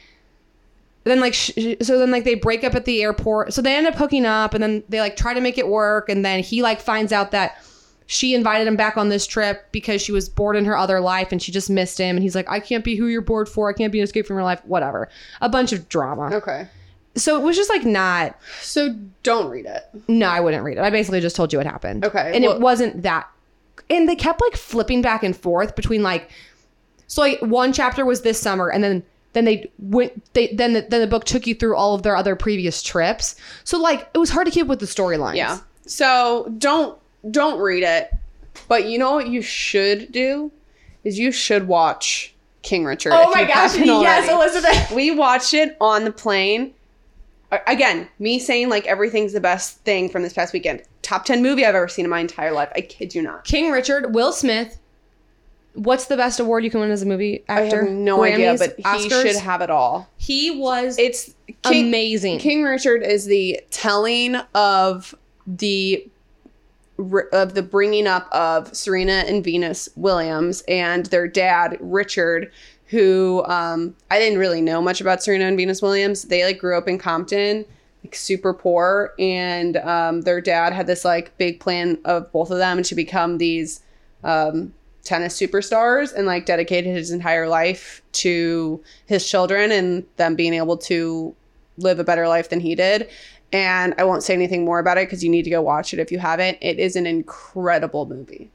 then 1.03 1.19
like 1.19 1.33
sh- 1.33 1.51
so 1.81 1.99
then 1.99 2.11
like 2.11 2.23
they 2.23 2.35
break 2.35 2.63
up 2.63 2.75
at 2.75 2.85
the 2.85 3.01
airport. 3.03 3.53
So 3.53 3.61
they 3.61 3.75
end 3.75 3.87
up 3.87 3.95
hooking 3.95 4.25
up 4.25 4.53
and 4.53 4.63
then 4.63 4.83
they 4.89 4.99
like 4.99 5.15
try 5.15 5.33
to 5.33 5.41
make 5.41 5.57
it 5.57 5.67
work 5.67 6.09
and 6.09 6.23
then 6.23 6.41
he 6.41 6.61
like 6.61 6.79
finds 6.81 7.11
out 7.11 7.31
that 7.31 7.61
she 8.05 8.33
invited 8.35 8.67
him 8.67 8.75
back 8.75 8.97
on 8.97 9.09
this 9.09 9.25
trip 9.25 9.65
because 9.71 10.01
she 10.01 10.11
was 10.11 10.27
bored 10.29 10.55
in 10.55 10.65
her 10.65 10.77
other 10.77 10.99
life 10.99 11.31
and 11.31 11.41
she 11.41 11.51
just 11.51 11.69
missed 11.69 11.97
him. 11.97 12.15
And 12.17 12.23
he's 12.23 12.35
like 12.35 12.49
i 12.49 12.59
can't 12.59 12.83
be 12.83 12.95
who 12.95 13.07
you're 13.07 13.21
bored 13.21 13.47
for. 13.49 13.69
I 13.69 13.73
can't 13.73 13.91
be 13.91 13.99
an 13.99 14.03
escape 14.03 14.27
from 14.27 14.35
your 14.37 14.43
life. 14.43 14.61
Whatever. 14.65 15.09
A 15.41 15.49
bunch 15.49 15.71
of 15.73 15.87
drama. 15.89 16.29
Okay. 16.35 16.67
so 17.15 17.35
it 17.39 17.43
was 17.43 17.55
just 17.55 17.69
like 17.69 17.85
not 17.85 18.37
So 18.61 18.95
don't 19.23 19.49
read 19.49 19.65
it. 19.65 19.83
no 20.07 20.27
i 20.27 20.39
wouldn't 20.39 20.63
read 20.63 20.77
it. 20.77 20.81
I 20.81 20.89
basically 20.89 21.21
just 21.21 21.35
told 21.35 21.51
you 21.53 21.59
what 21.59 21.65
happened. 21.65 22.05
Okay, 22.05 22.31
and 22.35 22.43
well- 22.43 22.55
it 22.55 22.61
wasn't 22.61 23.03
that 23.03 23.29
and 23.89 24.07
they 24.07 24.15
kept 24.15 24.39
like 24.41 24.55
flipping 24.55 25.01
back 25.01 25.23
and 25.23 25.35
forth 25.35 25.75
between 25.75 26.03
like 26.03 26.29
so 27.07 27.21
like 27.21 27.39
one 27.41 27.73
chapter 27.73 28.05
was 28.05 28.21
this 28.21 28.39
summer 28.39 28.69
and 28.69 28.83
then 28.83 29.03
then 29.33 29.45
they 29.45 29.69
went 29.79 30.33
they 30.33 30.47
then 30.53 30.73
the, 30.73 30.81
then 30.81 31.01
the 31.01 31.07
book 31.07 31.25
took 31.25 31.45
you 31.45 31.55
through 31.55 31.75
all 31.75 31.93
of 31.93 32.03
their 32.03 32.15
other 32.15 32.35
previous 32.35 32.81
trips 32.81 33.35
so 33.63 33.79
like 33.79 34.09
it 34.13 34.17
was 34.17 34.29
hard 34.29 34.45
to 34.45 34.51
keep 34.51 34.63
up 34.63 34.69
with 34.69 34.79
the 34.79 34.85
storylines 34.85 35.35
Yeah. 35.35 35.59
So 35.85 36.51
don't 36.57 36.97
don't 37.29 37.59
read 37.59 37.83
it. 37.83 38.11
But 38.67 38.85
you 38.85 38.97
know 38.97 39.13
what 39.13 39.27
you 39.27 39.41
should 39.41 40.11
do 40.11 40.51
is 41.03 41.17
you 41.17 41.31
should 41.31 41.67
watch 41.67 42.33
King 42.61 42.85
Richard. 42.85 43.13
Oh 43.13 43.31
my 43.31 43.43
gosh, 43.43 43.75
yes. 43.75 44.29
Elizabeth. 44.29 44.91
We 44.95 45.11
watched 45.11 45.53
it 45.53 45.75
on 45.81 46.05
the 46.05 46.11
plane. 46.11 46.73
Again, 47.67 48.07
me 48.19 48.39
saying 48.39 48.69
like 48.69 48.87
everything's 48.87 49.33
the 49.33 49.41
best 49.41 49.79
thing 49.79 50.09
from 50.09 50.23
this 50.23 50.33
past 50.33 50.53
weekend. 50.53 50.83
Top 51.01 51.25
10 51.25 51.41
movie 51.43 51.65
I've 51.65 51.75
ever 51.75 51.87
seen 51.87 52.05
in 52.05 52.09
my 52.09 52.19
entire 52.19 52.51
life. 52.51 52.71
I 52.75 52.81
kid 52.81 53.13
you 53.13 53.21
not. 53.21 53.43
king 53.43 53.69
richard 53.71 54.13
will 54.13 54.31
smith 54.31 54.79
what's 55.73 56.05
the 56.05 56.17
best 56.17 56.39
award 56.39 56.63
you 56.63 56.69
can 56.69 56.79
win 56.79 56.91
as 56.91 57.01
a 57.01 57.05
movie 57.05 57.43
actor? 57.47 57.83
I 57.83 57.85
have 57.85 57.93
no 57.93 58.23
idea, 58.23 58.53
Grammys, 58.53 58.59
but 58.59 58.75
he 58.77 58.83
Oscars? 59.09 59.21
should 59.23 59.35
have 59.37 59.61
it 59.61 59.69
all. 59.69 60.09
he 60.17 60.51
was 60.51 60.97
It's 60.97 61.33
King, 61.63 61.87
amazing 61.87 62.39
King 62.39 62.63
Richard 62.63 63.03
is 63.03 63.25
the 63.25 63.59
telling 63.71 64.35
of 64.55 65.15
the 65.47 66.07
of 67.31 67.55
the 67.55 67.63
bringing 67.63 68.05
up 68.07 68.29
of 68.31 68.73
Serena 68.75 69.23
and 69.27 69.43
Venus 69.43 69.89
Williams 69.95 70.63
and 70.67 71.07
their 71.07 71.27
dad 71.27 71.77
Richard 71.79 72.51
who 72.87 73.43
um 73.47 73.95
I 74.11 74.19
didn't 74.19 74.37
really 74.37 74.61
know 74.61 74.81
much 74.81 75.01
about 75.01 75.23
Serena 75.23 75.45
and 75.45 75.57
Venus 75.57 75.81
Williams. 75.81 76.23
They 76.23 76.45
like 76.45 76.59
grew 76.59 76.77
up 76.77 76.87
in 76.87 76.99
Compton, 76.99 77.65
like 78.03 78.13
super 78.13 78.53
poor 78.53 79.13
and 79.17 79.77
um 79.77 80.21
their 80.21 80.39
dad 80.39 80.71
had 80.73 80.85
this 80.85 81.03
like 81.03 81.35
big 81.39 81.59
plan 81.59 81.97
of 82.05 82.31
both 82.31 82.51
of 82.51 82.59
them 82.59 82.83
to 82.83 82.93
become 82.95 83.39
these 83.39 83.81
um 84.23 84.73
tennis 85.03 85.37
superstars 85.39 86.13
and 86.13 86.25
like 86.25 86.45
dedicated 86.45 86.95
his 86.95 87.11
entire 87.11 87.47
life 87.47 88.01
to 88.13 88.81
his 89.05 89.29
children 89.29 89.71
and 89.71 90.05
them 90.15 90.35
being 90.35 90.53
able 90.53 90.77
to 90.77 91.35
live 91.77 91.99
a 91.99 92.03
better 92.03 92.27
life 92.27 92.49
than 92.49 92.59
he 92.59 92.75
did. 92.75 93.09
And 93.51 93.93
I 93.97 94.03
won't 94.03 94.23
say 94.23 94.33
anything 94.33 94.65
more 94.65 94.79
about 94.79 94.97
it 94.97 95.07
because 95.07 95.23
you 95.23 95.29
need 95.29 95.43
to 95.43 95.49
go 95.49 95.61
watch 95.61 95.93
it 95.93 95.99
if 95.99 96.11
you 96.11 96.19
haven't. 96.19 96.57
It 96.61 96.79
is 96.79 96.95
an 96.95 97.05
incredible 97.05 98.05
movie. 98.05 98.49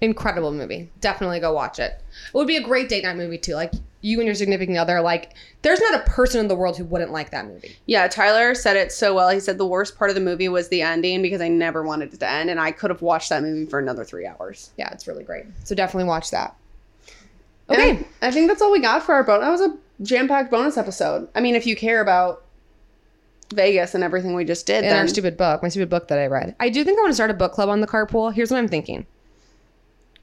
incredible 0.00 0.52
movie 0.52 0.90
definitely 1.00 1.40
go 1.40 1.52
watch 1.52 1.78
it 1.78 2.02
it 2.26 2.34
would 2.34 2.46
be 2.48 2.56
a 2.56 2.62
great 2.62 2.88
date 2.88 3.04
night 3.04 3.16
movie 3.16 3.38
too 3.38 3.54
like 3.54 3.72
you 4.04 4.20
and 4.20 4.26
your 4.26 4.34
significant 4.34 4.76
other 4.76 5.00
like 5.00 5.32
there's 5.62 5.80
not 5.80 5.94
a 5.94 6.10
person 6.10 6.38
in 6.40 6.48
the 6.48 6.54
world 6.54 6.76
who 6.76 6.84
wouldn't 6.84 7.10
like 7.10 7.30
that 7.30 7.46
movie 7.46 7.74
Yeah, 7.86 8.06
Tyler 8.06 8.54
said 8.54 8.76
it 8.76 8.92
so 8.92 9.14
well. 9.14 9.30
He 9.30 9.40
said 9.40 9.56
the 9.56 9.66
worst 9.66 9.96
part 9.96 10.10
of 10.10 10.14
the 10.14 10.20
movie 10.20 10.48
was 10.48 10.68
the 10.68 10.82
ending 10.82 11.22
because 11.22 11.40
I 11.40 11.48
never 11.48 11.82
wanted 11.82 12.12
it 12.12 12.20
to 12.20 12.28
end, 12.28 12.50
and 12.50 12.60
I 12.60 12.70
could 12.70 12.90
have 12.90 13.00
watched 13.02 13.30
that 13.30 13.42
movie 13.42 13.64
for 13.64 13.78
another 13.78 14.04
three 14.04 14.26
hours. 14.26 14.70
yeah 14.76 14.90
it's 14.92 15.06
really 15.08 15.24
great 15.24 15.46
so 15.64 15.74
definitely 15.74 16.06
watch 16.08 16.30
that 16.30 16.54
okay 17.70 18.04
I, 18.22 18.28
I 18.28 18.30
think 18.30 18.48
that's 18.48 18.60
all 18.60 18.70
we 18.70 18.80
got 18.80 19.02
for 19.02 19.14
our 19.14 19.24
bonus. 19.24 19.44
That 19.44 19.50
was 19.50 19.60
a 19.62 19.78
jam-packed 20.02 20.50
bonus 20.50 20.76
episode. 20.76 21.28
I 21.34 21.40
mean, 21.40 21.54
if 21.54 21.66
you 21.66 21.76
care 21.76 22.00
about 22.00 22.42
Vegas 23.54 23.94
and 23.94 24.02
everything 24.02 24.34
we 24.34 24.44
just 24.44 24.66
did, 24.66 24.84
in 24.84 24.90
then 24.90 24.98
our 24.98 25.06
stupid 25.08 25.36
book 25.36 25.62
my 25.62 25.68
stupid 25.68 25.88
book 25.88 26.08
that 26.08 26.18
i 26.18 26.26
read 26.26 26.54
i 26.58 26.68
do 26.68 26.82
think 26.82 26.98
i 26.98 27.02
want 27.02 27.10
to 27.10 27.14
start 27.14 27.30
a 27.30 27.34
book 27.34 27.52
club 27.52 27.68
on 27.68 27.80
the 27.80 27.86
carpool 27.86 28.32
here's 28.34 28.50
what 28.50 28.56
i'm 28.58 28.66
thinking 28.68 29.06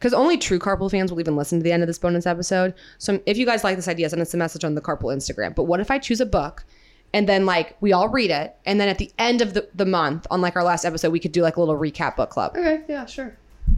because 0.02 0.14
only 0.16 0.36
true 0.36 0.58
carpool 0.58 0.90
fans 0.90 1.12
will 1.12 1.20
even 1.20 1.36
listen 1.36 1.60
to 1.60 1.64
the 1.64 1.72
end 1.72 1.84
of 1.84 1.88
this 1.88 2.00
bonus 2.00 2.26
episode 2.26 2.74
so 2.98 3.22
if 3.28 3.38
you 3.38 3.46
guys 3.46 3.64
like 3.64 3.76
this 3.76 3.88
idea 3.88 4.10
send 4.10 4.22
us 4.22 4.34
a 4.34 4.38
message 4.38 4.64
on 4.64 4.74
the 4.74 4.82
carpool 4.82 5.16
instagram 5.16 5.54
but 5.54 5.64
what 5.64 5.80
if 5.80 5.92
i 5.92 6.00
choose 6.00 6.20
a 6.20 6.26
book 6.26 6.66
and 7.14 7.30
then 7.30 7.46
like 7.46 7.76
we 7.82 7.94
all 7.94 8.10
read 8.10 8.32
it 8.32 8.56
and 8.66 8.80
then 8.80 8.90
at 8.90 8.98
the 8.98 9.12
end 9.20 9.42
of 9.42 9.54
the, 9.54 9.68
the 9.76 9.86
month 9.86 10.26
on 10.32 10.42
like 10.42 10.56
our 10.56 10.64
last 10.64 10.86
episode 10.86 11.12
we 11.12 11.20
could 11.20 11.32
do 11.32 11.42
like 11.42 11.58
a 11.58 11.60
little 11.60 11.78
recap 11.78 12.16
book 12.16 12.30
club 12.30 12.56
okay, 12.58 12.82
yeah, 12.90 13.06
sure. 13.06 13.38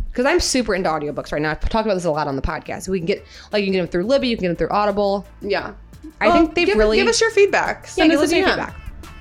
because 0.09 0.25
I'm 0.25 0.39
super 0.39 0.73
into 0.73 0.89
audiobooks 0.89 1.31
right 1.31 1.41
now. 1.41 1.51
I've 1.51 1.59
talked 1.59 1.85
about 1.85 1.95
this 1.95 2.05
a 2.05 2.11
lot 2.11 2.27
on 2.27 2.35
the 2.35 2.41
podcast. 2.41 2.87
We 2.87 2.99
can 2.99 3.05
get 3.05 3.25
like 3.51 3.61
you 3.61 3.67
can 3.67 3.73
get 3.73 3.79
them 3.79 3.87
through 3.87 4.05
Libby, 4.05 4.29
you 4.29 4.37
can 4.37 4.43
get 4.43 4.47
them 4.49 4.57
through 4.57 4.69
Audible. 4.69 5.25
Yeah, 5.41 5.73
I 6.21 6.31
think 6.31 6.55
they've 6.55 6.67
give, 6.67 6.77
really 6.77 6.97
give 6.97 7.07
us 7.07 7.19
your 7.19 7.31
feedback. 7.31 7.83
yeah, 7.83 7.89
Send 7.89 8.11
give 8.11 8.19
us 8.19 8.27
us 8.27 8.33
your 8.33 8.47
feedback. 8.47 8.75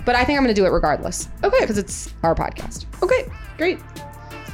But 0.05 0.17
I 0.17 0.25
think 0.25 0.37
I'm 0.37 0.45
going 0.45 0.55
to 0.55 0.61
do 0.61 0.67
it 0.67 0.71
regardless. 0.71 1.29
Okay. 1.45 1.61
because 1.61 1.79
it's 1.79 2.13
our 2.23 2.35
podcast. 2.35 2.87
Okay, 3.03 3.31
great. 3.57 3.79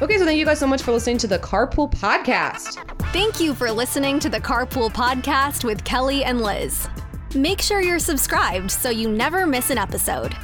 Okay, 0.01 0.17
so 0.17 0.25
thank 0.25 0.39
you 0.39 0.45
guys 0.45 0.61
so 0.61 0.67
much 0.69 0.83
for 0.83 0.93
listening 0.93 1.19
to 1.19 1.27
the 1.27 1.41
Carpool 1.41 1.93
Podcast. 1.93 2.77
Thank 3.13 3.41
you 3.41 3.53
for 3.53 3.69
listening 3.73 4.21
to 4.21 4.29
the 4.29 4.39
Carpool 4.39 4.93
Podcast 4.93 5.65
with 5.65 5.83
Kelly 5.83 6.23
and 6.23 6.41
Lizz. 6.41 6.89
Make 7.35 7.61
sure 7.61 7.81
you're 7.81 7.99
subscribed 7.99 8.71
so 8.71 8.91
you 8.91 9.09
never 9.09 9.45
miss 9.45 9.71
an 9.71 9.79
episode. 9.79 10.37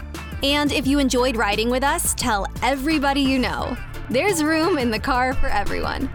And 0.42 0.72
if 0.72 0.88
you 0.88 0.98
enjoyed 0.98 1.36
riding 1.36 1.70
with 1.70 1.84
us, 1.84 2.14
tell 2.14 2.48
everybody 2.64 3.20
you 3.20 3.38
know. 3.38 3.76
There's 4.10 4.42
room 4.42 4.76
in 4.76 4.90
the 4.90 4.98
car 4.98 5.34
for 5.34 5.46
everyone. 5.46 6.10